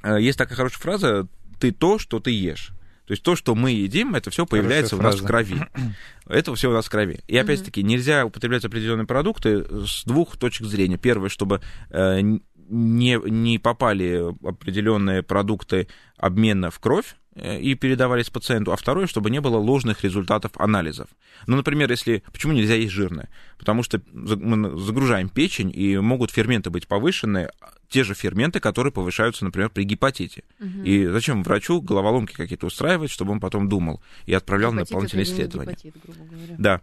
Э, 0.04 0.20
есть 0.20 0.38
такая 0.38 0.58
хорошая 0.58 0.80
фраза 0.80 1.28
«ты 1.60 1.72
то, 1.72 2.00
что 2.00 2.20
ты 2.20 2.32
ешь». 2.32 2.74
То 3.06 3.12
есть 3.12 3.24
то, 3.24 3.36
что 3.36 3.54
мы 3.56 3.72
едим, 3.72 4.16
это 4.16 4.32
все 4.32 4.46
появляется 4.46 4.96
Хорошая 4.98 5.12
у 5.12 5.14
нас 5.14 5.24
в 5.24 5.28
крови. 5.28 5.62
Это 6.28 6.56
все 6.56 6.72
у 6.72 6.74
нас 6.74 6.88
в 6.88 6.90
крови. 6.90 7.20
И 7.28 7.38
опять-таки 7.38 7.84
нельзя 7.84 8.26
употреблять 8.26 8.66
определенные 8.66 9.06
продукты 9.06 9.64
с 9.86 10.04
двух 10.06 10.38
точек 10.38 10.66
зрения. 10.66 10.98
Первое, 10.98 11.30
чтобы 11.30 11.62
э, 11.92 12.22
не, 12.68 13.20
не 13.30 13.60
попали 13.60 14.34
определенные 14.44 15.22
продукты 15.22 15.88
обмена 16.18 16.72
в 16.72 16.80
кровь, 16.80 17.16
и 17.36 17.76
передавались 17.76 18.30
пациенту, 18.30 18.72
а 18.72 18.78
второе, 18.78 19.08
чтобы 19.08 19.30
не 19.30 19.42
было 19.42 19.58
ложных 19.58 20.04
результатов 20.04 20.52
анализов. 20.56 21.10
Ну, 21.48 21.58
например, 21.58 21.92
если... 21.92 22.24
Почему 22.32 22.54
нельзя 22.54 22.76
есть 22.76 22.94
жирное? 22.94 23.30
Потому 23.58 23.84
что 23.84 24.02
мы 24.14 24.78
загружаем 24.80 25.28
печень, 25.28 25.72
и 25.76 25.98
могут 25.98 26.32
ферменты 26.32 26.70
быть 26.70 26.88
повышены, 26.88 27.50
те 27.90 28.04
же 28.04 28.14
ферменты, 28.14 28.60
которые 28.60 28.94
повышаются, 28.94 29.44
например, 29.44 29.70
при 29.70 29.84
гепатите. 29.84 30.44
Угу. 30.60 30.84
И 30.84 31.06
зачем 31.08 31.44
врачу 31.44 31.82
головоломки 31.82 32.34
какие-то 32.34 32.68
устраивать, 32.68 33.12
чтобы 33.12 33.34
он 33.34 33.40
потом 33.40 33.68
думал 33.68 34.02
и 34.26 34.34
отправлял 34.34 34.72
Гепатит 34.72 34.90
на 34.90 34.96
дополнительные 34.96 35.26
исследования? 35.26 35.72
Гепатит, 35.72 35.96
грубо 36.04 36.24
говоря. 36.26 36.56
Да. 36.58 36.82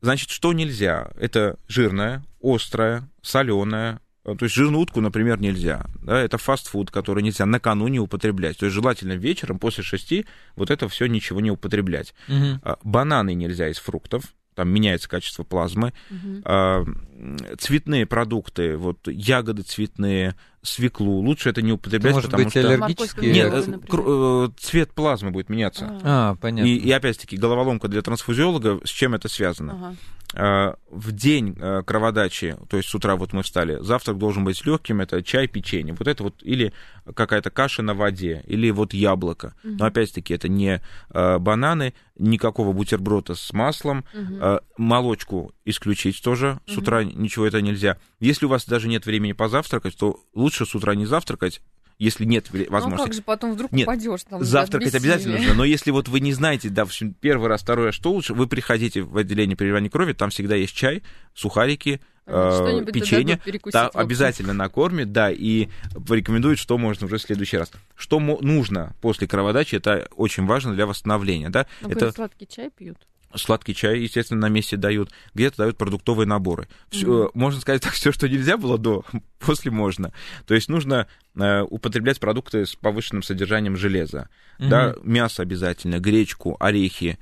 Значит, 0.00 0.30
что 0.30 0.52
нельзя? 0.52 1.12
Это 1.16 1.58
жирное, 1.68 2.24
острое, 2.42 3.08
соленое, 3.22 4.00
то 4.24 4.36
есть 4.40 4.54
жирную 4.54 4.82
утку, 4.82 5.00
например, 5.00 5.40
нельзя. 5.40 5.86
Да, 6.02 6.20
это 6.20 6.38
фастфуд, 6.38 6.90
который 6.90 7.22
нельзя 7.22 7.44
накануне 7.46 7.98
употреблять. 7.98 8.58
То 8.58 8.66
есть 8.66 8.74
желательно 8.74 9.14
вечером 9.14 9.58
после 9.58 9.82
шести 9.82 10.26
вот 10.54 10.70
это 10.70 10.88
все 10.88 11.06
ничего 11.06 11.40
не 11.40 11.50
употреблять. 11.50 12.14
Угу. 12.28 12.78
Бананы 12.84 13.34
нельзя 13.34 13.68
из 13.68 13.78
фруктов 13.78 14.34
там 14.54 14.68
меняется 14.68 15.08
качество 15.08 15.44
плазмы. 15.44 15.92
Угу. 16.10 17.56
Цветные 17.58 18.06
продукты, 18.06 18.76
вот 18.76 19.08
ягоды 19.08 19.62
цветные, 19.62 20.34
свеклу, 20.62 21.20
лучше 21.20 21.50
это 21.50 21.60
не 21.60 21.72
употреблять, 21.72 22.14
может 22.14 22.30
потому 22.30 22.44
быть, 22.44 22.52
что... 22.52 22.60
аллергические... 22.60 23.32
Нет, 23.32 23.52
э, 23.92 24.48
цвет 24.58 24.92
плазмы 24.92 25.30
будет 25.30 25.48
меняться. 25.48 25.98
А, 26.02 26.30
а 26.30 26.34
понятно. 26.36 26.68
И, 26.68 26.76
и 26.76 26.90
опять-таки, 26.92 27.36
головоломка 27.36 27.88
для 27.88 28.02
трансфузиолога, 28.02 28.80
с 28.84 28.90
чем 28.90 29.14
это 29.14 29.28
связано? 29.28 29.72
Ага. 29.72 29.96
А, 30.34 30.76
в 30.90 31.12
день 31.12 31.56
а, 31.60 31.82
кроводачи, 31.82 32.56
то 32.68 32.78
есть 32.78 32.88
с 32.88 32.94
утра 32.94 33.16
вот 33.16 33.32
мы 33.32 33.42
встали, 33.42 33.78
завтрак 33.80 34.16
должен 34.16 34.44
быть 34.44 34.64
легким, 34.64 35.00
это 35.00 35.22
чай, 35.22 35.46
печенье, 35.46 35.94
вот 35.98 36.08
это 36.08 36.22
вот, 36.22 36.36
или 36.42 36.72
какая-то 37.14 37.50
каша 37.50 37.82
на 37.82 37.92
воде, 37.92 38.42
или 38.46 38.70
вот 38.70 38.94
яблоко. 38.94 39.54
Угу. 39.62 39.74
Но 39.78 39.84
опять-таки 39.84 40.32
это 40.32 40.48
не 40.48 40.80
а, 41.10 41.38
бананы, 41.38 41.92
никакого 42.18 42.72
бутерброда 42.72 43.34
с 43.34 43.52
маслом, 43.52 44.04
угу. 44.14 44.60
молочку 44.76 45.52
исключить 45.64 46.22
тоже, 46.22 46.60
с 46.66 46.76
утра 46.76 47.00
угу. 47.00 47.10
ничего 47.14 47.46
это 47.46 47.60
нельзя. 47.60 47.98
Если 48.20 48.46
у 48.46 48.48
вас 48.48 48.64
даже 48.64 48.88
нет 48.88 49.04
времени 49.04 49.32
позавтракать, 49.32 49.96
то 49.96 50.20
лучше 50.34 50.51
с 50.52 50.74
утра 50.74 50.94
не 50.94 51.06
завтракать, 51.06 51.62
если 51.98 52.24
нет 52.24 52.50
возможности. 52.50 52.96
Ну 52.96 53.04
как 53.04 53.14
же 53.14 53.22
потом 53.22 53.52
вдруг 53.52 53.72
нет, 53.72 53.86
упадешь 53.86 54.24
там? 54.24 54.42
Завтракать 54.42 54.94
обязательно 54.94 55.36
нужно, 55.38 55.54
но 55.54 55.64
если 55.64 55.90
вот 55.90 56.08
вы 56.08 56.20
не 56.20 56.32
знаете, 56.32 56.68
да, 56.68 56.86
первый 57.20 57.48
раз, 57.48 57.62
второй 57.62 57.86
раз, 57.86 57.94
что 57.94 58.12
лучше, 58.12 58.34
вы 58.34 58.46
приходите 58.46 59.02
в 59.02 59.16
отделение 59.16 59.56
переливания 59.56 59.90
крови, 59.90 60.12
там 60.12 60.30
всегда 60.30 60.56
есть 60.56 60.74
чай, 60.74 61.02
сухарики, 61.34 62.00
э, 62.26 62.84
печенье, 62.92 63.40
да, 63.72 63.88
обязательно 63.88 64.52
накормит, 64.52 65.12
да, 65.12 65.30
и 65.30 65.68
порекомендует, 66.06 66.58
что 66.58 66.76
можно 66.78 67.06
уже 67.06 67.18
в 67.18 67.22
следующий 67.22 67.56
раз. 67.56 67.70
Что 67.94 68.18
нужно 68.18 68.94
после 69.00 69.28
кроводачи, 69.28 69.76
это 69.76 70.08
очень 70.16 70.46
важно 70.46 70.74
для 70.74 70.86
восстановления, 70.86 71.50
да. 71.50 71.66
Ну, 71.82 71.90
это 71.90 72.10
сладкий 72.12 72.48
чай 72.48 72.70
пьют 72.70 72.98
сладкий 73.36 73.74
чай, 73.74 74.00
естественно, 74.00 74.40
на 74.40 74.48
месте 74.48 74.76
дают, 74.76 75.10
где-то 75.34 75.58
дают 75.58 75.76
продуктовые 75.76 76.26
наборы. 76.26 76.68
Все, 76.90 77.06
mm-hmm. 77.06 77.30
Можно 77.34 77.60
сказать 77.60 77.82
так, 77.82 77.92
все, 77.94 78.12
что 78.12 78.28
нельзя 78.28 78.56
было 78.56 78.78
до, 78.78 79.04
после 79.38 79.70
можно. 79.70 80.12
То 80.46 80.54
есть 80.54 80.68
нужно 80.68 81.06
э, 81.34 81.62
употреблять 81.62 82.20
продукты 82.20 82.66
с 82.66 82.74
повышенным 82.74 83.22
содержанием 83.22 83.76
железа. 83.76 84.28
Mm-hmm. 84.58 84.68
Да, 84.68 84.94
мясо 85.02 85.42
обязательно, 85.42 85.98
гречку, 85.98 86.56
орехи, 86.60 87.18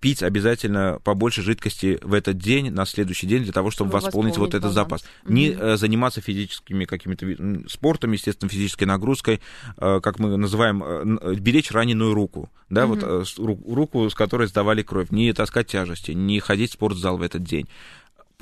пить 0.00 0.22
обязательно 0.22 0.98
побольше 1.02 1.42
жидкости 1.42 1.98
в 2.02 2.14
этот 2.14 2.38
день, 2.38 2.70
на 2.70 2.84
следующий 2.86 3.26
день, 3.26 3.42
для 3.42 3.52
того, 3.52 3.70
чтобы, 3.70 3.90
восполнить, 3.90 4.36
восполнить 4.36 4.38
вот 4.38 4.54
этот 4.54 4.72
запас. 4.72 5.04
Угу. 5.24 5.32
Не 5.32 5.56
э, 5.58 5.76
заниматься 5.76 6.20
физическими 6.20 6.84
какими-то 6.84 7.68
спортом, 7.68 8.12
естественно, 8.12 8.48
физической 8.48 8.84
нагрузкой, 8.84 9.40
э, 9.76 10.00
как 10.02 10.18
мы 10.18 10.36
называем, 10.36 11.18
беречь 11.38 11.70
раненую 11.70 12.14
руку, 12.14 12.50
да, 12.70 12.86
угу. 12.86 12.96
вот 12.96 13.38
руку, 13.38 14.10
с 14.10 14.14
которой 14.14 14.48
сдавали 14.48 14.82
кровь, 14.82 15.10
не 15.10 15.32
таскать 15.32 15.68
тяжести, 15.68 16.12
не 16.12 16.40
ходить 16.40 16.70
в 16.70 16.74
спортзал 16.74 17.16
в 17.16 17.22
этот 17.22 17.42
день 17.42 17.68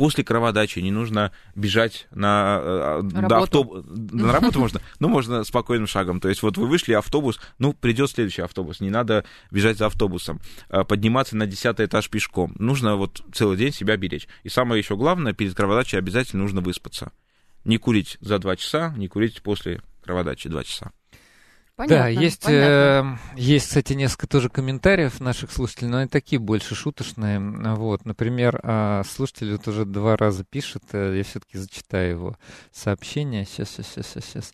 после 0.01 0.25
кроводачи 0.25 0.79
не 0.79 0.91
нужно 0.91 1.31
бежать 1.55 2.07
на, 2.11 3.03
на 3.03 3.37
автобус. 3.37 3.85
На 3.87 4.33
работу 4.33 4.59
можно, 4.59 4.81
ну, 4.99 5.09
можно 5.09 5.45
спокойным 5.45 5.87
шагом. 5.87 6.21
То 6.21 6.31
есть 6.31 6.43
вот 6.43 6.57
вы 6.57 6.69
вышли, 6.69 6.95
автобус, 6.95 7.39
ну, 7.59 7.75
придет 7.75 8.09
следующий 8.09 8.41
автобус, 8.41 8.81
не 8.81 8.89
надо 8.89 9.27
бежать 9.51 9.77
за 9.77 9.85
автобусом. 9.85 10.41
А, 10.71 10.85
подниматься 10.85 11.37
на 11.37 11.47
десятый 11.47 11.85
этаж 11.85 12.09
пешком. 12.09 12.55
Нужно 12.59 12.97
вот 12.97 13.23
целый 13.35 13.59
день 13.59 13.75
себя 13.75 13.99
беречь. 13.99 14.27
И 14.43 14.49
самое 14.49 14.79
еще 14.79 14.97
главное, 14.97 15.35
перед 15.35 15.55
кроводачей 15.55 15.99
обязательно 15.99 16.45
нужно 16.45 16.63
выспаться. 16.63 17.13
Не 17.67 17.77
курить 17.77 18.17
за 18.23 18.39
два 18.39 18.57
часа, 18.57 18.95
не 18.97 19.07
курить 19.07 19.43
после 19.43 19.83
кроводачи 20.03 20.49
два 20.49 20.65
часа. 20.65 20.93
Понятно, 21.81 21.97
да, 21.97 22.09
есть, 22.09 22.43
понятно. 22.43 23.19
Э, 23.35 23.41
есть, 23.41 23.69
кстати, 23.69 23.95
несколько 23.95 24.27
тоже 24.27 24.51
комментариев 24.51 25.19
наших 25.19 25.51
слушателей, 25.51 25.89
но 25.89 25.97
они 25.97 26.09
такие 26.09 26.39
больше 26.39 26.75
шуточные. 26.75 27.41
Вот, 27.41 28.05
например, 28.05 28.61
э, 28.63 29.03
слушатель 29.09 29.53
вот 29.53 29.67
уже 29.67 29.87
два 29.87 30.19
раза 30.19 30.45
пишет, 30.45 30.83
э, 30.93 31.15
я 31.17 31.25
все-таки 31.25 31.57
зачитаю 31.57 32.11
его 32.11 32.37
сообщение. 32.71 33.47
Сейчас, 33.47 33.71
сейчас, 33.71 34.09
сейчас, 34.09 34.25
сейчас. 34.27 34.53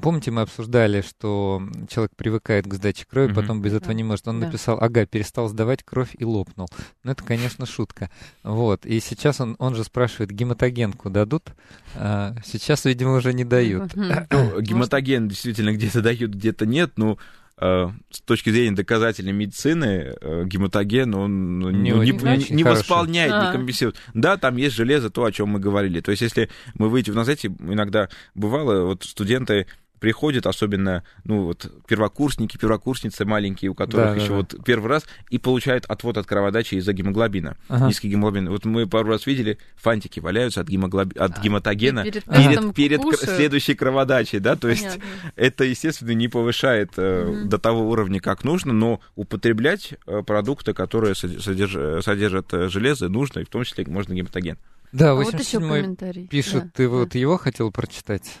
Помните, 0.00 0.30
мы 0.30 0.40
обсуждали, 0.40 1.02
что 1.02 1.60
человек 1.90 2.16
привыкает 2.16 2.66
к 2.66 2.72
сдаче 2.72 3.04
крови, 3.04 3.32
mm-hmm. 3.32 3.34
потом 3.34 3.60
без 3.60 3.74
этого 3.74 3.88
да. 3.88 3.94
не 3.94 4.04
может. 4.04 4.26
Он 4.26 4.40
да. 4.40 4.46
написал, 4.46 4.78
ага, 4.80 5.04
перестал 5.04 5.48
сдавать 5.48 5.82
кровь 5.82 6.16
и 6.18 6.24
лопнул. 6.24 6.68
Ну, 7.04 7.12
это, 7.12 7.22
конечно, 7.22 7.66
шутка. 7.66 8.08
Вот, 8.42 8.86
и 8.86 8.98
сейчас 9.00 9.42
он, 9.42 9.56
он 9.58 9.74
же 9.74 9.84
спрашивает, 9.84 10.30
гематогенку 10.30 11.10
дадут? 11.10 11.50
А, 11.96 12.34
сейчас, 12.46 12.86
видимо, 12.86 13.16
уже 13.16 13.34
не 13.34 13.44
дают. 13.44 13.94
Ну, 13.94 14.60
гематоген 14.62 15.28
действительно 15.28 15.74
где-то 15.74 16.00
дают, 16.00 16.30
где-то 16.46 16.64
нет, 16.64 16.92
ну, 16.96 17.18
э, 17.58 17.88
с 18.10 18.20
точки 18.20 18.50
зрения 18.50 18.76
доказательной 18.76 19.32
медицины 19.32 20.14
э, 20.20 20.44
гематоген, 20.46 21.14
он 21.14 21.58
ну, 21.58 21.70
не, 21.70 21.90
не, 21.90 22.12
не, 22.12 22.54
не 22.54 22.64
восполняет, 22.64 23.32
а. 23.32 23.46
не 23.46 23.52
компенсирует. 23.52 23.96
Да, 24.14 24.36
там 24.36 24.56
есть 24.56 24.76
железо, 24.76 25.10
то, 25.10 25.24
о 25.24 25.32
чем 25.32 25.48
мы 25.48 25.58
говорили. 25.58 26.00
То 26.00 26.12
есть, 26.12 26.22
если 26.22 26.48
мы 26.74 26.88
выйдем, 26.88 27.14
ну, 27.14 27.24
знаете, 27.24 27.48
иногда 27.48 28.08
бывало, 28.34 28.86
вот 28.86 29.02
студенты 29.02 29.66
приходят, 29.98 30.46
особенно, 30.46 31.02
ну, 31.24 31.44
вот, 31.44 31.70
первокурсники, 31.86 32.56
первокурсницы 32.56 33.24
маленькие, 33.24 33.70
у 33.70 33.74
которых 33.74 34.14
да, 34.14 34.14
еще 34.14 34.28
да, 34.28 34.34
вот 34.34 34.54
да. 34.56 34.62
первый 34.62 34.88
раз, 34.88 35.04
и 35.30 35.38
получают 35.38 35.84
отвод 35.86 36.18
от 36.18 36.26
кроводачи 36.26 36.74
из-за 36.76 36.92
гемоглобина, 36.92 37.56
ага. 37.68 37.86
низкий 37.86 38.08
гемоглобин. 38.08 38.48
Вот 38.50 38.64
мы 38.64 38.86
пару 38.86 39.08
раз 39.08 39.26
видели, 39.26 39.58
фантики 39.76 40.20
валяются 40.20 40.60
от, 40.60 40.68
гемоглоб... 40.68 41.12
от 41.18 41.40
гематогена 41.40 42.04
перед, 42.04 42.24
перед, 42.24 42.74
перед 42.74 43.18
следующей 43.18 43.74
кроводачей, 43.74 44.38
да, 44.38 44.56
то 44.56 44.68
Понятно. 44.68 44.86
есть 44.86 44.98
это, 45.36 45.64
естественно, 45.64 46.12
не 46.12 46.28
повышает 46.28 46.98
угу. 46.98 47.48
до 47.48 47.58
того 47.58 47.88
уровня, 47.88 48.20
как 48.20 48.44
нужно, 48.44 48.72
но 48.72 49.00
употреблять 49.14 49.94
э, 50.06 50.22
продукты, 50.22 50.72
которые 50.74 51.14
содерж... 51.14 52.04
содержат 52.04 52.52
э, 52.52 52.68
железо, 52.68 53.08
нужно, 53.08 53.40
и 53.40 53.44
в 53.44 53.48
том 53.48 53.64
числе 53.64 53.84
можно 53.86 54.14
гематоген. 54.14 54.58
Да, 54.92 55.14
87 55.14 55.64
а 55.64 55.88
вот 55.88 56.28
пишет, 56.28 56.64
да, 56.64 56.70
ты 56.74 56.84
да. 56.84 56.88
вот 56.88 57.14
его 57.14 57.36
хотел 57.36 57.70
прочитать? 57.70 58.38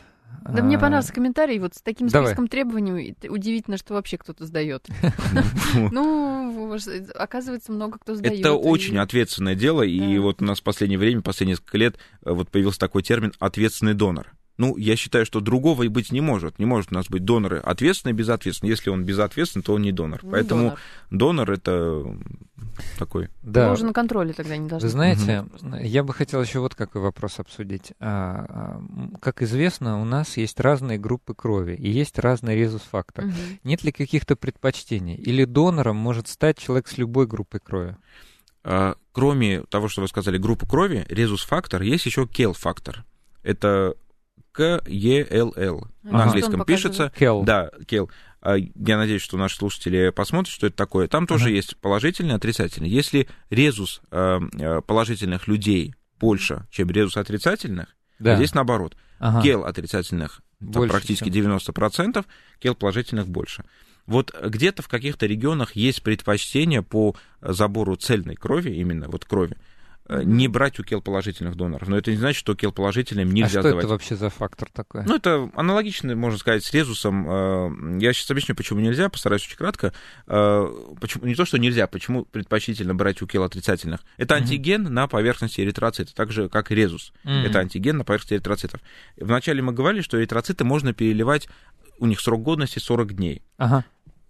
Да 0.52 0.62
мне 0.62 0.78
понравился 0.78 1.12
комментарий, 1.12 1.58
вот 1.58 1.74
с 1.74 1.82
таким 1.82 2.08
списком 2.08 2.48
требований 2.48 3.14
удивительно, 3.28 3.76
что 3.76 3.94
вообще 3.94 4.18
кто-то 4.18 4.44
сдает. 4.46 4.86
Ну, 5.90 6.76
оказывается, 7.14 7.72
много 7.72 7.98
кто 7.98 8.14
сдает. 8.14 8.40
Это 8.40 8.52
очень 8.54 8.98
ответственное 8.98 9.54
дело, 9.54 9.82
и 9.82 10.18
вот 10.18 10.42
у 10.42 10.44
нас 10.44 10.60
в 10.60 10.62
последнее 10.62 10.98
время, 10.98 11.22
последние 11.22 11.54
несколько 11.54 11.78
лет, 11.78 11.96
э, 12.24 12.32
вот 12.32 12.50
появился 12.50 12.78
такой 12.78 13.02
термин 13.02 13.32
«ответственный 13.38 13.94
донор». 13.94 14.32
Ну, 14.58 14.76
я 14.76 14.96
считаю, 14.96 15.26
что 15.26 15.40
другого 15.40 15.82
и 15.82 15.88
быть 15.88 16.12
не 16.12 16.20
может. 16.20 16.58
Не 16.58 16.64
может 16.64 16.90
у 16.90 16.94
нас 16.94 17.08
быть 17.08 17.24
доноры 17.24 17.58
ответственные 17.58 18.14
и 18.14 18.16
безответственные. 18.16 18.70
Если 18.70 18.88
он 18.88 19.04
безответственный, 19.04 19.62
то 19.62 19.74
он 19.74 19.82
не 19.82 19.92
донор. 19.92 20.24
Не 20.24 20.30
Поэтому 20.30 20.62
донор. 21.10 21.46
донор 21.46 21.50
это 21.50 22.16
такой. 22.98 23.28
Да. 23.42 23.66
Мы 23.66 23.72
уже 23.74 23.84
на 23.84 23.92
контроле 23.92 24.32
тогда 24.32 24.56
не 24.56 24.68
должны. 24.68 24.86
Вы 24.86 24.90
знаете, 24.90 25.46
угу. 25.60 25.76
я 25.76 26.02
бы 26.02 26.14
хотел 26.14 26.40
еще 26.42 26.60
вот 26.60 26.74
какой 26.74 27.02
вопрос 27.02 27.38
обсудить. 27.38 27.92
А, 28.00 28.46
а, 28.48 29.18
как 29.20 29.42
известно, 29.42 30.00
у 30.00 30.04
нас 30.04 30.36
есть 30.38 30.58
разные 30.60 30.98
группы 30.98 31.34
крови 31.34 31.74
и 31.74 31.90
есть 31.90 32.18
разный 32.18 32.56
резус-фактор. 32.56 33.26
Угу. 33.26 33.34
Нет 33.64 33.84
ли 33.84 33.92
каких-то 33.92 34.36
предпочтений? 34.36 35.16
Или 35.16 35.44
донором 35.44 35.96
может 35.96 36.28
стать 36.28 36.58
человек 36.58 36.88
с 36.88 36.96
любой 36.96 37.26
группой 37.26 37.60
крови? 37.60 37.96
А, 38.64 38.96
кроме 39.12 39.62
того, 39.64 39.88
что 39.88 40.00
вы 40.00 40.08
сказали, 40.08 40.38
группы 40.38 40.66
крови, 40.66 41.04
резус-фактор, 41.08 41.82
есть 41.82 42.06
еще 42.06 42.26
кел-фактор. 42.26 43.04
Это 43.42 43.94
К-Е-Л-Л. 44.56 45.86
На 46.02 46.24
английском 46.24 46.64
пишется. 46.64 47.12
Кел. 47.18 47.42
Да, 47.42 47.70
кел. 47.86 48.10
А, 48.40 48.56
я 48.56 48.96
надеюсь, 48.96 49.20
что 49.20 49.36
наши 49.36 49.56
слушатели 49.56 50.08
посмотрят, 50.08 50.48
что 50.48 50.66
это 50.66 50.76
такое. 50.76 51.08
Там 51.08 51.26
тоже 51.26 51.50
uh-huh. 51.50 51.56
есть 51.56 51.76
положительный, 51.76 52.34
отрицательный. 52.34 52.88
Если 52.88 53.28
резус 53.50 54.00
а, 54.10 54.40
а, 54.58 54.80
положительных 54.80 55.46
людей 55.46 55.94
больше, 56.18 56.66
чем 56.70 56.88
резус 56.90 57.18
отрицательных, 57.18 57.94
да. 58.18 58.36
здесь 58.36 58.54
наоборот. 58.54 58.96
Ага. 59.18 59.42
Кел 59.42 59.64
отрицательных 59.64 60.40
там, 60.60 60.88
практически 60.88 61.30
чем. 61.30 61.52
90%, 61.52 62.24
кел 62.58 62.74
положительных 62.74 63.28
больше. 63.28 63.62
Вот 64.06 64.34
где-то 64.42 64.82
в 64.82 64.88
каких-то 64.88 65.26
регионах 65.26 65.76
есть 65.76 66.02
предпочтение 66.02 66.82
по 66.82 67.14
забору 67.42 67.96
цельной 67.96 68.36
крови, 68.36 68.70
именно 68.70 69.08
вот 69.08 69.26
крови, 69.26 69.54
э, 69.54 69.58
не 70.08 70.48
брать 70.48 70.78
у 70.78 70.84
кел-положительных 70.84 71.56
доноров. 71.56 71.88
Но 71.88 71.98
это 71.98 72.10
не 72.10 72.16
значит, 72.16 72.38
что 72.38 72.54
кел-положительным 72.54 73.30
нельзя 73.30 73.60
а 73.60 73.62
что 73.62 73.68
сдавать. 73.68 73.84
это 73.84 73.92
вообще 73.92 74.16
за 74.16 74.30
фактор 74.30 74.68
такой? 74.72 75.04
Ну, 75.04 75.16
это 75.16 75.50
аналогично, 75.54 76.14
можно 76.14 76.38
сказать, 76.38 76.64
с 76.64 76.72
резусом. 76.72 77.28
Э, 77.28 77.98
я 78.00 78.12
сейчас 78.12 78.30
объясню, 78.30 78.54
почему 78.54 78.80
нельзя, 78.80 79.08
постараюсь 79.08 79.44
очень 79.44 79.56
кратко. 79.56 79.92
Э, 80.26 80.66
почему, 81.00 81.26
не 81.26 81.34
то, 81.34 81.44
что 81.44 81.58
нельзя, 81.58 81.86
почему 81.86 82.24
предпочтительно 82.24 82.94
брать 82.94 83.20
у 83.22 83.26
кел-отрицательных. 83.26 84.00
Это 84.16 84.36
антиген 84.36 84.86
mm-hmm. 84.86 84.90
на 84.90 85.08
поверхности 85.08 85.60
эритроцита, 85.60 86.14
так 86.14 86.30
же, 86.30 86.48
как 86.48 86.70
и 86.70 86.74
резус. 86.74 87.12
Mm-hmm. 87.24 87.42
Это 87.46 87.58
антиген 87.60 87.98
на 87.98 88.04
поверхности 88.04 88.34
эритроцитов. 88.34 88.80
Вначале 89.16 89.62
мы 89.62 89.72
говорили, 89.72 90.02
что 90.02 90.18
эритроциты 90.18 90.64
можно 90.64 90.92
переливать, 90.92 91.48
у 91.98 92.06
них 92.06 92.20
срок 92.20 92.42
годности 92.42 92.78
40 92.78 93.14
дней. 93.14 93.42
Ага. 93.56 93.84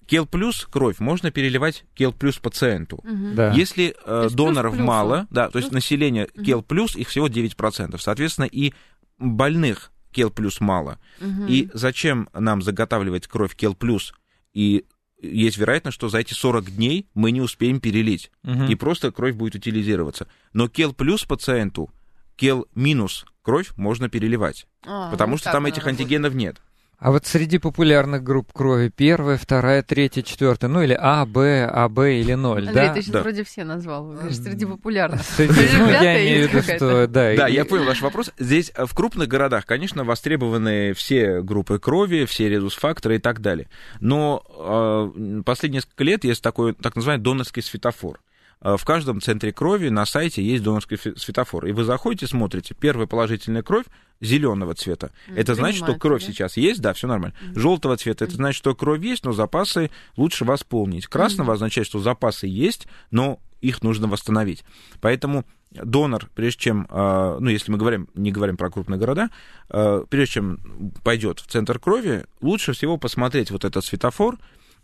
Кел 0.07 0.24
плюс 0.26 0.66
кровь 0.70 0.98
можно 1.00 1.30
переливать 1.30 1.84
кел 1.94 2.12
плюс 2.12 2.38
пациенту. 2.38 3.00
Мгм. 3.02 3.34
Да. 3.34 3.52
Если 3.52 3.94
э, 4.04 4.28
доноров 4.32 4.74
плюс 4.74 4.86
мало, 4.86 5.26
да, 5.30 5.50
то 5.50 5.59
есть 5.59 5.72
население 5.72 6.28
кел 6.44 6.62
плюс, 6.62 6.94
их 6.96 7.09
всего 7.09 7.26
9%. 7.28 7.98
Соответственно, 7.98 8.44
и 8.46 8.72
больных 9.18 9.90
кел 10.12 10.30
плюс 10.30 10.61
мало. 10.61 10.98
Мгм. 11.20 11.46
И 11.46 11.68
зачем 11.74 12.28
нам 12.32 12.62
заготавливать 12.62 13.26
кровь 13.26 13.54
кел 13.54 13.74
плюс? 13.74 14.14
И 14.54 14.84
есть 15.20 15.57
вероятность, 15.59 15.94
что 15.96 16.09
за 16.09 16.18
эти 16.18 16.34
40 16.34 16.70
дней 16.70 17.09
мы 17.14 17.30
не 17.30 17.40
успеем 17.40 17.80
перелить, 17.80 18.30
Мгм. 18.42 18.66
и 18.66 18.74
просто 18.74 19.11
кровь 19.11 19.34
будет 19.34 19.54
утилизироваться. 19.57 20.28
Но 20.52 20.68
кел 20.68 20.92
плюс 20.92 21.24
пациенту, 21.24 21.90
кел 22.36 22.66
минус 22.74 23.24
кровь 23.42 23.70
можно 23.76 24.09
переливать, 24.09 24.66
А, 24.86 25.11
потому 25.11 25.32
вот 25.32 25.40
что 25.40 25.52
там 25.52 25.66
этих 25.66 25.84
работает. 25.84 26.00
антигенов 26.00 26.34
нет. 26.34 26.61
А 26.99 27.11
вот 27.11 27.26
среди 27.26 27.59
популярных 27.59 28.22
групп 28.22 28.53
крови 28.55 28.88
первая, 28.94 29.36
вторая, 29.36 29.82
третья, 29.82 30.22
четвертая, 30.22 30.70
ну 30.70 30.80
или 30.82 30.97
А, 30.99 31.26
Б, 31.26 31.66
АБ 31.66 31.99
или 31.99 32.32
ноль, 32.32 32.66
Андрей, 32.68 32.86
да? 32.86 32.94
ты 32.94 33.03
сейчас 33.03 33.12
Да. 33.12 33.20
вроде 33.22 33.44
все 33.44 33.64
назвал. 33.64 34.07
Говоришь, 34.12 34.36
среди 34.38 34.64
популярных. 34.64 35.20
Среди- 35.36 35.76
ну, 35.76 35.88
я 35.90 36.22
имею 36.24 36.49
в 36.49 36.53
виду, 36.55 36.62
что 36.62 37.07
да. 37.07 37.36
Да, 37.36 37.49
и- 37.49 37.53
я 37.55 37.66
понял 37.66 37.84
ваш 37.84 38.01
вопрос. 38.01 38.30
Здесь 38.38 38.72
э, 38.74 38.86
в 38.86 38.94
крупных 38.94 39.28
городах, 39.28 39.66
конечно, 39.66 40.05
востребованы 40.05 40.94
все 40.94 41.42
группы 41.42 41.78
крови, 41.78 42.24
все 42.24 42.49
резус-факторы 42.49 43.16
и 43.16 43.18
так 43.18 43.40
далее. 43.42 43.68
Но 44.01 44.42
э, 44.59 45.42
последние 45.44 45.78
несколько 45.78 46.03
лет 46.03 46.24
есть 46.24 46.42
такой 46.42 46.72
так 46.72 46.97
называемый 46.97 47.22
донорский 47.22 47.61
светофор. 47.62 48.20
Э, 48.61 48.76
В 48.76 48.84
каждом 48.84 49.20
центре 49.20 49.52
крови 49.52 49.88
на 49.88 50.07
сайте 50.07 50.42
есть 50.42 50.62
донорский 50.62 50.98
светофор. 51.16 51.66
И 51.66 51.72
вы 51.72 51.84
заходите, 51.84 52.26
смотрите, 52.26 52.74
первая 52.74 53.07
положительная 53.07 53.62
кровь 53.62 53.86
зеленого 54.20 54.74
цвета. 54.74 55.11
М, 55.28 55.36
Это 55.36 55.54
значит, 55.54 55.84
что 55.84 55.94
кровь 55.94 56.22
да? 56.24 56.32
сейчас 56.32 56.57
есть, 56.57 56.80
да, 56.80 56.92
все 56.94 57.07
нормально. 57.07 57.36
Желтого 57.54 57.96
цвета 57.96 58.24
это 58.24 58.34
значит, 58.34 58.59
что 58.59 58.74
кровь 58.74 59.02
есть, 59.02 59.24
но 59.24 59.32
запасы 59.32 59.90
лучше 60.16 60.44
восполнить. 60.44 61.07
Красного 61.07 61.52
означает, 61.54 61.86
что 61.86 61.98
запасы 61.98 62.46
есть, 62.46 62.86
но 63.11 63.38
их 63.61 63.82
нужно 63.82 64.07
восстановить. 64.07 64.64
Поэтому 65.00 65.44
донор, 65.70 66.30
прежде 66.34 66.61
чем, 66.61 66.86
э, 66.90 67.36
ну, 67.40 67.50
если 67.50 67.70
мы 67.72 67.78
говорим, 67.78 68.09
не 68.14 68.30
говорим 68.32 68.57
про 68.57 68.70
крупные 68.70 68.98
города, 68.98 69.28
э, 69.68 70.04
прежде 70.09 70.34
чем 70.34 70.92
пойдет 71.04 71.40
в 71.40 71.46
центр 71.46 71.78
крови, 71.78 72.24
лучше 72.40 72.72
всего 72.72 72.96
посмотреть 72.96 73.50
вот 73.50 73.64
этот 73.64 73.84
светофор, 73.84 74.38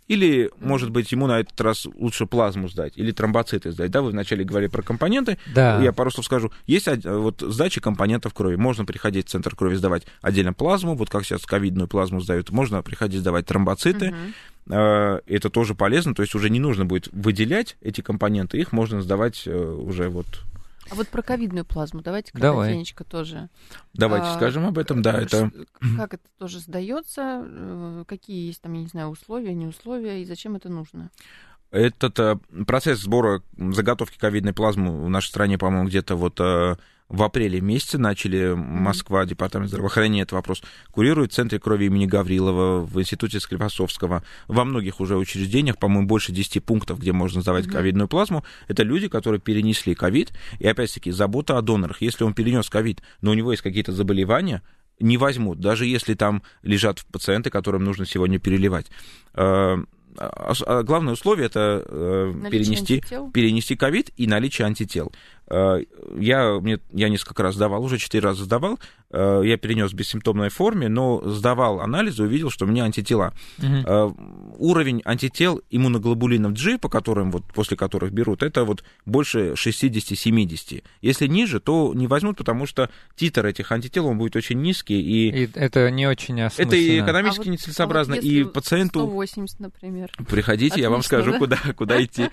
или, 0.09 0.51
может 0.61 0.91
быть, 0.91 1.13
ему 1.13 1.27
на 1.27 1.41
этот 1.41 1.61
раз 1.61 1.87
лучше 1.95 2.27
плазму 2.27 2.69
сдать, 2.69 2.95
или 2.97 3.13
тромбоциты 3.13 3.73
сдать. 3.73 3.91
Да, 3.91 4.03
вы 4.03 4.11
вначале 4.11 4.45
говорили 4.45 4.71
про 4.71 4.83
компоненты. 4.83 5.39
Да. 5.55 5.81
Я 5.81 5.93
пару 5.93 6.11
слов 6.11 6.27
скажу. 6.27 6.53
Есть 6.67 6.89
вот 7.05 7.41
сдача 7.41 7.81
компонентов 7.81 8.35
крови. 8.35 8.57
Можно 8.57 8.85
приходить 8.85 9.29
в 9.29 9.31
центр 9.31 9.55
крови 9.57 9.77
сдавать 9.77 10.05
отдельно 10.21 10.53
плазму, 10.53 10.95
вот 10.95 11.09
как 11.11 11.25
сейчас 11.25 11.47
ковидную 11.47 11.89
плазму 11.89 12.21
сдают. 12.21 12.51
Можно 12.51 12.83
приходить 12.83 13.21
сдавать 13.21 13.47
тромбоциты. 13.47 14.15
Э, 14.69 15.21
Это 15.27 15.51
тоже 15.51 15.75
полезно, 15.75 16.15
то 16.15 16.23
есть 16.23 16.35
уже 16.35 16.51
не 16.51 16.61
нужно 16.61 16.85
будет 16.85 17.09
выделять 17.13 17.77
эти 17.81 18.01
компоненты, 18.01 18.59
их 18.59 18.73
можно 18.73 19.03
сдавать 19.03 19.43
э, 19.47 19.57
уже 19.57 20.09
вот... 20.09 20.27
А 20.91 20.95
вот 20.95 21.09
про 21.09 21.23
ковидную 21.23 21.65
плазму 21.65 22.03
давайте 22.03 22.33
Давай. 22.35 22.69
коротенечко 22.69 23.05
тоже. 23.05 23.49
Давайте 23.95 24.27
А, 24.27 24.35
скажем 24.35 24.67
об 24.67 24.79
этом, 24.79 25.03
да, 25.03 25.21
это... 25.21 25.51
Как 25.97 26.15
это 26.15 26.25
тоже 26.39 26.59
сдается? 26.59 27.43
э, 27.45 28.05
Какие 28.07 28.47
есть 28.47 28.61
там, 28.63 28.73
я 28.73 28.81
не 28.81 28.89
знаю, 28.89 29.09
условия, 29.09 29.55
не 29.55 29.67
условия, 29.67 30.23
и 30.23 30.25
зачем 30.25 30.57
это 30.57 30.69
нужно? 30.69 31.11
Этот 31.71 32.19
э, 32.19 32.37
процесс 32.67 33.01
сбора 33.01 33.43
заготовки 33.57 34.19
ковидной 34.19 34.53
плазмы 34.53 35.05
в 35.05 35.09
нашей 35.09 35.29
стране, 35.29 35.57
по-моему, 35.57 35.89
где-то 35.89 36.17
вот 36.17 36.39
э, 36.41 36.77
в 37.13 37.23
апреле 37.23 37.61
месяце 37.61 37.99
начали 37.99 38.55
Москва, 38.55 39.27
департамент 39.27 39.69
здравоохранения 39.69 40.23
этот 40.23 40.33
вопрос 40.33 40.63
курирует 40.91 41.31
в 41.33 41.35
Центре 41.35 41.61
крови 41.61 41.85
имени 41.85 42.07
Гаврилова, 42.07 42.81
в 42.81 42.99
Институте 42.99 43.39
Склифосовского, 43.39 44.25
во 44.49 44.65
многих 44.65 44.99
уже 44.99 45.17
учреждениях, 45.19 45.77
по-моему, 45.79 46.09
больше 46.09 46.33
10 46.33 46.65
пунктов, 46.65 46.99
где 46.99 47.13
можно 47.13 47.43
сдавать 47.43 47.67
Мгм. 47.67 47.75
ковидную 47.75 48.09
плазму. 48.09 48.45
Это 48.67 48.83
люди, 48.83 49.09
которые 49.09 49.41
перенесли 49.41 49.95
ковид, 49.95 50.33
и 50.59 50.67
опять-таки 50.67 51.11
забота 51.11 51.59
о 51.59 51.63
донорах. 51.63 52.01
Если 52.01 52.25
он 52.25 52.33
перенес 52.33 52.71
ковид, 52.71 53.03
но 53.21 53.33
у 53.33 53.35
него 53.35 53.53
есть 53.53 53.63
какие-то 53.63 53.93
заболевания, 53.93 54.63
не 54.99 55.19
возьмут, 55.19 55.61
даже 55.61 55.85
если 55.85 56.15
там 56.15 56.43
лежат 56.63 57.05
пациенты, 57.13 57.51
которым 57.51 57.85
нужно 57.85 58.07
сегодня 58.07 58.39
переливать. 58.39 58.87
Э, 59.35 59.77
а 60.17 60.83
Главное 60.83 61.15
условие 61.15 61.47
это 61.47 61.83
э, 61.87 62.33
Наличие 62.35 62.51
перенести 62.51 62.95
антител? 62.97 63.31
перенести 63.31 63.77
ковид 63.77 64.11
и 64.17 64.27
наличие 64.27 64.67
антител. 64.67 65.13
Э, 65.49 65.81
Я, 66.19 66.59
мне, 66.61 66.79
я 66.93 67.09
несколько 67.09 67.43
раз 67.43 67.55
сдавал, 67.55 67.83
уже 67.85 67.99
четыре 67.99 68.25
раза 68.25 68.45
сдавал. 68.45 68.79
Э, 69.11 69.43
Я 69.45 69.57
перенес 69.59 69.91
в 69.93 69.95
бессимптомной 69.95 70.49
форме, 70.49 70.89
но 70.89 71.21
сдавал 71.29 71.81
анализы, 71.81 72.23
увидел, 72.23 72.51
что 72.51 72.65
у 72.65 72.69
меня 72.69 72.85
антитела. 72.85 73.33
Э, 73.61 74.11
Уровень 74.59 75.03
антител 75.05 75.61
иммуноглобулинов 75.71 76.53
G, 76.55 76.79
по 76.79 76.89
которым, 76.89 77.31
вот, 77.31 77.45
после 77.55 77.77
которых 77.77 78.13
берут, 78.13 78.43
это 78.43 78.65
вот 78.65 78.85
больше 79.07 79.55
60-70. 79.57 80.83
Если 81.01 81.27
ниже, 81.27 81.61
то 81.61 81.93
не 81.95 82.07
возьмут, 82.07 82.37
потому 82.39 82.67
что 82.67 82.91
титр 83.17 83.47
этих 83.47 83.73
антител, 83.73 84.07
он 84.07 84.19
будет 84.19 84.37
очень 84.37 84.61
низкий, 84.61 85.01
и 85.01 85.45
И 85.45 85.51
это 85.55 85.91
не 85.91 86.07
очень 86.07 86.39
это 86.41 86.47
осмысленно. 86.63 86.81
и 86.81 87.01
экономически 87.01 87.41
А 87.41 87.45
вот- 87.45 87.53
нецелесообразно, 87.53 88.15
а 88.15 88.17
вот 88.17 88.25
и 88.25 88.45
пациенту... 88.45 89.01
180, 89.01 89.61
например. 89.61 90.11
Приходите, 90.29 90.81
я 90.81 90.91
вам 90.91 91.01
Отлично, 91.01 91.19
скажу, 91.19 91.33
да? 91.33 91.39
куда, 91.39 91.57
куда 91.77 92.03
идти. 92.05 92.29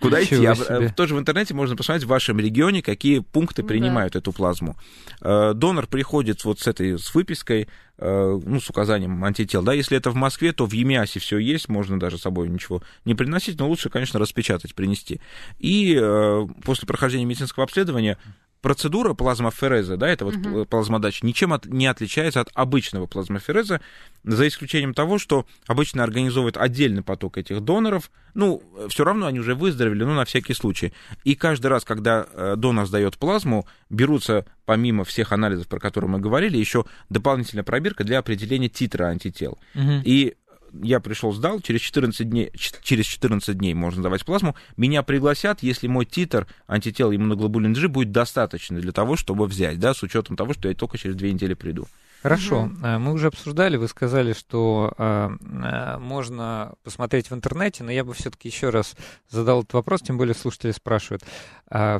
Куда 0.00 0.22
идти. 0.22 0.44
А, 0.44 0.88
Тоже 0.90 1.14
в 1.14 1.18
интернете 1.18 1.54
можно 1.54 1.76
посмотреть 1.76 2.04
в 2.04 2.08
вашем 2.08 2.38
регионе, 2.38 2.59
какие 2.82 3.20
пункты 3.20 3.62
Да. 3.62 3.68
принимают 3.68 4.16
эту 4.16 4.32
плазму. 4.32 4.76
Э, 5.20 5.52
Донор 5.54 5.86
приходит 5.86 6.44
вот 6.44 6.60
с 6.60 6.66
этой, 6.66 6.98
с 6.98 7.14
выпиской, 7.14 7.68
э, 7.98 8.40
ну, 8.44 8.60
с 8.60 8.70
указанием 8.70 9.22
антител. 9.24 9.62
Да, 9.62 9.72
если 9.72 9.96
это 9.96 10.10
в 10.10 10.14
Москве, 10.14 10.52
то 10.52 10.66
в 10.66 10.72
ЕМИАСе 10.72 11.20
все 11.20 11.38
есть, 11.38 11.68
можно 11.68 11.98
даже 11.98 12.18
с 12.18 12.22
собой 12.22 12.48
ничего 12.48 12.82
не 13.04 13.14
приносить, 13.14 13.58
но 13.58 13.68
лучше, 13.68 13.90
конечно, 13.90 14.18
распечатать, 14.18 14.74
принести. 14.74 15.20
И 15.58 15.98
э, 16.00 16.46
после 16.64 16.86
прохождения 16.86 17.24
медицинского 17.24 17.64
обследования 17.64 18.18
процедура 18.60 19.14
плазмофереза, 19.14 19.96
да, 19.96 20.08
это 20.08 20.24
вот 20.24 20.36
Мгм. 20.36 20.66
плазмодач, 20.66 21.22
ничем 21.22 21.52
от- 21.52 21.66
не 21.66 21.86
отличается 21.86 22.40
от 22.40 22.50
обычного 22.54 23.06
плазмофереза, 23.06 23.80
за 24.24 24.46
исключением 24.48 24.92
того, 24.92 25.18
что 25.18 25.46
обычно 25.66 26.02
организовывают 26.04 26.56
отдельный 26.56 27.02
поток 27.02 27.38
этих 27.38 27.60
доноров. 27.60 28.10
Ну, 28.34 28.62
все 28.88 29.04
равно 29.04 29.26
они 29.26 29.40
уже 29.40 29.54
выздоровели, 29.54 30.04
но 30.04 30.14
на 30.14 30.24
всякий 30.24 30.52
случай. 30.54 30.92
И 31.24 31.34
каждый 31.34 31.68
раз, 31.68 31.84
когда 31.84 32.26
э, 32.32 32.54
донор 32.56 32.86
сдает 32.86 33.16
плазму, 33.16 33.66
берутся, 33.88 34.44
помимо 34.66 35.04
всех 35.04 35.32
анализов, 35.32 35.66
про 35.68 35.80
которые 35.80 36.10
мы 36.10 36.18
говорили, 36.18 36.58
еще 36.58 36.84
дополнительная 37.08 37.64
пробирка 37.64 38.04
для 38.04 38.18
определения 38.18 38.68
титра 38.68 39.06
антител. 39.06 39.58
Мгм. 39.74 40.02
И 40.04 40.34
я 40.82 41.00
пришел, 41.00 41.32
сдал, 41.32 41.60
через 41.60 41.80
14 41.80 42.28
дней, 42.28 42.52
через 42.82 43.06
14 43.06 43.56
дней 43.56 43.74
можно 43.74 44.02
давать 44.02 44.24
плазму. 44.24 44.54
Меня 44.76 45.02
пригласят, 45.02 45.62
если 45.62 45.86
мой 45.86 46.04
титр 46.04 46.46
антител 46.66 47.12
иммуноглобулин 47.12 47.72
G 47.72 47.88
будет 47.88 48.12
достаточно 48.12 48.80
для 48.80 48.92
того, 48.92 49.16
чтобы 49.16 49.46
взять, 49.46 49.78
да, 49.78 49.94
с 49.94 50.02
учетом 50.02 50.36
того, 50.36 50.54
что 50.54 50.68
я 50.68 50.74
только 50.74 50.98
через 50.98 51.16
две 51.16 51.32
недели 51.32 51.54
приду. 51.54 51.86
Хорошо. 52.22 52.70
А, 52.82 52.98
мы 52.98 53.12
уже 53.12 53.28
обсуждали, 53.28 53.76
вы 53.76 53.88
сказали, 53.88 54.34
что 54.34 54.92
а, 54.98 55.32
а, 55.40 55.98
можно 55.98 56.74
посмотреть 56.84 57.30
в 57.30 57.34
интернете, 57.34 57.82
но 57.82 57.90
я 57.90 58.04
бы 58.04 58.12
все-таки 58.12 58.48
еще 58.48 58.68
раз 58.68 58.94
задал 59.28 59.60
этот 59.60 59.72
вопрос, 59.72 60.02
тем 60.02 60.18
более 60.18 60.34
слушатели 60.34 60.72
спрашивают. 60.72 61.22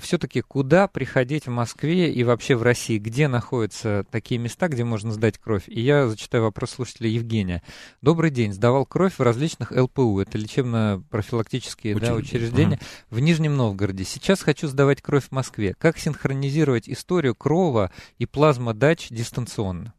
все-таки 0.00 0.42
куда 0.42 0.88
приходить 0.88 1.46
в 1.46 1.50
Москве 1.50 2.12
и 2.12 2.22
вообще 2.22 2.54
в 2.54 2.62
России? 2.62 2.98
Где 2.98 3.28
находятся 3.28 4.04
такие 4.10 4.38
места, 4.38 4.68
где 4.68 4.84
можно 4.84 5.12
сдать 5.12 5.38
кровь? 5.38 5.64
И 5.66 5.80
я 5.80 6.06
зачитаю 6.08 6.44
вопрос 6.44 6.70
слушателя 6.72 7.08
Евгения. 7.08 7.62
Добрый 8.02 8.30
день, 8.30 8.52
сдавал 8.52 8.84
кровь 8.84 9.14
в 9.18 9.22
различных 9.22 9.70
ЛПУ, 9.70 10.20
это 10.20 10.36
лечебно-профилактические 10.36 11.94
да, 11.94 12.14
Учреждения. 12.14 12.18
учреждения, 12.18 12.80
в 13.08 13.20
Нижнем 13.20 13.56
Новгороде. 13.56 14.04
Сейчас 14.04 14.42
хочу 14.42 14.68
сдавать 14.68 15.00
кровь 15.00 15.28
в 15.28 15.32
Москве. 15.32 15.74
Как 15.78 15.96
синхронизировать 15.98 16.88
историю 16.88 17.34
крова 17.34 17.90
и 18.18 18.26
плазмодач 18.26 19.08
дистанционно? 19.08 19.94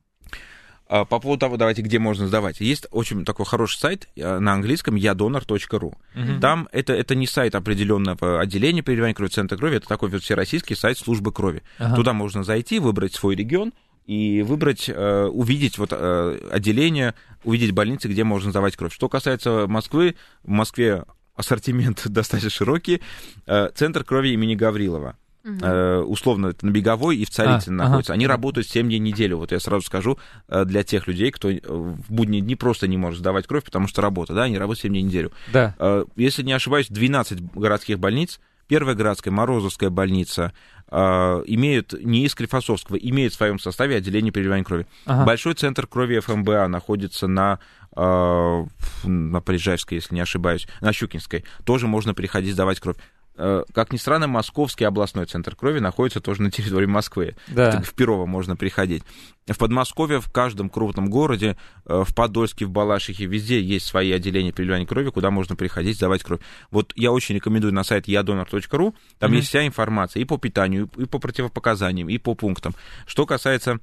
А, 0.92 1.06
По 1.06 1.20
поводу 1.22 1.40
того, 1.40 1.56
давайте, 1.56 1.82
где 1.84 2.00
можно 2.00 2.28
сдавать. 2.28 2.60
Есть 2.60 2.86
очень 2.92 3.24
такой 3.24 3.46
хороший 3.46 3.80
сайт 3.80 4.10
э, 4.18 4.40
на 4.40 4.52
английском 4.52 4.96
yadonor.ru. 4.96 5.94
Мгм. 6.14 6.42
Там 6.42 6.68
это, 6.74 6.92
это 6.92 7.16
не 7.16 7.28
сайт 7.28 7.56
определенного 7.56 8.42
отделения 8.42 8.82
переливания 8.82 9.16
крови, 9.16 9.30
центра 9.30 9.58
крови, 9.58 9.78
это 9.78 9.88
такой 9.88 10.10
вот 10.10 10.22
всероссийский 10.22 10.76
сайт 10.76 10.98
службы 10.98 11.32
крови. 11.32 11.64
Ага. 11.80 11.96
Туда 11.96 12.12
можно 12.12 12.44
зайти, 12.44 12.80
выбрать 12.80 13.14
свой 13.14 13.36
регион 13.38 13.72
и 14.06 14.42
выбрать, 14.42 14.90
э, 14.90 15.30
увидеть 15.32 15.78
вот 15.78 15.94
э, 15.94 16.50
отделение, 16.52 17.14
увидеть 17.46 17.72
больницы, 17.72 18.10
где 18.10 18.26
можно 18.26 18.52
сдавать 18.52 18.76
кровь. 18.76 18.94
Что 18.94 19.08
касается 19.08 19.68
Москвы, 19.68 20.16
в 20.44 20.50
Москве 20.50 21.06
ассортимент 21.36 22.02
достаточно 22.06 22.50
широкий. 22.50 23.02
Э, 23.48 23.70
Центр 23.74 24.04
крови 24.04 24.34
имени 24.34 24.56
Гаврилова. 24.56 25.16
Угу. 25.44 26.12
Условно, 26.12 26.48
это 26.48 26.66
на 26.66 26.72
Беговой 26.72 27.18
и 27.18 27.26
в 27.26 27.30
Царицыно 27.30 27.84
а, 27.84 27.88
находится. 27.88 28.14
Ага. 28.14 28.18
Они 28.18 28.28
работают 28.28 28.68
7 28.68 28.88
дней 28.88 29.00
в 29.00 29.04
неделю. 29.04 29.38
Вот 29.38 29.52
я 29.52 29.60
сразу 29.60 29.86
скажу, 29.86 30.20
э, 30.48 30.66
для 30.66 30.84
тех 30.84 31.08
людей, 31.08 31.32
кто 31.32 31.50
в 31.50 32.14
будние 32.14 32.42
дни 32.42 32.56
просто 32.56 32.88
не 32.88 32.98
может 32.98 33.20
сдавать 33.20 33.48
кровь, 33.48 33.64
потому 33.64 33.88
что 33.88 34.02
работа, 34.02 34.34
да, 34.34 34.44
они 34.44 34.58
работают 34.58 34.82
7 34.82 34.92
дней 34.92 35.04
в 35.04 35.06
неделю. 35.08 35.32
Да. 35.52 35.76
Если 36.16 36.44
не 36.44 36.54
ошибаюсь, 36.54 36.88
12 36.90 37.42
городских 37.56 38.00
больниц, 38.00 38.40
Первая 38.68 38.96
городская, 38.96 39.34
Морозовская 39.34 39.90
больница, 39.90 40.54
имеют, 40.90 41.92
не 41.92 42.24
из 42.24 42.32
Склифосовского, 42.32 42.96
имеют 42.96 43.34
в 43.34 43.36
своем 43.36 43.60
составе 43.60 43.98
отделение 43.98 44.32
переливания 44.32 44.64
крови. 44.64 44.88
Ага. 45.06 45.26
Большой 45.26 45.56
центр 45.56 45.88
крови 45.88 46.20
ФМБА 46.20 46.68
находится 46.68 47.28
на 47.28 47.60
на 47.94 49.42
Полежаевской, 49.42 49.98
если 49.98 50.16
не 50.16 50.22
ошибаюсь, 50.22 50.68
на 50.80 50.94
Щукинской, 50.94 51.44
тоже 51.66 51.88
можно 51.88 52.14
приходить 52.14 52.54
сдавать 52.54 52.80
кровь. 52.80 52.96
Э, 53.36 53.64
как 53.74 53.94
ни 53.94 53.98
странно, 53.98 54.28
Московский 54.28 54.84
областной 54.84 55.26
центр 55.26 55.56
крови 55.56 55.80
находится 55.80 56.20
тоже 56.20 56.42
на 56.42 56.52
территории 56.52 56.86
Москвы. 56.86 57.36
Да. 57.48 57.82
В 57.82 57.94
Перово 57.94 58.26
можно 58.26 58.56
приходить. 58.56 59.04
В 59.48 59.58
Подмосковье, 59.58 60.22
в 60.22 60.32
каждом 60.32 60.70
крупном 60.70 61.10
городе, 61.10 61.58
э, 61.86 62.04
в 62.06 62.14
Подольске, 62.14 62.66
в 62.66 62.70
Балашихе, 62.70 63.26
везде 63.26 63.62
есть 63.62 63.88
свои 63.88 64.12
отделения 64.12 64.52
переливания 64.52 64.86
крови, 64.86 65.10
куда 65.10 65.32
можно 65.32 65.56
приходить 65.56 65.98
сдавать 65.98 66.24
кровь. 66.24 66.42
Вот 66.70 66.94
я 66.96 67.12
очень 67.12 67.36
рекомендую 67.36 67.74
на 67.74 67.84
сайт 67.84 68.08
ядонор.ру, 68.08 68.96
там 69.18 69.32
mm-hmm. 69.32 69.36
есть 69.36 69.48
вся 69.48 69.66
информация 69.66 70.22
и 70.22 70.26
по 70.26 70.38
питанию, 70.38 70.90
и 70.98 71.06
по 71.06 71.20
противопоказаниям, 71.20 72.10
и 72.10 72.18
по 72.18 72.36
пунктам. 72.36 72.76
Что 73.06 73.26
касается 73.26 73.80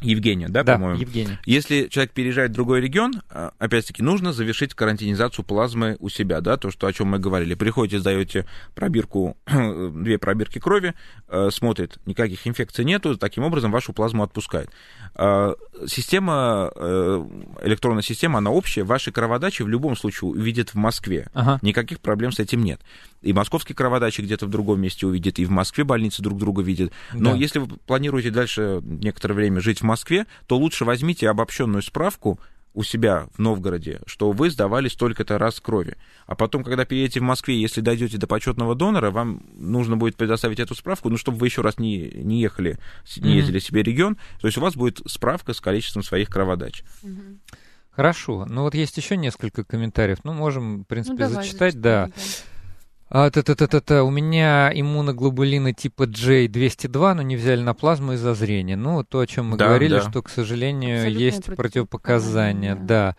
Евгения, 0.00 0.48
да, 0.48 0.62
да 0.62 0.74
по-моему? 0.74 1.00
Евгения. 1.00 1.40
Если 1.46 1.88
человек 1.88 2.12
переезжает 2.12 2.50
в 2.50 2.54
другой 2.54 2.80
регион, 2.80 3.22
а, 3.30 3.52
опять-таки, 3.58 4.02
нужно 4.02 4.32
завершить 4.32 4.74
карантинизацию 4.74 5.44
плазмы 5.44 5.96
у 6.00 6.08
себя, 6.08 6.40
да, 6.40 6.56
то, 6.56 6.70
что, 6.70 6.86
о 6.86 6.92
чем 6.92 7.08
мы 7.08 7.18
говорили. 7.18 7.54
Приходите, 7.54 8.00
сдаете 8.00 8.46
пробирку, 8.74 9.36
две 9.46 10.18
пробирки 10.18 10.58
крови, 10.58 10.94
э, 11.28 11.50
смотрит, 11.50 11.98
никаких 12.04 12.46
инфекций 12.46 12.84
нету, 12.84 13.16
таким 13.16 13.44
образом 13.44 13.70
вашу 13.70 13.92
плазму 13.92 14.22
отпускает. 14.22 14.70
А, 15.14 15.54
система, 15.86 16.70
э, 16.74 17.26
электронная 17.62 18.02
система, 18.02 18.38
она 18.38 18.50
общая, 18.50 18.84
ваши 18.84 19.12
кроводачи 19.12 19.62
в 19.62 19.68
любом 19.68 19.96
случае 19.96 20.30
увидят 20.30 20.70
в 20.70 20.74
Москве. 20.74 21.28
Ага. 21.32 21.58
Никаких 21.62 22.00
проблем 22.00 22.32
с 22.32 22.38
этим 22.38 22.62
нет. 22.62 22.80
И 23.26 23.32
московский 23.32 23.74
кроводачи 23.74 24.20
где-то 24.20 24.46
в 24.46 24.50
другом 24.50 24.80
месте 24.80 25.04
увидит, 25.04 25.40
и 25.40 25.44
в 25.44 25.50
Москве 25.50 25.82
больницы 25.82 26.22
друг 26.22 26.38
друга 26.38 26.62
видят. 26.62 26.92
Но 27.12 27.32
да. 27.32 27.36
если 27.36 27.58
вы 27.58 27.66
планируете 27.86 28.30
дальше 28.30 28.80
некоторое 28.84 29.34
время 29.34 29.60
жить 29.60 29.80
в 29.80 29.84
Москве, 29.84 30.26
то 30.46 30.56
лучше 30.56 30.84
возьмите 30.84 31.28
обобщенную 31.28 31.82
справку 31.82 32.38
у 32.72 32.84
себя 32.84 33.26
в 33.34 33.38
Новгороде, 33.40 34.00
что 34.06 34.30
вы 34.30 34.50
сдавали 34.50 34.88
столько-то 34.88 35.38
раз 35.38 35.58
крови. 35.60 35.96
А 36.26 36.36
потом, 36.36 36.62
когда 36.62 36.84
приедете 36.84 37.18
в 37.20 37.24
Москве, 37.24 37.60
если 37.60 37.80
дойдете 37.80 38.18
до 38.18 38.28
почетного 38.28 38.74
донора, 38.74 39.10
вам 39.10 39.42
нужно 39.56 39.96
будет 39.96 40.14
предоставить 40.16 40.60
эту 40.60 40.74
справку, 40.74 41.08
ну, 41.08 41.16
чтобы 41.16 41.38
вы 41.38 41.46
еще 41.46 41.62
раз 41.62 41.78
не, 41.78 42.12
не 42.14 42.40
ехали, 42.40 42.78
не 43.16 43.34
ездили 43.34 43.58
mm-hmm. 43.58 43.64
себе 43.64 43.82
регион. 43.82 44.16
То 44.40 44.46
есть 44.46 44.58
у 44.58 44.60
вас 44.60 44.76
будет 44.76 45.00
справка 45.06 45.52
с 45.52 45.60
количеством 45.60 46.02
своих 46.02 46.28
кроводач. 46.28 46.84
Mm-hmm. 47.02 47.38
Хорошо. 47.90 48.44
Ну 48.44 48.62
вот 48.62 48.74
есть 48.74 48.96
еще 48.98 49.16
несколько 49.16 49.64
комментариев. 49.64 50.18
Ну, 50.22 50.34
можем, 50.34 50.82
в 50.82 50.84
принципе, 50.84 51.28
ну, 51.28 51.34
зачитать. 51.34 51.80
Да. 51.80 52.06
да. 52.06 52.12
А, 53.08 53.30
та 53.30 53.40
-та 53.40 53.54
-та 53.54 53.66
-та 53.66 53.80
-та. 53.80 54.02
У 54.02 54.10
меня 54.10 54.72
иммуноглобулины 54.74 55.72
типа 55.72 56.04
J202, 56.04 57.14
но 57.14 57.22
не 57.22 57.36
взяли 57.36 57.62
на 57.62 57.74
плазму 57.74 58.12
из-за 58.12 58.34
зрения. 58.34 58.76
Ну, 58.76 59.04
то, 59.04 59.20
о 59.20 59.26
чем 59.26 59.50
мы 59.50 59.56
да, 59.56 59.66
говорили, 59.66 59.94
да. 59.94 60.10
что, 60.10 60.22
к 60.22 60.28
сожалению, 60.28 60.96
Абсолютное 60.96 61.24
есть 61.24 61.56
противопоказания. 61.56 62.74
Да. 62.74 62.84
да 62.84 63.16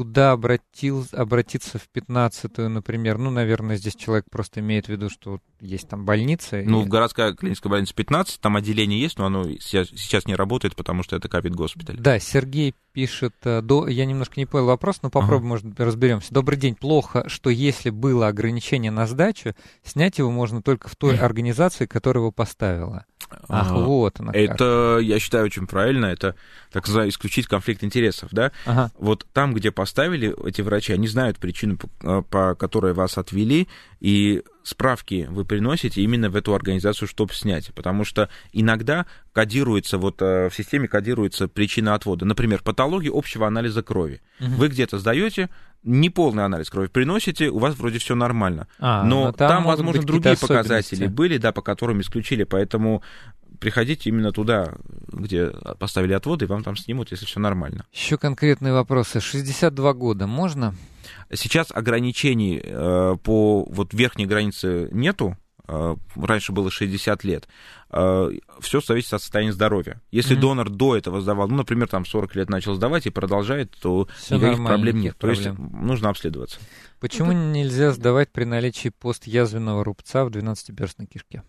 куда 0.00 0.32
обратил, 0.32 1.06
обратиться 1.12 1.78
в 1.78 1.86
15-ю, 1.94 2.70
например? 2.70 3.18
Ну, 3.18 3.28
наверное, 3.28 3.76
здесь 3.76 3.94
человек 3.94 4.24
просто 4.30 4.60
имеет 4.60 4.86
в 4.86 4.88
виду, 4.88 5.10
что 5.10 5.40
есть 5.60 5.90
там 5.90 6.06
больница. 6.06 6.62
Ну, 6.64 6.86
и... 6.86 6.88
городская 6.88 7.34
клиническая 7.34 7.70
больница 7.70 7.94
15, 7.94 8.40
там 8.40 8.56
отделение 8.56 8.98
есть, 8.98 9.18
но 9.18 9.26
оно 9.26 9.44
сейчас, 9.58 10.26
не 10.26 10.34
работает, 10.34 10.74
потому 10.74 11.02
что 11.02 11.16
это 11.16 11.28
капит 11.28 11.54
госпиталь. 11.54 11.98
Да, 11.98 12.18
Сергей 12.18 12.74
пишет, 12.92 13.34
э, 13.44 13.60
до... 13.60 13.88
я 13.88 14.06
немножко 14.06 14.40
не 14.40 14.46
понял 14.46 14.64
вопрос, 14.64 15.00
но 15.02 15.10
попробуем, 15.10 15.52
ага. 15.52 15.64
может, 15.66 15.80
разберемся. 15.80 16.32
Добрый 16.32 16.58
день. 16.58 16.74
Плохо, 16.76 17.28
что 17.28 17.50
если 17.50 17.90
было 17.90 18.28
ограничение 18.28 18.90
на 18.90 19.06
сдачу, 19.06 19.54
снять 19.84 20.16
его 20.16 20.30
можно 20.30 20.62
только 20.62 20.88
в 20.88 20.96
той 20.96 21.18
организации, 21.18 21.84
которая 21.84 22.22
его 22.22 22.32
поставила. 22.32 23.04
Ах, 23.48 23.70
а, 23.70 23.74
вот 23.74 24.18
она 24.20 24.32
Это, 24.32 24.96
как. 24.98 25.04
я 25.04 25.18
считаю, 25.20 25.44
очень 25.44 25.66
правильно. 25.66 26.06
Это, 26.06 26.34
так 26.72 26.86
сказать, 26.86 27.10
исключить 27.10 27.46
конфликт 27.46 27.84
интересов, 27.84 28.30
да? 28.32 28.50
Ага. 28.66 28.90
Вот 28.98 29.26
там, 29.32 29.54
где 29.54 29.70
поставили 29.70 29.89
эти 29.98 30.62
врачи, 30.62 30.92
они 30.92 31.08
знают 31.08 31.38
причину, 31.38 31.76
по, 31.76 31.88
э, 32.02 32.22
по 32.22 32.54
которой 32.54 32.92
вас 32.92 33.18
отвели, 33.18 33.68
и 34.00 34.42
справки 34.62 35.26
вы 35.30 35.44
приносите 35.44 36.02
именно 36.02 36.30
в 36.30 36.36
эту 36.36 36.54
организацию, 36.54 37.08
чтобы 37.08 37.34
снять. 37.34 37.72
Потому 37.74 38.04
что 38.04 38.28
иногда 38.52 39.06
кодируется, 39.32 39.98
вот 39.98 40.20
э, 40.22 40.48
в 40.48 40.54
системе 40.54 40.88
кодируется 40.88 41.48
причина 41.48 41.94
отвода. 41.94 42.24
Например, 42.24 42.62
патология 42.62 43.10
общего 43.12 43.46
анализа 43.46 43.82
крови. 43.82 44.20
Угу. 44.40 44.50
Вы 44.50 44.68
где-то 44.68 44.98
сдаете, 44.98 45.48
неполный 45.82 46.44
анализ 46.44 46.68
крови 46.70 46.88
приносите, 46.88 47.48
у 47.48 47.58
вас 47.58 47.76
вроде 47.76 47.98
все 47.98 48.14
нормально. 48.14 48.68
А, 48.78 49.02
но, 49.02 49.26
но 49.26 49.32
там, 49.32 49.48
там 49.48 49.64
возможно, 49.64 50.02
другие 50.02 50.36
показатели 50.36 51.06
были, 51.06 51.38
да, 51.38 51.52
по 51.52 51.62
которым 51.62 52.00
исключили. 52.00 52.44
Поэтому 52.44 53.02
приходите 53.60 54.08
именно 54.08 54.32
туда, 54.32 54.74
где 55.12 55.50
поставили 55.78 56.14
отводы, 56.14 56.46
и 56.46 56.48
вам 56.48 56.64
там 56.64 56.76
снимут, 56.76 57.10
если 57.12 57.26
все 57.26 57.38
нормально. 57.38 57.84
Еще 57.92 58.18
конкретные 58.18 58.72
вопросы. 58.72 59.20
62 59.20 59.92
года 59.92 60.26
можно? 60.26 60.74
Сейчас 61.32 61.68
ограничений 61.70 62.60
э, 62.62 63.16
по 63.22 63.64
вот 63.64 63.94
верхней 63.94 64.26
границе 64.26 64.88
нету. 64.90 65.36
Э, 65.68 65.96
раньше 66.16 66.52
было 66.52 66.70
60 66.70 67.22
лет. 67.24 67.48
Э, 67.90 68.30
все 68.60 68.80
зависит 68.80 69.12
от 69.14 69.22
состояния 69.22 69.52
здоровья. 69.52 70.00
Если 70.10 70.36
mm-hmm. 70.36 70.40
донор 70.40 70.70
до 70.70 70.96
этого 70.96 71.20
сдавал, 71.20 71.48
ну, 71.48 71.56
например, 71.56 71.88
там 71.88 72.04
40 72.04 72.34
лет 72.34 72.50
начал 72.50 72.74
сдавать 72.74 73.06
и 73.06 73.10
продолжает, 73.10 73.76
то 73.80 74.08
Всё 74.16 74.36
никаких 74.36 74.64
проблем 74.64 75.00
нет. 75.00 75.16
Проблем. 75.16 75.42
То 75.42 75.48
есть 75.50 75.58
нужно 75.72 76.08
обследоваться. 76.08 76.58
Почему 76.98 77.32
ну, 77.32 77.52
нельзя 77.52 77.92
сдавать 77.92 78.30
при 78.30 78.44
наличии 78.44 78.88
постязвенного 78.88 79.84
рубца 79.84 80.24
в 80.24 80.28
12-перстной 80.28 81.06
кишке? 81.06 81.42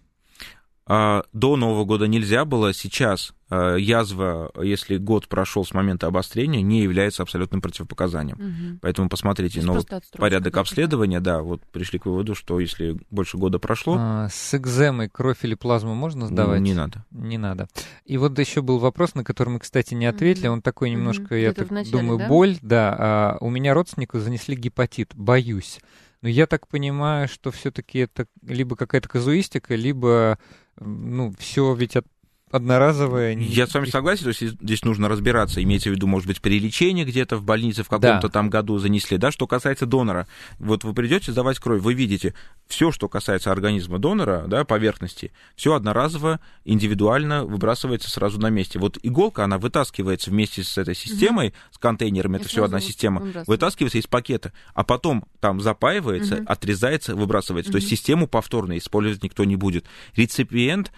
А, 0.93 1.23
до 1.31 1.55
Нового 1.55 1.85
года 1.85 2.05
нельзя 2.05 2.43
было, 2.43 2.73
сейчас 2.73 3.33
а, 3.49 3.77
язва, 3.77 4.51
если 4.61 4.97
год 4.97 5.29
прошел 5.29 5.63
с 5.63 5.73
момента 5.73 6.07
обострения, 6.07 6.61
не 6.61 6.81
является 6.81 7.23
абсолютным 7.23 7.61
противопоказанием. 7.61 8.35
Угу. 8.35 8.79
Поэтому 8.81 9.07
посмотрите 9.07 9.61
новый 9.61 9.85
порядок 10.17 10.57
обследования, 10.57 11.21
да, 11.21 11.43
вот 11.43 11.61
пришли 11.71 11.97
к 11.97 12.07
выводу, 12.07 12.35
что 12.35 12.59
если 12.59 12.99
больше 13.09 13.37
года 13.37 13.57
прошло... 13.57 13.95
А, 13.97 14.27
с 14.29 14.53
экземой 14.53 15.07
кровь 15.07 15.45
или 15.45 15.55
плазму 15.55 15.95
можно 15.95 16.27
сдавать? 16.27 16.59
Не 16.59 16.73
надо. 16.73 17.05
Не 17.11 17.37
надо. 17.37 17.69
И 18.03 18.17
вот 18.17 18.37
еще 18.37 18.61
был 18.61 18.77
вопрос, 18.77 19.15
на 19.15 19.23
который 19.23 19.51
мы, 19.51 19.59
кстати, 19.59 19.93
не 19.93 20.07
ответили, 20.07 20.47
он 20.47 20.61
такой 20.61 20.89
немножко, 20.89 21.35
я 21.35 21.53
так 21.53 21.71
начале, 21.71 21.99
думаю, 21.99 22.19
да? 22.19 22.27
боль, 22.27 22.57
да. 22.61 22.95
А, 22.99 23.37
у 23.39 23.49
меня 23.49 23.73
родственнику 23.73 24.19
занесли 24.19 24.57
гепатит, 24.57 25.11
боюсь. 25.15 25.79
Но 26.21 26.29
я 26.29 26.45
так 26.47 26.67
понимаю, 26.67 27.27
что 27.27 27.49
все-таки 27.49 27.99
это 27.99 28.27
либо 28.45 28.75
какая-то 28.75 29.09
казуистика, 29.09 29.73
либо 29.73 30.37
ну, 30.81 31.33
все 31.37 31.73
ведь 31.73 31.95
от 31.95 32.05
одноразовое. 32.51 33.37
Я 33.37 33.67
с 33.67 33.73
вами 33.73 33.85
согласен, 33.85 34.23
то 34.23 34.29
есть 34.29 34.41
здесь 34.41 34.83
нужно 34.83 35.07
разбираться, 35.09 35.63
имеется 35.63 35.89
в 35.89 35.93
виду, 35.93 36.07
может 36.07 36.27
быть, 36.27 36.41
при 36.41 36.59
лечении 36.59 37.03
где-то 37.03 37.37
в 37.37 37.43
больнице 37.43 37.83
в 37.83 37.89
каком-то 37.89 38.27
да. 38.27 38.29
там 38.29 38.49
году 38.49 38.77
занесли, 38.77 39.17
да, 39.17 39.31
что 39.31 39.47
касается 39.47 39.85
донора. 39.85 40.27
Вот 40.59 40.83
вы 40.83 40.93
придете 40.93 41.31
сдавать 41.31 41.59
кровь, 41.59 41.81
вы 41.81 41.93
видите, 41.93 42.33
все, 42.67 42.91
что 42.91 43.07
касается 43.09 43.51
организма 43.51 43.99
донора, 43.99 44.45
да, 44.47 44.63
поверхности, 44.65 45.31
все 45.55 45.73
одноразово, 45.73 46.39
индивидуально 46.65 47.45
выбрасывается 47.45 48.09
сразу 48.09 48.39
на 48.39 48.49
месте. 48.49 48.79
Вот 48.79 48.97
иголка, 49.01 49.43
она 49.43 49.57
вытаскивается 49.57 50.29
вместе 50.29 50.63
с 50.63 50.77
этой 50.77 50.95
системой, 50.95 51.49
угу. 51.49 51.55
с 51.71 51.77
контейнерами, 51.77 52.37
это 52.37 52.47
все 52.47 52.63
одна 52.63 52.79
система, 52.79 53.21
вытаскивается 53.47 53.97
из 53.97 54.07
пакета, 54.07 54.53
а 54.73 54.83
потом 54.83 55.25
там 55.39 55.61
запаивается, 55.61 56.35
угу. 56.35 56.43
отрезается, 56.47 57.15
выбрасывается. 57.15 57.69
Угу. 57.69 57.73
То 57.73 57.77
есть 57.77 57.89
систему 57.89 58.27
повторно 58.27 58.77
использовать 58.77 59.23
никто 59.23 59.43
не 59.43 59.55
будет. 59.55 59.85
Реципиент 60.15 60.91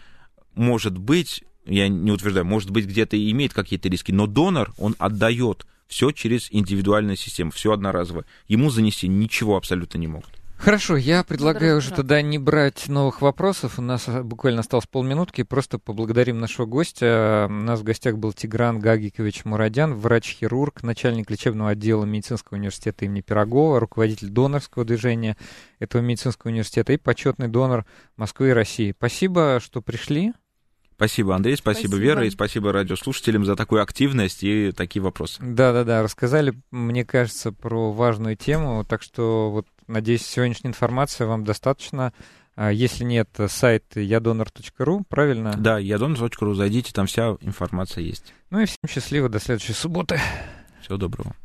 может 0.55 0.97
быть, 0.97 1.43
я 1.65 1.87
не 1.87 2.11
утверждаю, 2.11 2.45
может 2.45 2.71
быть, 2.71 2.85
где-то 2.85 3.15
и 3.15 3.31
имеет 3.31 3.53
какие-то 3.53 3.89
риски, 3.89 4.11
но 4.11 4.27
донор, 4.27 4.73
он 4.77 4.95
отдает 4.99 5.65
все 5.87 6.11
через 6.11 6.47
индивидуальную 6.51 7.17
систему, 7.17 7.51
все 7.51 7.71
одноразово. 7.71 8.25
Ему 8.47 8.69
занести 8.69 9.07
ничего 9.07 9.57
абсолютно 9.57 9.97
не 9.97 10.07
могут. 10.07 10.31
Хорошо, 10.63 10.95
я 10.95 11.25
предлагаю 11.25 11.79
уже 11.79 11.91
тогда 11.91 12.21
не 12.21 12.37
брать 12.37 12.87
новых 12.87 13.21
вопросов. 13.21 13.79
У 13.79 13.81
нас 13.81 14.07
а, 14.07 14.23
буквально 14.23 14.61
осталось 14.61 14.87
полминутки. 14.87 15.43
Просто 15.43 15.77
поблагодарим 15.77 16.39
нашего 16.39 16.65
гостя. 16.65 17.47
У 17.49 17.51
нас 17.51 17.81
в 17.81 17.83
гостях 17.83 18.17
был 18.17 18.31
Тигран 18.31 18.79
Гагикович 18.79 19.43
Мурадян, 19.43 19.93
врач-хирург, 19.93 20.81
начальник 20.81 21.29
лечебного 21.29 21.71
отдела 21.71 22.05
медицинского 22.05 22.57
университета 22.57 23.03
имени 23.03 23.19
Пирогова, 23.19 23.81
руководитель 23.81 24.29
донорского 24.29 24.85
движения 24.85 25.35
этого 25.79 26.01
медицинского 26.01 26.49
университета 26.49 26.93
и 26.93 26.97
почетный 26.97 27.49
донор 27.49 27.85
Москвы 28.15 28.51
и 28.51 28.53
России. 28.53 28.95
Спасибо, 28.97 29.59
что 29.61 29.81
пришли. 29.81 30.31
Спасибо, 30.95 31.35
Андрей, 31.35 31.57
спасибо, 31.57 31.89
спасибо, 31.89 32.03
Вера, 32.03 32.25
и 32.25 32.29
спасибо 32.29 32.71
радиослушателям 32.71 33.45
за 33.45 33.55
такую 33.55 33.81
активность 33.81 34.43
и 34.43 34.71
такие 34.71 35.01
вопросы. 35.01 35.41
Да-да-да, 35.41 36.01
рассказали, 36.03 36.53
мне 36.71 37.03
кажется, 37.03 37.51
про 37.51 37.91
важную 37.91 38.35
тему, 38.35 38.85
так 38.87 39.01
что 39.01 39.51
вот, 39.51 39.67
надеюсь, 39.87 40.25
сегодняшняя 40.25 40.69
информация 40.69 41.27
вам 41.27 41.43
достаточно 41.43 42.13
А 42.55 42.71
если 42.71 43.03
нет, 43.03 43.29
сайт 43.47 43.85
yadonor.ru, 43.95 45.03
правильно? 45.09 45.55
Да, 45.57 45.79
yadonor.ru, 45.79 46.53
зайдите, 46.53 46.93
там 46.93 47.07
вся 47.07 47.37
информация 47.41 48.03
есть. 48.03 48.33
Ну 48.51 48.59
и 48.59 48.65
всем 48.65 48.87
счастливо, 48.87 49.27
до 49.29 49.39
следующей 49.39 49.73
субботы. 49.73 50.19
Всего 50.81 50.97
доброго. 50.97 51.35